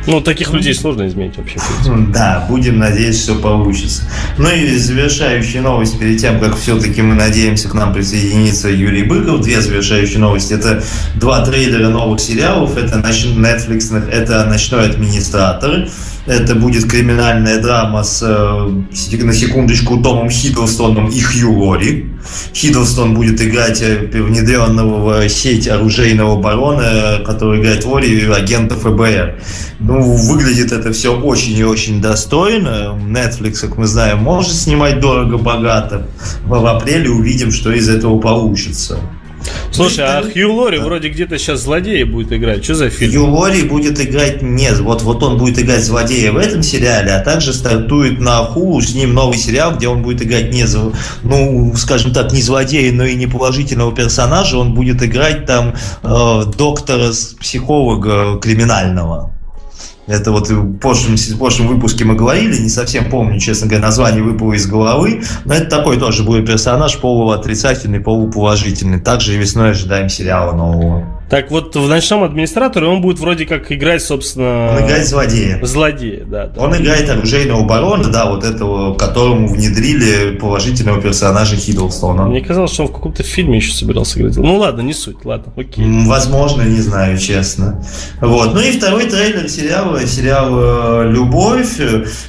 Ну, 0.07 0.23
таких 0.23 0.55
людей 0.55 0.73
сложно 0.73 1.07
изменить 1.07 1.37
вообще. 1.37 1.59
Да, 2.15 2.47
будем 2.49 2.79
надеяться, 2.79 3.25
что 3.25 3.35
получится. 3.35 4.05
Ну 4.39 4.49
и 4.49 4.75
завершающая 4.79 5.61
новость 5.61 5.99
перед 5.99 6.19
тем, 6.19 6.41
как 6.41 6.57
все-таки 6.57 7.03
мы 7.03 7.15
надеемся 7.15 7.69
к 7.69 7.75
нам 7.75 7.93
присоединиться 7.93 8.71
Юрий 8.71 9.03
Быков. 9.03 9.43
Две 9.43 9.61
завершающие 9.61 10.19
новости. 10.19 10.55
Это 10.55 10.83
два 11.17 11.45
трейлера 11.45 11.91
новых 11.91 12.19
сериалов. 12.19 12.79
Это 12.79 12.97
Netflix, 12.97 14.11
это 14.11 14.47
«Ночной 14.47 14.89
администратор». 14.89 15.89
Это 16.25 16.55
будет 16.55 16.91
криминальная 16.91 17.61
драма 17.61 18.03
с, 18.03 18.23
э, 18.23 19.23
на 19.23 19.33
секундочку, 19.33 19.99
Томом 19.99 20.31
Хиддлстоном 20.31 21.09
и 21.09 21.21
Хью 21.21 21.53
Лори. 21.53 22.16
Хиддлстон 22.55 23.15
будет 23.15 23.41
играть 23.41 23.83
э, 23.83 24.09
внедренного 24.13 25.21
в 25.21 25.29
сеть 25.29 25.69
оружейного 25.69 26.41
барона, 26.41 27.21
который 27.25 27.61
играет 27.61 27.85
Лори, 27.85 28.29
агента 28.31 28.75
ФБР. 28.77 29.41
Ну, 29.81 30.03
выглядит 30.03 30.73
это 30.73 30.93
все 30.93 31.19
очень 31.19 31.57
и 31.59 31.65
очень 31.65 32.01
достойно. 32.01 32.99
Netflix, 33.09 33.61
как 33.61 33.77
мы 33.77 33.87
знаем, 33.87 34.19
может 34.19 34.53
снимать 34.55 35.01
дорого-богато. 35.01 36.07
В 36.45 36.67
апреле 36.67 37.11
увидим, 37.11 37.53
что 37.53 37.73
из 37.73 37.89
этого 37.89 38.19
получится. 38.19 38.99
Слушай, 39.71 40.05
а 40.07 40.23
Хью 40.23 40.55
Лори 40.55 40.79
вроде 40.79 41.09
где-то 41.09 41.39
сейчас 41.39 41.61
злодея 41.61 42.07
будет 42.07 42.33
играть. 42.33 42.65
Что 42.65 42.75
за 42.75 42.91
фильм? 42.91 43.13
Хью 43.13 43.35
Лори 43.35 43.63
будет 43.63 44.01
играть 44.01 44.43
нет, 44.43 44.79
вот, 44.79 45.03
вот 45.03 45.23
он 45.23 45.39
будет 45.39 45.59
играть 45.59 45.85
злодея 45.85 46.33
в 46.33 46.37
этом 46.37 46.63
сериале, 46.63 47.13
а 47.13 47.21
также 47.21 47.53
стартует 47.53 48.21
на 48.21 48.45
Хулу 48.45 48.81
с 48.81 48.95
ним 48.95 49.13
новый 49.15 49.39
сериал, 49.39 49.75
где 49.77 49.89
он 49.89 50.03
будет 50.03 50.23
играть 50.23 50.53
не, 50.53 50.65
ну, 51.23 51.75
скажем 51.77 52.13
так, 52.13 52.33
не 52.33 52.43
злодея, 52.43 52.93
но 52.93 53.05
и 53.05 53.15
не 53.15 53.27
положительного 53.27 53.95
персонажа. 53.95 54.57
Он 54.57 54.75
будет 54.75 55.03
играть 55.03 55.47
там 55.47 55.75
э, 56.03 56.43
доктора, 56.57 57.13
психолога 57.41 58.39
криминального. 58.39 59.36
Это 60.07 60.31
вот 60.31 60.49
в 60.49 60.79
прошлом, 60.79 61.17
в 61.17 61.39
прошлом 61.39 61.67
выпуске 61.67 62.05
мы 62.05 62.15
говорили, 62.15 62.57
не 62.59 62.69
совсем 62.69 63.11
помню, 63.11 63.41
честно 63.41 63.67
говоря, 63.67 63.87
название 63.87 64.23
выпало 64.23 64.53
из 64.53 64.67
головы, 64.67 65.23
но 65.45 65.55
это 65.55 65.69
такой 65.69 65.99
тоже 65.99 66.23
будет 66.23 66.47
персонаж 66.47 66.99
полуотрицательный, 66.99 68.01
полуположительный. 68.01 69.01
Также 69.01 69.37
весной 69.37 69.71
ожидаем 69.71 70.09
сериала 70.09 70.53
нового. 70.53 71.16
Так 71.29 71.51
вот, 71.51 71.75
в 71.75 71.89
«Ночном 71.89 72.23
администраторе» 72.23 72.87
он 72.87 73.01
будет 73.01 73.19
вроде 73.19 73.47
как 73.47 73.73
играть, 73.73 74.01
собственно... 74.03 74.77
Он 74.77 74.85
играет 74.85 75.09
злодея. 75.09 75.59
Злодея, 75.63 76.25
да. 76.25 76.47
да. 76.47 76.61
Он 76.61 76.77
играет 76.77 77.11
оружейного 77.11 77.65
барона, 77.65 78.05
да, 78.11 78.27
вот 78.27 78.45
этого, 78.45 78.95
которому 78.95 79.49
внедрили 79.49 80.37
положительного 80.37 81.01
персонажа 81.01 81.57
Хиддлстона. 81.57 82.27
Мне 82.27 82.43
казалось, 82.43 82.73
что 82.73 82.85
он 82.85 82.89
в 82.91 82.93
каком-то 82.93 83.25
фильме 83.25 83.57
еще 83.57 83.73
собирался 83.73 84.21
играть. 84.21 84.37
Ну 84.37 84.57
ладно, 84.57 84.83
не 84.83 84.95
суть, 84.95 85.25
ладно, 85.25 85.53
окей. 85.57 85.85
Возможно, 86.07 86.63
не 86.63 86.81
знаю, 86.81 87.19
честно. 87.19 87.85
Вот. 88.21 88.55
Ну 88.55 88.61
и 88.61 88.71
второй 88.71 89.07
трейлер 89.07 89.49
сериала, 89.49 90.07
сериал 90.07 90.49
э, 90.53 91.11
«Любовь». 91.11 91.81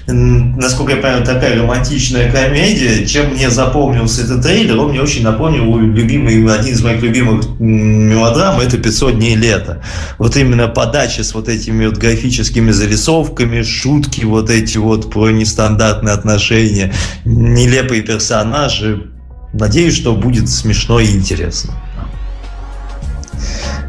Насколько 0.08 0.94
я 0.94 0.98
понимаю, 0.98 1.24
такая 1.24 1.62
романтичная 1.62 2.32
комедия. 2.32 3.06
Чем 3.06 3.34
мне 3.34 3.52
запомнился 3.52 4.24
этот 4.24 4.42
трейлер, 4.42 4.80
он 4.80 4.90
мне 4.90 5.02
очень 5.02 5.24
напомнил 5.24 5.78
любимый, 5.78 6.52
один 6.52 6.74
из 6.74 6.84
моих 6.84 7.04
любимых 7.04 7.46
мелодрам, 7.60 8.60
это 8.60 8.87
500 8.88 9.16
дней 9.16 9.36
лета. 9.36 9.82
Вот 10.18 10.38
именно 10.38 10.68
подача 10.70 11.24
с 11.24 11.34
вот 11.34 11.50
этими 11.50 11.86
вот 11.86 11.98
графическими 11.98 12.72
зарисовками, 12.72 13.62
шутки 13.62 14.24
вот 14.24 14.50
эти 14.50 14.78
вот 14.78 15.12
про 15.12 15.30
нестандартные 15.30 16.14
отношения, 16.14 16.94
нелепые 17.26 18.02
персонажи. 18.02 19.08
Надеюсь, 19.52 19.96
что 19.96 20.14
будет 20.16 20.50
смешно 20.50 21.00
и 21.00 21.08
интересно. 21.12 21.74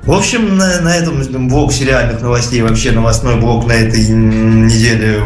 В 0.02 0.12
общем, 0.12 0.56
на, 0.56 0.80
на 0.80 0.96
этом 0.96 1.48
блок 1.48 1.72
сериальных 1.72 2.20
новостей, 2.20 2.62
вообще 2.62 2.92
новостной 2.92 3.36
блок 3.36 3.66
на 3.66 3.72
этой 3.72 4.08
неделе 4.08 5.22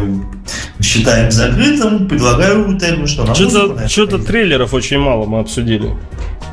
считаем 0.81 1.31
закрытым. 1.31 2.07
Предлагаю, 2.07 2.77
Термин, 2.77 3.07
что 3.07 3.23
нам 3.23 3.33
Что-то, 3.33 3.87
что-то 3.87 4.19
трейлеров 4.19 4.73
очень 4.73 4.99
мало 4.99 5.25
мы 5.25 5.39
обсудили. 5.39 5.95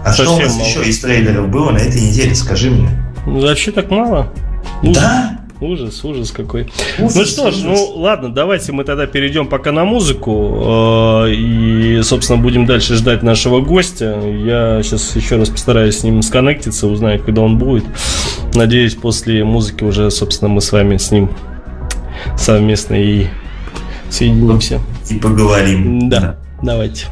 А 0.05 0.13
что 0.13 0.35
у 0.35 0.41
нас 0.41 0.55
мало. 0.55 0.67
еще 0.67 0.83
из 0.85 1.01
трейлеров 1.01 1.49
было 1.49 1.71
на 1.71 1.79
этой 1.79 2.01
неделе, 2.01 2.35
скажи 2.35 2.71
мне? 2.71 3.10
Ну, 3.27 3.41
вообще 3.41 3.73
так 3.73 3.91
мало. 3.91 4.33
Ужас. 4.83 4.97
Да? 4.97 5.41
Ужас, 5.61 6.03
ужас 6.05 6.31
какой. 6.31 6.71
Ужас, 6.99 7.15
ну 7.17 7.25
что 7.27 7.51
ж, 7.51 7.57
ужас. 7.57 7.65
ну 7.65 8.01
ладно, 8.01 8.33
давайте 8.33 8.73
мы 8.73 8.85
тогда 8.85 9.07
перейдем 9.07 9.47
пока 9.47 9.73
на 9.73 9.85
музыку 9.85 11.27
э, 11.27 11.33
и, 11.35 12.01
собственно, 12.03 12.41
будем 12.41 12.65
дальше 12.65 12.95
ждать 12.95 13.23
нашего 13.23 13.61
гостя. 13.61 14.19
Я 14.23 14.83
сейчас 14.83 15.15
еще 15.15 15.37
раз 15.37 15.51
постараюсь 15.51 15.99
с 15.99 16.03
ним 16.03 16.23
сконнектиться, 16.23 16.87
узнаю, 16.87 17.23
когда 17.23 17.43
он 17.43 17.59
будет. 17.59 17.85
Надеюсь, 18.55 18.95
после 18.95 19.45
музыки 19.45 19.85
уже, 19.85 20.11
собственно, 20.11 20.49
мы 20.49 20.63
с 20.63 20.73
вами 20.73 20.97
с 20.97 21.11
ним 21.11 21.31
совместно 22.39 22.95
и 22.95 23.27
соединимся. 24.09 24.81
И 25.11 25.17
поговорим. 25.17 26.09
Да, 26.09 26.21
да. 26.21 26.37
давайте. 26.63 27.07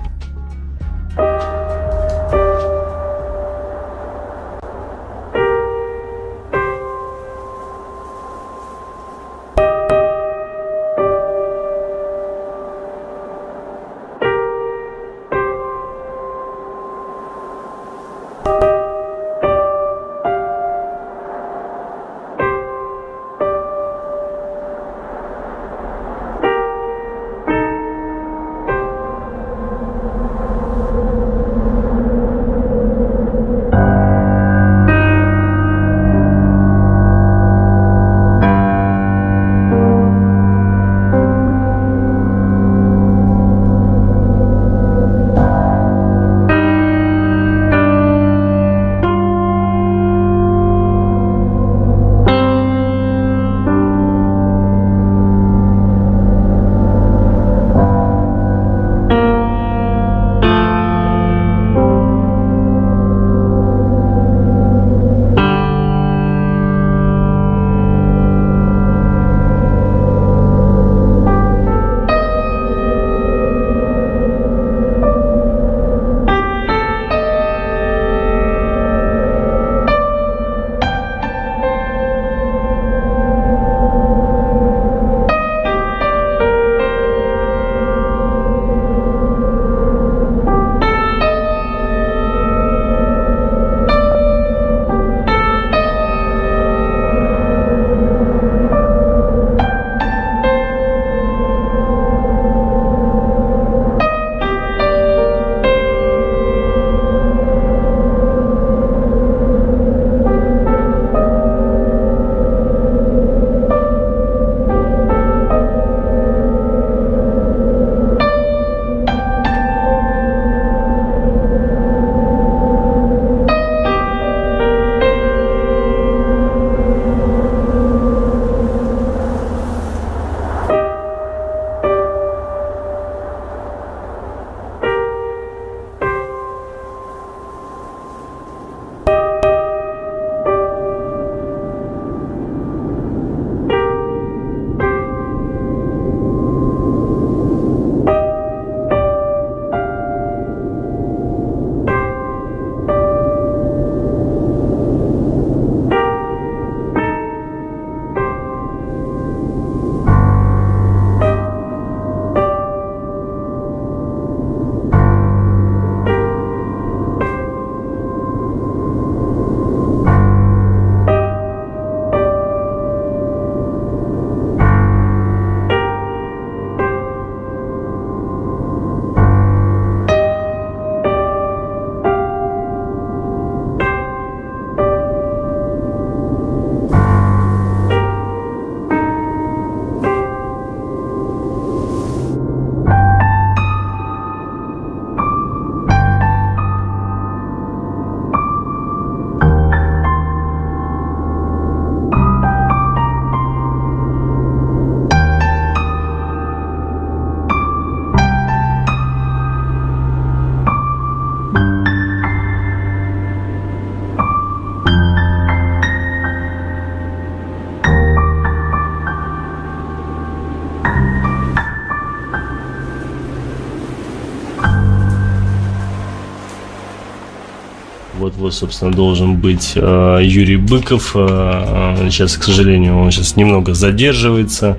Вот, 228.49 228.55
собственно, 228.55 228.91
должен 228.91 229.37
быть 229.37 229.73
э, 229.75 230.21
Юрий 230.23 230.57
Быков. 230.57 231.13
Э, 231.15 231.97
э, 231.99 232.09
сейчас, 232.11 232.35
к 232.39 232.45
сожалению, 232.45 232.99
он 232.99 233.11
сейчас 233.11 233.37
немного 233.37 233.75
задерживается. 233.75 234.79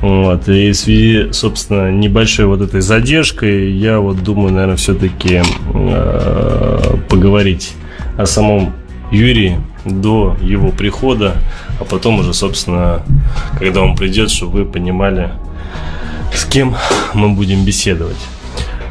Вот, 0.00 0.48
и 0.48 0.70
в 0.70 0.76
связи, 0.76 1.32
собственно, 1.32 1.90
небольшой 1.90 2.46
вот 2.46 2.60
этой 2.60 2.80
задержкой, 2.80 3.72
я 3.72 3.98
вот 3.98 4.22
думаю, 4.22 4.52
наверное, 4.52 4.76
все-таки 4.76 5.42
э, 5.74 6.96
поговорить 7.08 7.72
о 8.16 8.24
самом 8.24 8.72
Юрии 9.10 9.58
до 9.84 10.36
его 10.40 10.70
прихода, 10.70 11.38
а 11.80 11.84
потом 11.84 12.20
уже, 12.20 12.32
собственно, 12.32 13.02
когда 13.58 13.82
он 13.82 13.96
придет, 13.96 14.30
чтобы 14.30 14.62
вы 14.62 14.64
понимали, 14.64 15.32
с 16.32 16.44
кем 16.44 16.76
мы 17.14 17.30
будем 17.30 17.64
беседовать. 17.64 18.28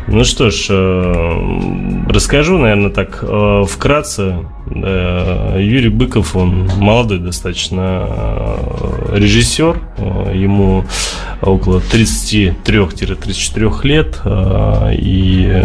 Ну 0.09 0.23
что 0.23 0.49
ж, 0.49 0.67
э, 0.69 2.07
расскажу, 2.07 2.57
наверное, 2.57 2.91
так 2.91 3.19
э, 3.21 3.65
вкратце. 3.67 4.37
Э, 4.73 5.57
Юрий 5.59 5.89
Быков, 5.89 6.37
он 6.37 6.69
молодой 6.77 7.19
достаточно 7.19 8.07
режиссер, 9.11 9.77
ему 10.33 10.85
около 11.41 11.79
33-34 11.79 13.83
лет, 13.83 14.21
и 14.97 15.61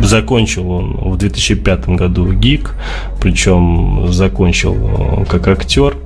закончил 0.00 0.70
он 0.70 0.96
в 0.96 1.18
2005 1.18 1.90
году 1.90 2.32
ГИК, 2.32 2.74
причем 3.20 4.06
закончил 4.08 5.26
как 5.28 5.46
актер. 5.48 5.98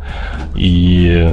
И 0.56 1.30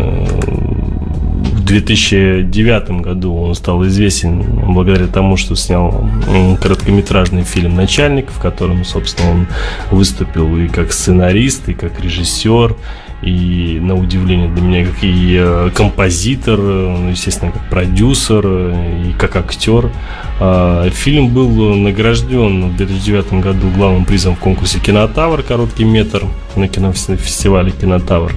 в 1.65 1.67
2009 1.67 3.01
году 3.01 3.35
он 3.35 3.55
стал 3.55 3.83
известен 3.87 4.43
благодаря 4.71 5.07
тому, 5.07 5.35
что 5.35 5.55
снял 5.55 6.07
короткометражный 6.61 7.41
фильм 7.41 7.73
«Начальник», 7.73 8.29
в 8.29 8.39
котором, 8.39 8.85
собственно, 8.85 9.31
он 9.31 9.47
выступил 9.89 10.55
и 10.57 10.67
как 10.67 10.93
сценарист, 10.93 11.67
и 11.69 11.73
как 11.73 11.99
режиссер, 11.99 12.75
и 13.23 13.79
на 13.81 13.95
удивление 13.95 14.47
для 14.47 14.61
меня 14.61 14.85
как 14.85 15.03
и 15.03 15.37
э, 15.39 15.71
композитор, 15.73 16.59
ну, 16.59 17.09
естественно, 17.09 17.51
как 17.51 17.67
продюсер 17.67 18.45
и 18.45 19.13
как 19.17 19.35
актер. 19.35 19.89
А, 20.39 20.87
фильм 20.91 21.29
был 21.29 21.49
награжден 21.73 22.73
в 22.73 22.77
2009 22.77 23.41
году 23.41 23.71
главным 23.75 24.05
призом 24.05 24.35
в 24.35 24.39
конкурсе 24.39 24.79
«Кинотавр», 24.79 25.41
короткий 25.41 25.85
метр 25.85 26.25
на 26.55 26.67
кинофестивале 26.67 27.71
«Кинотавр». 27.71 28.33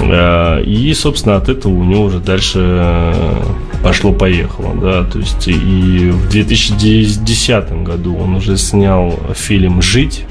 А, 0.00 0.60
и, 0.60 0.92
собственно, 0.94 1.36
от 1.36 1.48
этого 1.48 1.72
у 1.72 1.84
него 1.84 2.04
уже 2.04 2.20
дальше 2.20 2.58
э, 2.60 3.42
пошло-поехало, 3.82 4.74
да, 4.74 5.04
то 5.04 5.18
есть 5.18 5.48
и 5.48 6.10
в 6.10 6.28
2010 6.30 7.82
году 7.82 8.16
он 8.16 8.36
уже 8.36 8.56
снял 8.56 9.18
фильм 9.34 9.82
«Жить», 9.82 10.24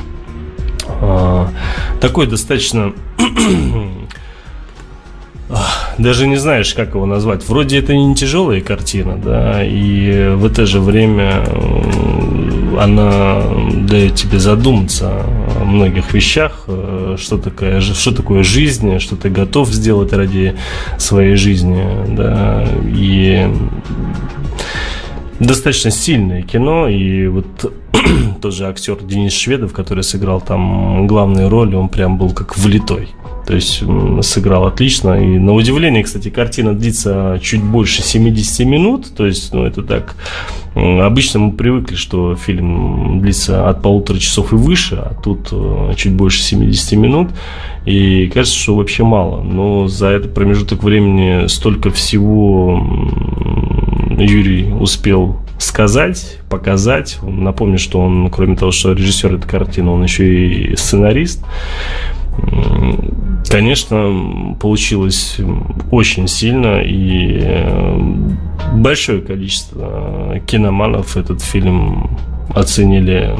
а, 1.01 1.49
такой 1.99 2.28
достаточно 2.28 2.93
даже 5.97 6.28
не 6.28 6.38
знаешь, 6.38 6.74
как 6.74 6.95
его 6.95 7.05
назвать. 7.05 7.47
Вроде 7.47 7.80
это 7.80 7.95
не 7.95 8.16
тяжелая 8.16 8.62
картина, 8.62 9.18
да, 9.18 9.64
и 9.64 10.34
в 10.36 10.45
это 10.45 10.66
же 10.66 10.80
время 10.80 11.43
она 12.80 13.41
дает 13.74 14.16
тебе 14.16 14.39
задуматься 14.39 15.12
о 15.59 15.66
многих 15.66 16.14
вещах, 16.14 16.66
э, 16.68 17.00
что 17.18 17.38
такое, 17.38 17.82
что 17.82 18.12
такое 18.12 18.43
жизнь, 18.43 18.99
что 18.99 19.16
ты 19.16 19.30
готов 19.30 19.70
сделать 19.70 20.14
ради 20.14 20.55
своей 20.97 21.36
жизни, 21.36 21.84
да, 22.16 22.68
и 22.86 23.47
достаточно 25.39 25.91
сильное 25.91 26.43
кино, 26.43 26.88
и 26.88 27.28
вот 27.28 27.74
тот 28.41 28.53
же 28.53 28.68
актер 28.68 28.97
Денис 29.01 29.34
Шведов, 29.34 29.74
который 29.74 30.03
сыграл 30.03 30.41
там 30.41 31.07
главную 31.07 31.49
роль, 31.49 31.76
он 31.76 31.89
прям 31.89 32.18
был 32.18 32.32
как 32.32 32.57
влитой. 32.57 33.09
То 33.51 33.55
есть 33.55 33.83
сыграл 34.21 34.65
отлично. 34.65 35.21
И 35.21 35.37
на 35.37 35.53
удивление, 35.53 36.03
кстати, 36.03 36.29
картина 36.29 36.73
длится 36.73 37.37
чуть 37.43 37.61
больше 37.61 38.01
70 38.01 38.65
минут. 38.65 39.13
То 39.13 39.25
есть, 39.25 39.53
ну, 39.53 39.65
это 39.65 39.83
так... 39.83 40.15
Обычно 40.73 41.41
мы 41.41 41.51
привыкли, 41.51 41.95
что 41.95 42.37
фильм 42.37 43.19
длится 43.19 43.67
от 43.67 43.81
полутора 43.81 44.19
часов 44.19 44.53
и 44.53 44.55
выше, 44.55 44.95
а 44.95 45.15
тут 45.21 45.49
э, 45.51 45.95
чуть 45.97 46.13
больше 46.13 46.41
70 46.41 46.93
минут. 46.93 47.31
И 47.85 48.31
кажется, 48.33 48.57
что 48.57 48.77
вообще 48.77 49.03
мало. 49.03 49.43
Но 49.43 49.89
за 49.89 50.07
этот 50.07 50.33
промежуток 50.33 50.81
времени 50.81 51.47
столько 51.47 51.89
всего 51.89 52.81
Юрий 54.17 54.71
успел 54.71 55.41
сказать, 55.57 56.37
показать. 56.49 57.17
Напомню, 57.21 57.77
что 57.77 57.99
он, 57.99 58.29
кроме 58.29 58.55
того, 58.55 58.71
что 58.71 58.93
режиссер 58.93 59.35
этой 59.35 59.49
картины, 59.49 59.89
он 59.89 60.03
еще 60.03 60.71
и 60.71 60.75
сценарист. 60.77 61.43
Конечно, 63.49 64.55
получилось 64.59 65.37
очень 65.91 66.27
сильно, 66.27 66.81
и 66.81 67.39
э, 67.41 67.99
большое 68.75 69.21
количество 69.21 70.39
киноманов 70.45 71.17
этот 71.17 71.41
фильм 71.41 72.17
оценили 72.53 73.35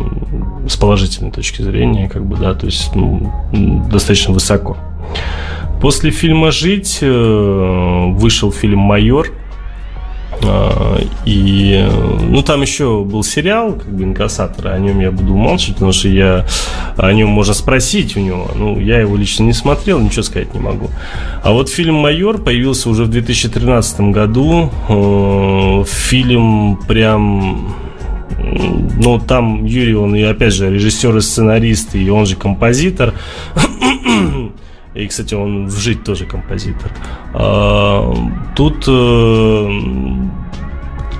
с 0.68 0.76
положительной 0.76 1.32
точки 1.32 1.62
зрения, 1.62 2.10
как 2.10 2.26
бы, 2.26 2.36
да, 2.36 2.54
то 2.54 2.66
есть 2.66 2.93
ну, 2.95 3.32
достаточно 3.91 4.34
высоко. 4.34 4.78
После 5.82 6.12
фильма 6.12 6.52
«Жить» 6.52 6.99
э, 7.02 8.08
вышел 8.12 8.52
фильм 8.52 8.80
«Майор», 8.80 9.30
и, 11.26 11.88
ну, 12.22 12.42
там 12.42 12.62
еще 12.62 13.04
был 13.04 13.24
сериал, 13.24 13.74
как 13.74 13.88
бы, 13.88 14.04
инкассатор, 14.04 14.68
о 14.68 14.80
нем 14.80 15.00
я 15.00 15.12
буду 15.12 15.34
умалчивать, 15.34 15.76
потому 15.76 15.92
что 15.92 16.08
я 16.08 16.46
о 16.98 17.12
нем 17.14 17.30
можно 17.30 17.54
спросить 17.54 18.18
у 18.18 18.20
него. 18.20 18.50
Ну, 18.56 18.80
я 18.80 19.00
его 19.00 19.16
лично 19.16 19.44
не 19.44 19.54
смотрел, 19.54 20.00
ничего 20.00 20.24
сказать 20.24 20.54
не 20.54 20.60
могу. 20.60 20.89
А 21.44 21.52
вот 21.52 21.70
фильм 21.70 21.96
«Майор» 21.96 22.38
появился 22.38 22.89
уже 22.89 23.04
в 23.04 23.10
2013 23.10 24.12
году. 24.12 24.72
Э, 24.89 25.84
фильм 25.88 26.78
прям 26.88 27.76
ну, 28.44 29.20
там 29.20 29.66
Юрий, 29.66 29.96
он 29.96 30.16
и 30.16 30.22
опять 30.24 30.54
же 30.54 30.72
режиссер 30.72 31.16
и 31.18 31.22
сценарист, 31.22 31.96
и 31.96 32.10
он 32.10 32.26
же 32.26 32.36
композитор. 32.36 33.14
И, 34.94 35.08
кстати, 35.08 35.34
он 35.34 35.68
в 35.68 35.78
жить 35.78 36.04
тоже 36.04 36.26
композитор. 36.26 36.92
А, 37.34 38.14
тут 38.56 38.84
э, 38.88 39.70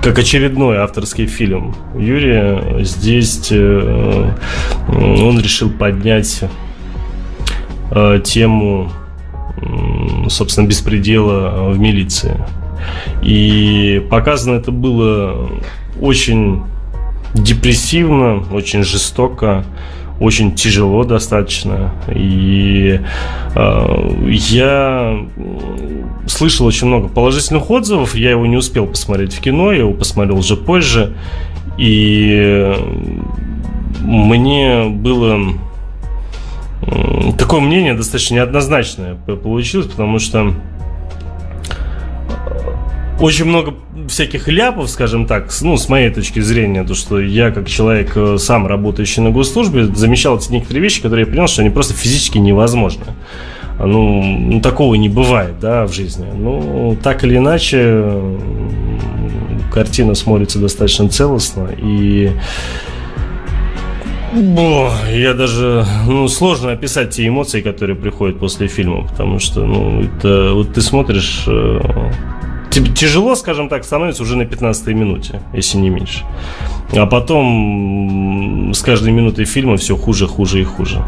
как 0.02 0.18
очередной 0.18 0.76
авторский 0.76 1.26
фильм 1.26 1.74
Юрия, 1.96 2.82
здесь 2.84 3.48
э, 3.50 4.30
он 4.88 5.40
решил 5.40 5.70
поднять 5.70 6.42
э, 7.90 8.20
тему, 8.22 8.92
собственно, 10.28 10.66
беспредела 10.66 11.70
в 11.70 11.78
милиции. 11.78 12.36
И 13.22 14.06
показано 14.10 14.56
это 14.56 14.70
было 14.70 15.48
очень 16.00 16.62
депрессивно, 17.34 18.44
очень 18.52 18.82
жестоко 18.82 19.64
очень 20.20 20.54
тяжело 20.54 21.04
достаточно. 21.04 21.92
И 22.14 23.00
э, 23.54 24.28
я 24.28 25.26
слышал 26.26 26.66
очень 26.66 26.86
много 26.86 27.08
положительных 27.08 27.70
отзывов. 27.70 28.14
Я 28.14 28.30
его 28.30 28.46
не 28.46 28.56
успел 28.56 28.86
посмотреть 28.86 29.34
в 29.34 29.40
кино, 29.40 29.72
я 29.72 29.80
его 29.80 29.92
посмотрел 29.92 30.38
уже 30.38 30.56
позже. 30.56 31.14
И 31.78 32.74
мне 34.00 34.84
было 34.88 35.54
такое 37.38 37.60
мнение 37.60 37.94
достаточно 37.94 38.34
неоднозначное 38.36 39.14
получилось, 39.14 39.86
потому 39.86 40.18
что 40.18 40.54
очень 43.22 43.44
много 43.44 43.74
всяких 44.08 44.48
ляпов, 44.48 44.90
скажем 44.90 45.26
так, 45.26 45.48
ну, 45.62 45.76
с 45.76 45.88
моей 45.88 46.10
точки 46.10 46.40
зрения, 46.40 46.82
то, 46.82 46.94
что 46.94 47.20
я, 47.20 47.52
как 47.52 47.68
человек, 47.68 48.12
э, 48.16 48.36
сам 48.38 48.66
работающий 48.66 49.22
на 49.22 49.30
госслужбе, 49.30 49.86
замечал 49.86 50.38
эти 50.38 50.50
некоторые 50.50 50.82
вещи, 50.82 51.00
которые 51.00 51.24
я 51.24 51.32
понял, 51.32 51.46
что 51.46 51.62
они 51.62 51.70
просто 51.70 51.94
физически 51.94 52.38
невозможны. 52.38 53.04
Ну, 53.78 54.22
ну, 54.22 54.60
такого 54.60 54.96
не 54.96 55.08
бывает, 55.08 55.58
да, 55.60 55.86
в 55.86 55.92
жизни. 55.92 56.26
Ну, 56.36 56.96
так 57.02 57.22
или 57.24 57.36
иначе, 57.36 58.04
картина 59.72 60.14
смотрится 60.14 60.58
достаточно 60.58 61.08
целостно, 61.08 61.68
и 61.78 62.32
Бо, 64.34 64.90
я 65.10 65.34
даже, 65.34 65.86
ну, 66.06 66.26
сложно 66.26 66.72
описать 66.72 67.10
те 67.10 67.28
эмоции, 67.28 67.60
которые 67.60 67.96
приходят 67.96 68.38
после 68.38 68.66
фильма, 68.66 69.06
потому 69.06 69.38
что, 69.38 69.64
ну, 69.64 70.02
это, 70.02 70.52
вот 70.54 70.72
ты 70.72 70.80
смотришь 70.80 71.44
э, 71.46 71.80
тяжело, 72.72 73.34
скажем 73.34 73.68
так, 73.68 73.84
становится 73.84 74.22
уже 74.22 74.36
на 74.36 74.44
15 74.44 74.86
минуте, 74.88 75.40
если 75.52 75.78
не 75.78 75.90
меньше. 75.90 76.24
А 76.94 77.06
потом 77.06 78.72
с 78.74 78.82
каждой 78.82 79.12
минутой 79.12 79.44
фильма 79.44 79.76
все 79.76 79.96
хуже, 79.96 80.26
хуже 80.26 80.60
и 80.60 80.64
хуже. 80.64 81.04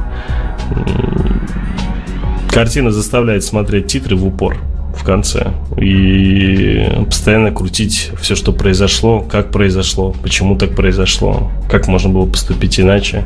Картина 2.51 2.91
заставляет 2.91 3.45
смотреть 3.45 3.87
титры 3.89 4.17
в 4.17 4.27
упор 4.27 4.59
в 4.97 5.05
конце 5.05 5.53
и 5.77 6.89
постоянно 7.07 7.51
крутить 7.51 8.11
все, 8.21 8.37
что 8.37 8.53
произошло, 8.53 9.21
как 9.21 9.51
произошло, 9.51 10.15
почему 10.23 10.57
так 10.57 10.77
произошло, 10.77 11.51
как 11.69 11.89
можно 11.89 12.11
было 12.11 12.27
поступить 12.27 12.79
иначе 12.79 13.25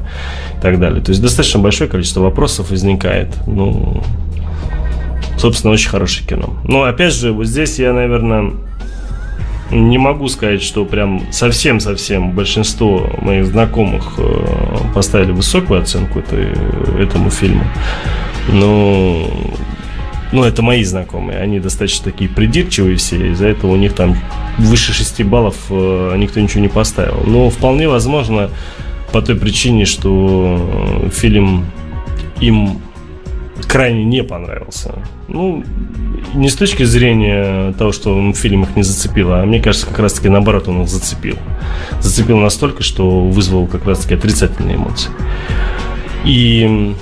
и 0.56 0.62
так 0.62 0.80
далее. 0.80 1.02
То 1.02 1.10
есть 1.10 1.20
достаточно 1.20 1.60
большое 1.60 1.90
количество 1.90 2.22
вопросов 2.22 2.70
возникает. 2.70 3.28
Ну, 3.46 4.02
собственно, 5.38 5.72
очень 5.72 5.88
хорошее 5.88 6.26
кино. 6.26 6.54
Но, 6.64 6.82
опять 6.82 7.14
же, 7.14 7.32
вот 7.32 7.46
здесь 7.46 7.78
я, 7.78 7.92
наверное, 7.92 8.52
не 9.70 9.98
могу 9.98 10.28
сказать, 10.28 10.62
что 10.62 10.84
прям 10.84 11.30
совсем-совсем 11.30 12.32
большинство 12.32 13.10
моих 13.20 13.46
знакомых 13.46 14.14
э, 14.18 14.46
поставили 14.94 15.32
высокую 15.32 15.80
оценку 15.80 16.20
этой, 16.20 16.52
этому 16.98 17.30
фильму. 17.30 17.64
Но 18.50 19.28
ну, 20.32 20.44
это 20.44 20.62
мои 20.62 20.84
знакомые, 20.84 21.38
они 21.38 21.60
достаточно 21.60 22.10
такие 22.10 22.30
придирчивые 22.30 22.96
все, 22.96 23.30
из-за 23.32 23.48
этого 23.48 23.72
у 23.72 23.76
них 23.76 23.94
там 23.94 24.16
выше 24.58 24.92
6 24.92 25.22
баллов 25.24 25.56
э, 25.70 26.14
никто 26.16 26.40
ничего 26.40 26.60
не 26.60 26.68
поставил. 26.68 27.22
Но 27.26 27.50
вполне 27.50 27.88
возможно 27.88 28.50
по 29.12 29.22
той 29.22 29.36
причине, 29.36 29.84
что 29.84 31.08
фильм 31.12 31.66
им 32.40 32.80
крайне 33.66 34.04
не 34.04 34.22
понравился. 34.22 34.94
Ну, 35.28 35.64
не 36.34 36.48
с 36.48 36.54
точки 36.54 36.84
зрения 36.84 37.72
того, 37.72 37.92
что 37.92 38.32
фильм 38.32 38.62
их 38.64 38.76
не 38.76 38.82
зацепил, 38.82 39.32
а 39.32 39.44
мне 39.44 39.60
кажется, 39.60 39.86
как 39.86 39.98
раз-таки 39.98 40.28
наоборот 40.28 40.68
он 40.68 40.82
их 40.82 40.88
зацепил. 40.88 41.36
Зацепил 42.00 42.38
настолько, 42.38 42.82
что 42.82 43.20
вызвал 43.20 43.66
как 43.66 43.86
раз-таки 43.86 44.14
отрицательные 44.14 44.76
эмоции. 44.76 45.10
И, 46.24 46.94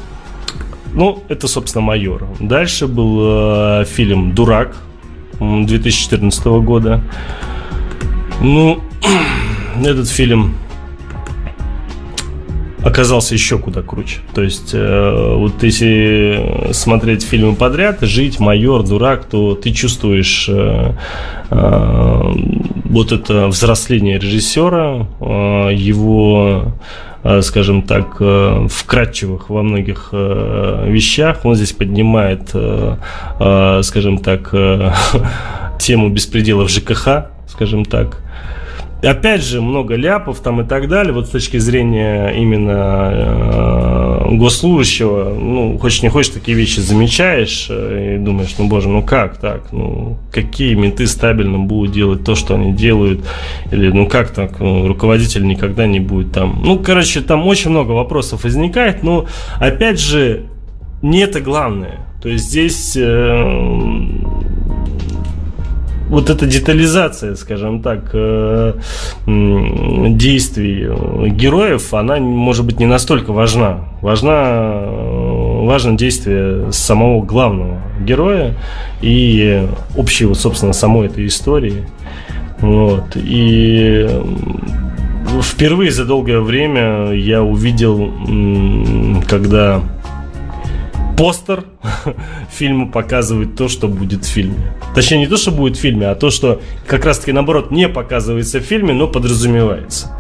ну, 0.93 1.23
это, 1.29 1.49
собственно, 1.49 1.83
«Майор». 1.83 2.27
Дальше 2.41 2.87
был 2.87 3.81
э, 3.81 3.85
фильм 3.87 4.33
«Дурак» 4.33 4.77
2014 5.41 6.47
года. 6.47 7.03
Ну, 8.41 8.81
этот 9.85 10.09
фильм 10.09 10.55
оказался 12.87 13.35
еще 13.35 13.59
куда 13.59 13.83
круче. 13.83 14.19
То 14.35 14.43
есть, 14.43 14.71
э, 14.73 15.35
вот 15.37 15.63
если 15.63 16.73
смотреть 16.73 17.25
фильмы 17.25 17.57
подряд, 17.57 18.01
жить, 18.03 18.39
майор, 18.39 18.85
дурак, 18.85 19.25
то 19.25 19.55
ты 19.55 19.73
чувствуешь 19.73 20.49
э, 20.49 20.93
э, 21.51 22.33
вот 22.85 23.13
это 23.13 23.49
взросление 23.49 24.19
режиссера, 24.19 25.09
э, 25.21 25.71
его 25.75 26.75
э, 27.25 27.43
скажем 27.43 27.83
так, 27.83 28.19
э, 28.21 28.69
вкрадчивых 28.71 29.51
во 29.51 29.63
многих 29.63 30.11
вещах. 30.13 31.45
Он 31.45 31.57
здесь 31.57 31.73
поднимает, 31.73 32.51
скажем 33.85 34.19
так, 34.19 34.55
тему 35.81 36.09
беспредела 36.11 36.65
в 36.67 36.71
ЖКХ, 36.71 37.27
скажем 37.49 37.85
так, 37.85 38.23
опять 39.03 39.43
же, 39.43 39.61
много 39.61 39.95
ляпов 39.95 40.41
там 40.41 40.61
и 40.61 40.65
так 40.65 40.89
далее. 40.89 41.13
Вот 41.13 41.27
с 41.27 41.31
точки 41.31 41.59
зрения 41.59 42.31
именно 42.31 43.11
э, 43.13 44.37
госслужащего, 44.37 45.35
ну, 45.35 45.79
хочешь 45.79 46.03
не 46.03 46.09
хочешь, 46.09 46.33
такие 46.33 46.57
вещи 46.57 46.81
замечаешь 46.81 47.67
э, 47.71 48.17
и 48.17 48.19
думаешь, 48.19 48.55
ну, 48.59 48.69
боже, 48.69 48.89
ну 48.89 49.03
как 49.03 49.39
так? 49.39 49.73
Ну, 49.73 50.19
какие 50.33 50.75
менты 50.75 51.07
стабильно 51.07 51.59
будут 51.59 51.93
делать 51.93 52.25
то, 52.25 52.35
что 52.35 52.55
они 52.55 52.73
делают? 52.73 53.25
Или, 53.71 53.91
ну, 53.91 54.07
как 54.07 54.31
так? 54.31 54.61
Ну, 54.61 54.87
руководитель 54.89 55.47
никогда 55.47 55.87
не 55.87 56.01
будет 56.01 56.33
там. 56.33 56.61
Ну, 56.65 56.79
короче, 56.79 57.21
там 57.21 57.47
очень 57.47 57.71
много 57.71 57.93
вопросов 57.93 58.45
возникает, 58.45 59.03
но, 59.03 59.27
опять 59.59 60.01
же, 60.01 60.45
не 61.03 61.21
это 61.21 61.41
главное. 61.41 62.07
То 62.23 62.31
есть 62.31 62.47
здесь 62.47 62.97
э, 62.97 63.03
вот 66.09 66.31
эта 66.31 66.47
детализация, 66.47 67.35
скажем 67.35 67.83
так, 67.83 68.11
э, 68.13 68.75
действий 69.27 70.89
героев, 71.31 71.93
она 71.95 72.17
может 72.19 72.65
быть 72.65 72.79
не 72.79 72.87
настолько 72.87 73.33
важна. 73.33 73.89
Важна, 74.01 74.83
важно 74.87 75.97
действие 75.97 76.71
самого 76.73 77.23
главного 77.23 77.81
героя 78.01 78.55
и 79.03 79.67
общего, 79.97 80.35
собственно, 80.35 80.73
самой 80.73 81.07
этой 81.07 81.27
истории. 81.27 81.87
Вот. 82.61 83.17
И 83.17 84.09
впервые 85.43 85.91
за 85.91 86.05
долгое 86.05 86.41
время 86.41 87.13
я 87.13 87.43
увидел, 87.43 88.13
когда 89.29 89.83
постер 91.17 91.65
фильма 92.51 92.89
показывает 92.89 93.57
то, 93.57 93.69
что 93.69 93.89
будет 93.89 94.25
в 94.25 94.29
фильме. 94.29 94.73
Точнее, 94.95 95.19
не 95.19 95.27
то, 95.27 95.37
что 95.37 95.51
будет 95.51 95.77
в 95.77 95.81
фильме, 95.81 96.09
а 96.09 96.15
то, 96.15 96.31
что 96.31 96.61
как 96.87 97.05
раз-таки 97.05 97.33
наоборот 97.33 97.71
не 97.71 97.89
показывается 97.89 98.61
в 98.61 98.63
фильме, 98.63 98.93
но 98.93 99.09
подразумевается. 99.09 100.13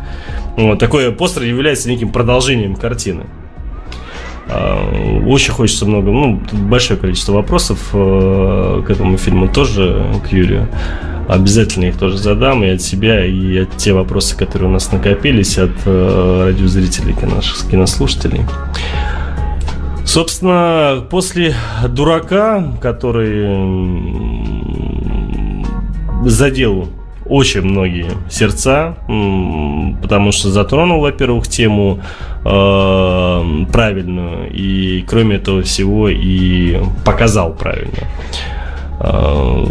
Вот, 0.56 0.78
такой 0.78 1.12
постер 1.12 1.42
является 1.42 1.88
неким 1.88 2.10
продолжением 2.10 2.76
картины. 2.76 3.24
А, 4.48 5.22
очень 5.26 5.52
хочется 5.52 5.86
много, 5.86 6.10
ну, 6.10 6.40
большое 6.52 6.98
количество 6.98 7.32
вопросов 7.32 7.90
э, 7.92 8.82
к 8.86 8.90
этому 8.90 9.18
фильму 9.18 9.48
тоже, 9.48 10.06
к 10.28 10.32
Юрию. 10.32 10.68
Обязательно 11.28 11.86
их 11.86 11.98
тоже 11.98 12.18
задам 12.18 12.62
и 12.62 12.68
от 12.68 12.80
себя, 12.80 13.24
и 13.26 13.58
от 13.58 13.76
те 13.76 13.92
вопросы, 13.92 14.36
которые 14.36 14.68
у 14.68 14.72
нас 14.72 14.92
накопились 14.92 15.58
от 15.58 15.72
э, 15.84 16.44
радиозрителей, 16.46 17.14
наших 17.22 17.68
кинослушателей. 17.68 18.42
Собственно, 20.06 21.04
после 21.10 21.54
дурака, 21.88 22.64
который 22.80 23.44
задел 26.24 26.88
очень 27.26 27.62
многие 27.62 28.12
сердца, 28.30 28.96
потому 30.00 30.30
что 30.30 30.50
затронул, 30.50 31.00
во-первых, 31.00 31.48
тему 31.48 32.00
э, 32.44 33.64
правильную, 33.72 34.50
и 34.52 35.02
кроме 35.02 35.36
этого 35.36 35.62
всего 35.62 36.08
и 36.08 36.80
показал 37.04 37.52
правильно. 37.54 38.06
Э, 39.00 39.64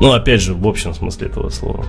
ну, 0.00 0.12
опять 0.12 0.42
же, 0.42 0.54
в 0.54 0.66
общем 0.66 0.94
смысле 0.94 1.28
этого 1.28 1.48
слова. 1.50 1.84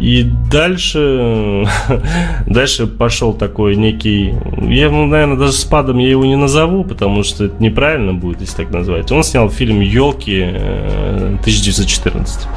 И 0.00 0.30
дальше, 0.50 1.66
дальше 2.46 2.86
пошел 2.86 3.34
такой 3.34 3.76
некий, 3.76 4.34
я, 4.62 4.90
наверное, 4.90 5.36
даже 5.36 5.52
спадом 5.52 5.98
я 5.98 6.08
его 6.08 6.24
не 6.24 6.36
назову, 6.36 6.84
потому 6.84 7.22
что 7.22 7.44
это 7.44 7.62
неправильно 7.62 8.14
будет, 8.14 8.40
если 8.40 8.56
так 8.56 8.70
назвать. 8.70 9.12
Он 9.12 9.22
снял 9.22 9.50
фильм 9.50 9.80
«Елки» 9.80 10.42
1914. 10.42 12.48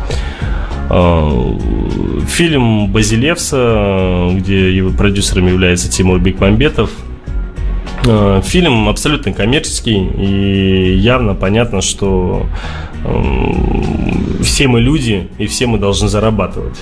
Э, 0.89 1.57
фильм 2.27 2.91
Базилевса, 2.91 4.29
где 4.33 4.75
его 4.75 4.91
продюсером 4.91 5.47
является 5.47 5.89
Тимур 5.89 6.19
Бекмамбетов. 6.19 6.91
Э, 8.05 8.41
фильм 8.43 8.89
абсолютно 8.89 9.31
коммерческий, 9.31 9.97
и 9.97 10.97
явно 10.97 11.33
понятно, 11.33 11.81
что 11.81 12.45
все 14.41 14.67
мы 14.67 14.81
люди, 14.81 15.27
и 15.37 15.47
все 15.47 15.67
мы 15.67 15.77
должны 15.77 16.07
зарабатывать. 16.07 16.79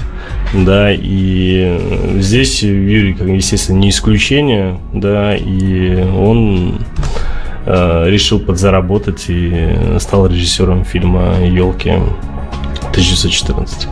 Да, 0.53 0.91
и 0.91 1.79
здесь 2.19 2.63
Юрий, 2.63 3.15
естественно, 3.35 3.77
не 3.77 3.89
исключение, 3.89 4.79
да, 4.93 5.35
и 5.35 6.03
он 6.03 6.79
э, 7.65 8.09
решил 8.09 8.39
подзаработать 8.39 9.25
и 9.27 9.97
стал 9.99 10.27
режиссером 10.27 10.85
фильма 10.85 11.45
«Елки» 11.45 11.91
1914. 12.89 13.87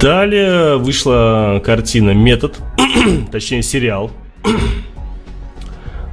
Далее 0.00 0.76
вышла 0.76 1.60
картина 1.64 2.12
«Метод», 2.12 2.58
точнее 3.32 3.62
сериал 3.62 4.10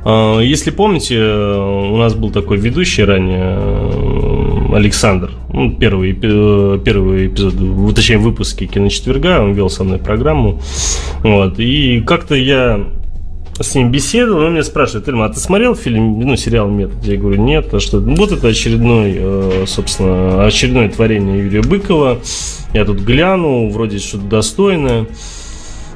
если 0.06 0.70
помните, 0.70 1.20
у 1.20 1.98
нас 1.98 2.14
был 2.14 2.32
такой 2.32 2.58
ведущий 2.58 3.04
ранее, 3.04 3.58
э, 3.58 4.76
Александр, 4.76 5.32
ну, 5.52 5.72
первый, 5.72 6.14
первый 6.14 7.28
эпизод, 7.28 7.96
точнее, 7.96 8.18
выпуски 8.18 8.68
киночетверга, 8.68 9.42
он 9.42 9.54
вел 9.54 9.70
со 9.70 9.84
мной 9.84 9.98
программу. 9.98 10.62
Вот, 11.24 11.60
и 11.60 12.02
как-то 12.02 12.36
я 12.36 12.86
с 13.60 13.74
ним 13.74 13.90
беседовал, 13.90 14.44
он 14.44 14.54
меня 14.54 14.64
спрашивает, 14.64 15.08
Ильма, 15.08 15.26
а 15.26 15.30
ты 15.30 15.40
смотрел 15.40 15.76
фильм, 15.76 16.20
ну, 16.20 16.36
сериал 16.36 16.70
«Метод»? 16.70 17.04
Я 17.06 17.18
говорю, 17.18 17.42
нет, 17.42 17.74
а 17.74 17.80
что? 17.80 18.00
Вот 18.00 18.32
это 18.32 18.50
очередной, 18.50 19.16
э, 19.18 19.64
собственно, 19.66 20.46
очередное 20.46 20.90
творение 20.90 21.40
Юрия 21.40 21.62
Быкова. 21.62 22.20
Я 22.74 22.84
тут 22.84 23.00
гляну, 23.00 23.70
вроде 23.70 24.00
что-то 24.00 24.26
достойное. 24.26 25.08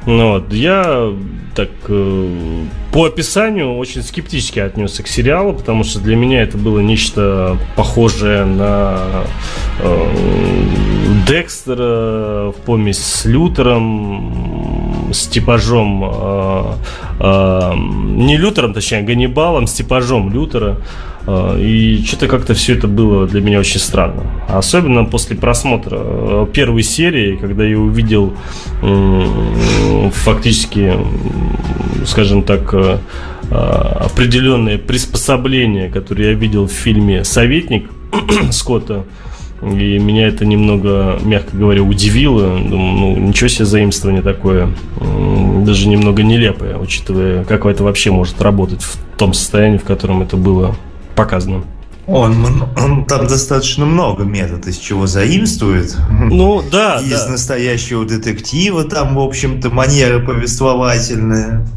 Ну, 0.05 0.33
вот, 0.33 0.53
я 0.53 1.13
так 1.55 1.69
э, 1.89 2.63
по 2.91 3.05
описанию 3.05 3.75
очень 3.75 4.01
скептически 4.01 4.59
отнесся 4.59 5.03
к 5.03 5.07
сериалу, 5.07 5.53
потому 5.53 5.83
что 5.83 5.99
для 5.99 6.15
меня 6.15 6.41
это 6.41 6.57
было 6.57 6.79
нечто 6.79 7.57
похожее 7.75 8.45
на 8.45 9.25
э, 9.79 10.11
Декстера 11.27 12.51
в 12.51 12.55
помесь 12.65 13.03
с 13.03 13.25
Лютером, 13.25 15.09
с 15.11 15.27
типажом 15.27 16.03
э, 16.05 16.63
э, 17.19 17.73
не 17.75 18.37
Лютером, 18.37 18.73
точнее 18.73 19.01
Ганнибалом, 19.01 19.67
с 19.67 19.73
типажом 19.73 20.31
Лютера. 20.31 20.77
А, 20.77 21.08
и 21.59 22.03
что-то 22.05 22.27
как-то 22.27 22.53
все 22.53 22.75
это 22.75 22.87
было 22.87 23.27
для 23.27 23.41
меня 23.41 23.59
очень 23.59 23.79
странно. 23.79 24.23
Особенно 24.47 25.05
после 25.05 25.35
просмотра 25.35 25.99
э, 26.01 26.47
первой 26.53 26.83
серии, 26.83 27.35
когда 27.35 27.65
я 27.65 27.77
увидел 27.77 28.33
фактически, 30.11 30.93
скажем 32.05 32.43
так, 32.43 32.73
э, 32.73 32.97
а, 33.51 34.05
определенные 34.05 34.77
приспособления, 34.77 35.89
которые 35.89 36.31
я 36.31 36.33
видел 36.35 36.67
в 36.67 36.71
фильме 36.71 37.23
«Советник» 37.23 37.89
Скотта. 38.51 39.05
И 39.61 39.99
меня 39.99 40.27
это 40.27 40.45
немного, 40.45 41.19
мягко 41.21 41.57
говоря, 41.57 41.83
удивило. 41.83 42.57
Думаю, 42.59 42.93
ну, 42.97 43.17
ничего 43.17 43.49
себе 43.49 43.65
заимствование 43.65 44.21
такое. 44.21 44.69
Даже 45.65 45.89
немного 45.89 46.23
нелепое, 46.23 46.77
учитывая, 46.77 47.43
как 47.43 47.65
это 47.65 47.83
вообще 47.83 48.11
может 48.11 48.41
работать 48.41 48.81
в 48.81 48.97
том 49.17 49.33
состоянии, 49.33 49.77
в 49.77 49.83
котором 49.83 50.21
это 50.21 50.37
было 50.37 50.75
показано. 51.19 51.63
Он, 52.07 52.63
он 52.75 53.05
там 53.05 53.27
достаточно 53.27 53.85
много 53.85 54.23
метод, 54.23 54.65
из 54.67 54.77
чего 54.77 55.05
заимствует. 55.05 55.95
Ну, 56.09 56.63
да. 56.71 56.99
Из 57.03 57.23
да. 57.23 57.31
настоящего 57.31 58.03
детектива 58.03 58.83
там, 58.83 59.15
в 59.15 59.19
общем-то, 59.19 59.69
манера 59.69 60.19
повествовательная. 60.25 61.67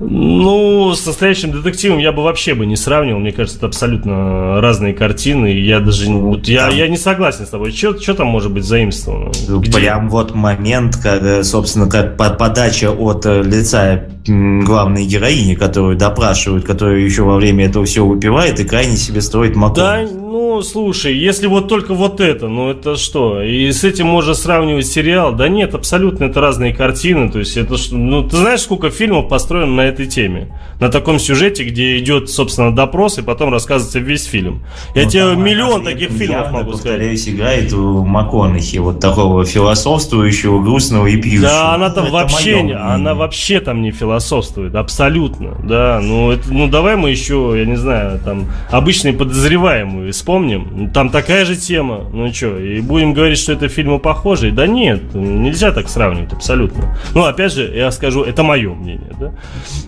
Ну, 0.00 0.94
с 0.94 1.04
настоящим 1.04 1.52
детективом 1.52 1.98
я 1.98 2.10
бы 2.10 2.22
вообще 2.22 2.54
бы 2.54 2.64
не 2.64 2.76
сравнивал. 2.76 3.20
Мне 3.20 3.32
кажется, 3.32 3.58
это 3.58 3.66
абсолютно 3.66 4.60
разные 4.60 4.94
картины. 4.94 5.48
Я 5.48 5.80
даже 5.80 6.10
ну, 6.10 6.20
вот, 6.20 6.48
я, 6.48 6.68
я 6.68 6.88
не 6.88 6.96
согласен 6.96 7.44
с 7.44 7.50
тобой. 7.50 7.70
Что 7.72 8.14
там 8.14 8.28
может 8.28 8.50
быть 8.50 8.64
заимствовано? 8.64 9.30
Ну, 9.46 9.60
Где? 9.60 9.72
Прям 9.72 10.08
вот 10.08 10.34
момент, 10.34 10.96
когда, 10.96 11.44
собственно, 11.44 11.86
как 11.88 12.16
подача 12.16 12.90
от 12.90 13.26
э, 13.26 13.42
лица 13.42 14.08
главной 14.26 15.06
героини, 15.06 15.54
которую 15.54 15.96
допрашивают, 15.96 16.64
которая 16.64 16.98
еще 16.98 17.22
во 17.22 17.36
время 17.36 17.66
этого 17.66 17.84
все 17.84 18.04
выпивает 18.04 18.60
и 18.60 18.64
крайне 18.64 18.96
себе 18.96 19.20
строит 19.20 19.56
мотор. 19.56 19.84
Да, 19.84 20.06
ну, 20.10 20.62
слушай, 20.62 21.16
если 21.16 21.46
вот 21.46 21.68
только 21.68 21.94
вот 21.94 22.20
это, 22.20 22.48
ну 22.48 22.70
это 22.70 22.96
что? 22.96 23.42
И 23.42 23.70
с 23.72 23.84
этим 23.84 24.06
можно 24.06 24.34
сравнивать 24.34 24.86
сериал? 24.86 25.32
Да 25.32 25.48
нет, 25.48 25.74
абсолютно 25.74 26.24
это 26.24 26.40
разные 26.40 26.74
картины. 26.74 27.30
То 27.30 27.38
есть 27.38 27.56
это, 27.56 27.76
ну, 27.92 28.28
ты 28.28 28.36
знаешь, 28.36 28.60
сколько 28.60 28.90
фильмов 28.90 29.28
построено 29.28 29.74
на 29.74 29.80
этой 29.90 30.06
теме? 30.06 30.48
На 30.80 30.88
таком 30.88 31.18
сюжете, 31.18 31.64
где 31.64 31.98
идет, 31.98 32.30
собственно, 32.30 32.74
допрос, 32.74 33.18
и 33.18 33.22
потом 33.22 33.52
рассказывается 33.52 33.98
весь 33.98 34.24
фильм. 34.24 34.62
Я 34.94 35.04
ну, 35.04 35.10
тебе 35.10 35.22
миллион 35.36 35.84
таких 35.84 36.10
фильмов 36.10 36.50
могу 36.50 36.72
сказать. 36.74 37.28
играет 37.28 37.72
в 37.72 38.04
МакКонахи, 38.04 38.78
вот 38.78 39.00
такого 39.00 39.44
философствующего, 39.44 40.62
грустного 40.62 41.06
и 41.06 41.16
пьющего. 41.16 41.48
Да, 41.48 41.74
она 41.74 41.90
там 41.90 42.06
ну, 42.06 42.12
вообще, 42.12 42.62
не, 42.62 42.72
она 42.72 43.14
вообще 43.14 43.60
там 43.60 43.82
не 43.82 43.90
философствует, 43.90 44.74
абсолютно, 44.74 45.56
да. 45.62 46.00
Ну, 46.02 46.30
это, 46.30 46.52
ну 46.52 46.68
давай 46.68 46.96
мы 46.96 47.10
еще, 47.10 47.54
я 47.56 47.66
не 47.66 47.76
знаю, 47.76 48.18
там, 48.24 48.46
обычные 48.70 49.12
подозреваемые 49.12 50.12
вспомним 50.12 50.30
вспомним, 50.30 50.90
там 50.90 51.10
такая 51.10 51.44
же 51.44 51.56
тема. 51.56 52.08
Ну 52.12 52.32
что, 52.32 52.58
и 52.58 52.80
будем 52.80 53.12
говорить, 53.12 53.38
что 53.38 53.52
это 53.52 53.68
фильмы 53.68 53.98
похожие? 53.98 54.52
Да 54.52 54.66
нет, 54.66 55.14
нельзя 55.14 55.72
так 55.72 55.88
сравнивать 55.88 56.32
абсолютно. 56.32 56.96
Ну, 57.14 57.24
опять 57.24 57.52
же, 57.52 57.72
я 57.74 57.90
скажу, 57.90 58.22
это 58.22 58.42
мое 58.42 58.72
мнение, 58.72 59.12
да? 59.18 59.32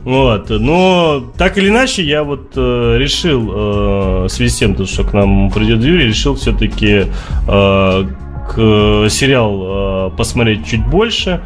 Вот, 0.05 0.51
но 0.51 1.32
так 1.38 1.59
или 1.59 1.68
иначе, 1.68 2.03
я 2.03 2.24
вот 2.24 2.53
э, 2.57 2.97
решил, 2.99 3.51
э, 3.51 4.24
в 4.24 4.28
связи 4.28 4.51
с 4.51 4.57
тем, 4.59 4.86
что 4.86 5.05
к 5.05 5.12
нам 5.12 5.51
придет 5.51 5.82
Юрий, 5.82 6.09
решил 6.09 6.34
все-таки 6.34 7.07
э, 7.49 8.05
к 8.49 9.09
сериал 9.09 10.09
э, 10.09 10.11
посмотреть 10.16 10.66
чуть 10.66 10.84
больше. 10.86 11.40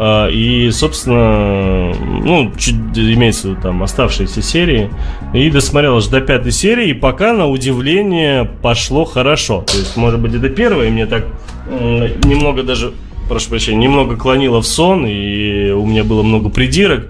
А, 0.00 0.28
и, 0.28 0.70
собственно, 0.70 1.92
ну, 1.92 2.52
чуть 2.56 2.76
имеется 2.96 3.56
там 3.56 3.82
оставшиеся 3.82 4.42
серии. 4.42 4.90
И 5.34 5.50
досмотрел 5.50 5.96
аж 5.96 6.06
до 6.06 6.20
пятой 6.20 6.52
серии, 6.52 6.90
и 6.90 6.94
пока, 6.94 7.32
на 7.32 7.48
удивление, 7.48 8.44
пошло 8.44 9.04
хорошо. 9.04 9.62
То 9.66 9.76
есть, 9.76 9.96
может 9.96 10.20
быть, 10.20 10.32
это 10.34 10.48
первое, 10.50 10.86
и 10.86 10.90
мне 10.90 11.06
так 11.06 11.26
немного 11.68 12.62
даже, 12.62 12.92
прошу 13.28 13.50
прощения, 13.50 13.78
немного 13.78 14.16
клонило 14.16 14.62
в 14.62 14.66
сон, 14.68 15.04
и 15.04 15.72
у 15.72 15.84
меня 15.84 16.04
было 16.04 16.22
много 16.22 16.48
придирок. 16.48 17.08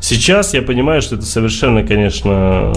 Сейчас 0.00 0.54
я 0.54 0.62
понимаю, 0.62 1.02
что 1.02 1.16
это 1.16 1.26
совершенно, 1.26 1.84
конечно, 1.84 2.72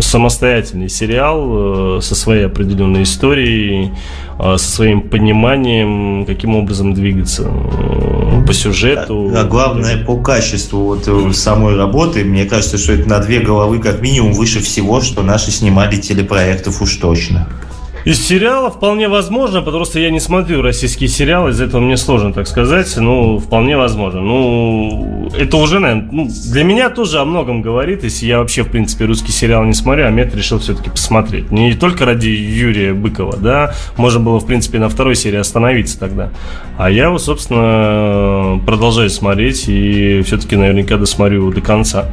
самостоятельный 0.00 0.88
сериал 0.88 1.98
э, 1.98 2.00
со 2.00 2.14
своей 2.14 2.46
определенной 2.46 3.04
историей, 3.04 3.92
э, 4.38 4.56
со 4.58 4.70
своим 4.70 5.02
пониманием, 5.08 6.24
каким 6.26 6.56
образом 6.56 6.94
двигаться 6.94 7.44
э, 7.50 8.44
по 8.46 8.52
сюжету. 8.52 9.32
А, 9.34 9.42
а 9.42 9.44
главное, 9.44 10.04
по 10.04 10.16
качеству 10.16 10.96
вот 10.96 11.36
самой 11.36 11.76
работы, 11.76 12.24
мне 12.24 12.44
кажется, 12.44 12.78
что 12.78 12.92
это 12.92 13.08
на 13.08 13.18
две 13.18 13.40
головы 13.40 13.78
как 13.78 14.00
минимум 14.00 14.32
выше 14.32 14.60
всего, 14.60 15.00
что 15.00 15.22
наши 15.22 15.50
снимали 15.50 15.96
телепроектов 15.96 16.82
уж 16.82 16.96
точно. 16.96 17.48
Из 18.04 18.20
сериала 18.20 18.70
вполне 18.70 19.08
возможно, 19.08 19.62
потому 19.62 19.84
что 19.84 20.00
я 20.00 20.10
не 20.10 20.18
смотрю 20.18 20.60
российские 20.60 21.08
сериалы, 21.08 21.50
из-за 21.50 21.64
этого 21.64 21.80
мне 21.80 21.96
сложно 21.96 22.32
так 22.32 22.48
сказать, 22.48 22.92
ну, 22.96 23.38
вполне 23.38 23.76
возможно. 23.76 24.20
Ну, 24.20 25.30
это 25.38 25.56
уже, 25.56 25.78
наверное, 25.78 26.08
ну, 26.10 26.28
для 26.50 26.64
меня 26.64 26.90
тоже 26.90 27.20
о 27.20 27.24
многом 27.24 27.62
говорит, 27.62 28.02
если 28.02 28.26
я 28.26 28.38
вообще, 28.38 28.64
в 28.64 28.70
принципе, 28.70 29.04
русский 29.04 29.30
сериал 29.30 29.64
не 29.64 29.74
смотрю, 29.74 30.06
а 30.06 30.10
Мет 30.10 30.34
решил 30.34 30.58
все-таки 30.58 30.90
посмотреть. 30.90 31.52
Не 31.52 31.74
только 31.74 32.04
ради 32.04 32.28
Юрия 32.28 32.92
Быкова, 32.92 33.36
да, 33.36 33.74
можно 33.96 34.18
было, 34.18 34.40
в 34.40 34.46
принципе, 34.46 34.78
на 34.78 34.88
второй 34.88 35.14
серии 35.14 35.38
остановиться 35.38 35.98
тогда. 35.98 36.30
А 36.78 36.90
я 36.90 37.10
вот, 37.10 37.22
собственно, 37.22 38.60
продолжаю 38.66 39.10
смотреть 39.10 39.68
и 39.68 40.22
все-таки 40.22 40.56
наверняка 40.56 40.96
досмотрю 40.96 41.52
до 41.52 41.60
конца. 41.60 42.08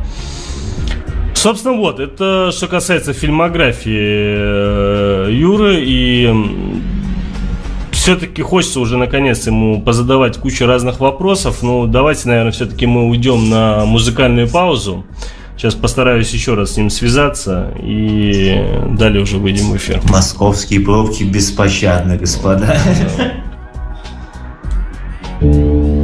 Собственно, 1.39 1.77
вот, 1.77 2.01
это 2.01 2.51
что 2.51 2.67
касается 2.67 3.13
фильмографии 3.13 3.95
э, 3.97 5.29
Юры, 5.31 5.75
и 5.79 6.29
все-таки 7.91 8.41
хочется 8.41 8.81
уже 8.81 8.97
наконец 8.97 9.47
ему 9.47 9.81
позадавать 9.81 10.35
кучу 10.35 10.65
разных 10.65 10.99
вопросов, 10.99 11.63
но 11.63 11.85
давайте, 11.85 12.27
наверное, 12.27 12.51
все-таки 12.51 12.85
мы 12.85 13.07
уйдем 13.07 13.49
на 13.49 13.85
музыкальную 13.85 14.49
паузу. 14.49 15.05
Сейчас 15.55 15.75
постараюсь 15.75 16.29
еще 16.33 16.55
раз 16.55 16.73
с 16.73 16.77
ним 16.77 16.89
связаться 16.89 17.73
и 17.81 18.61
далее 18.97 19.23
уже 19.23 19.37
выйдем 19.37 19.71
в 19.71 19.77
эфир. 19.77 20.01
Московские 20.09 20.81
пробки 20.81 21.23
беспощадны, 21.23 22.17
господа. 22.17 22.77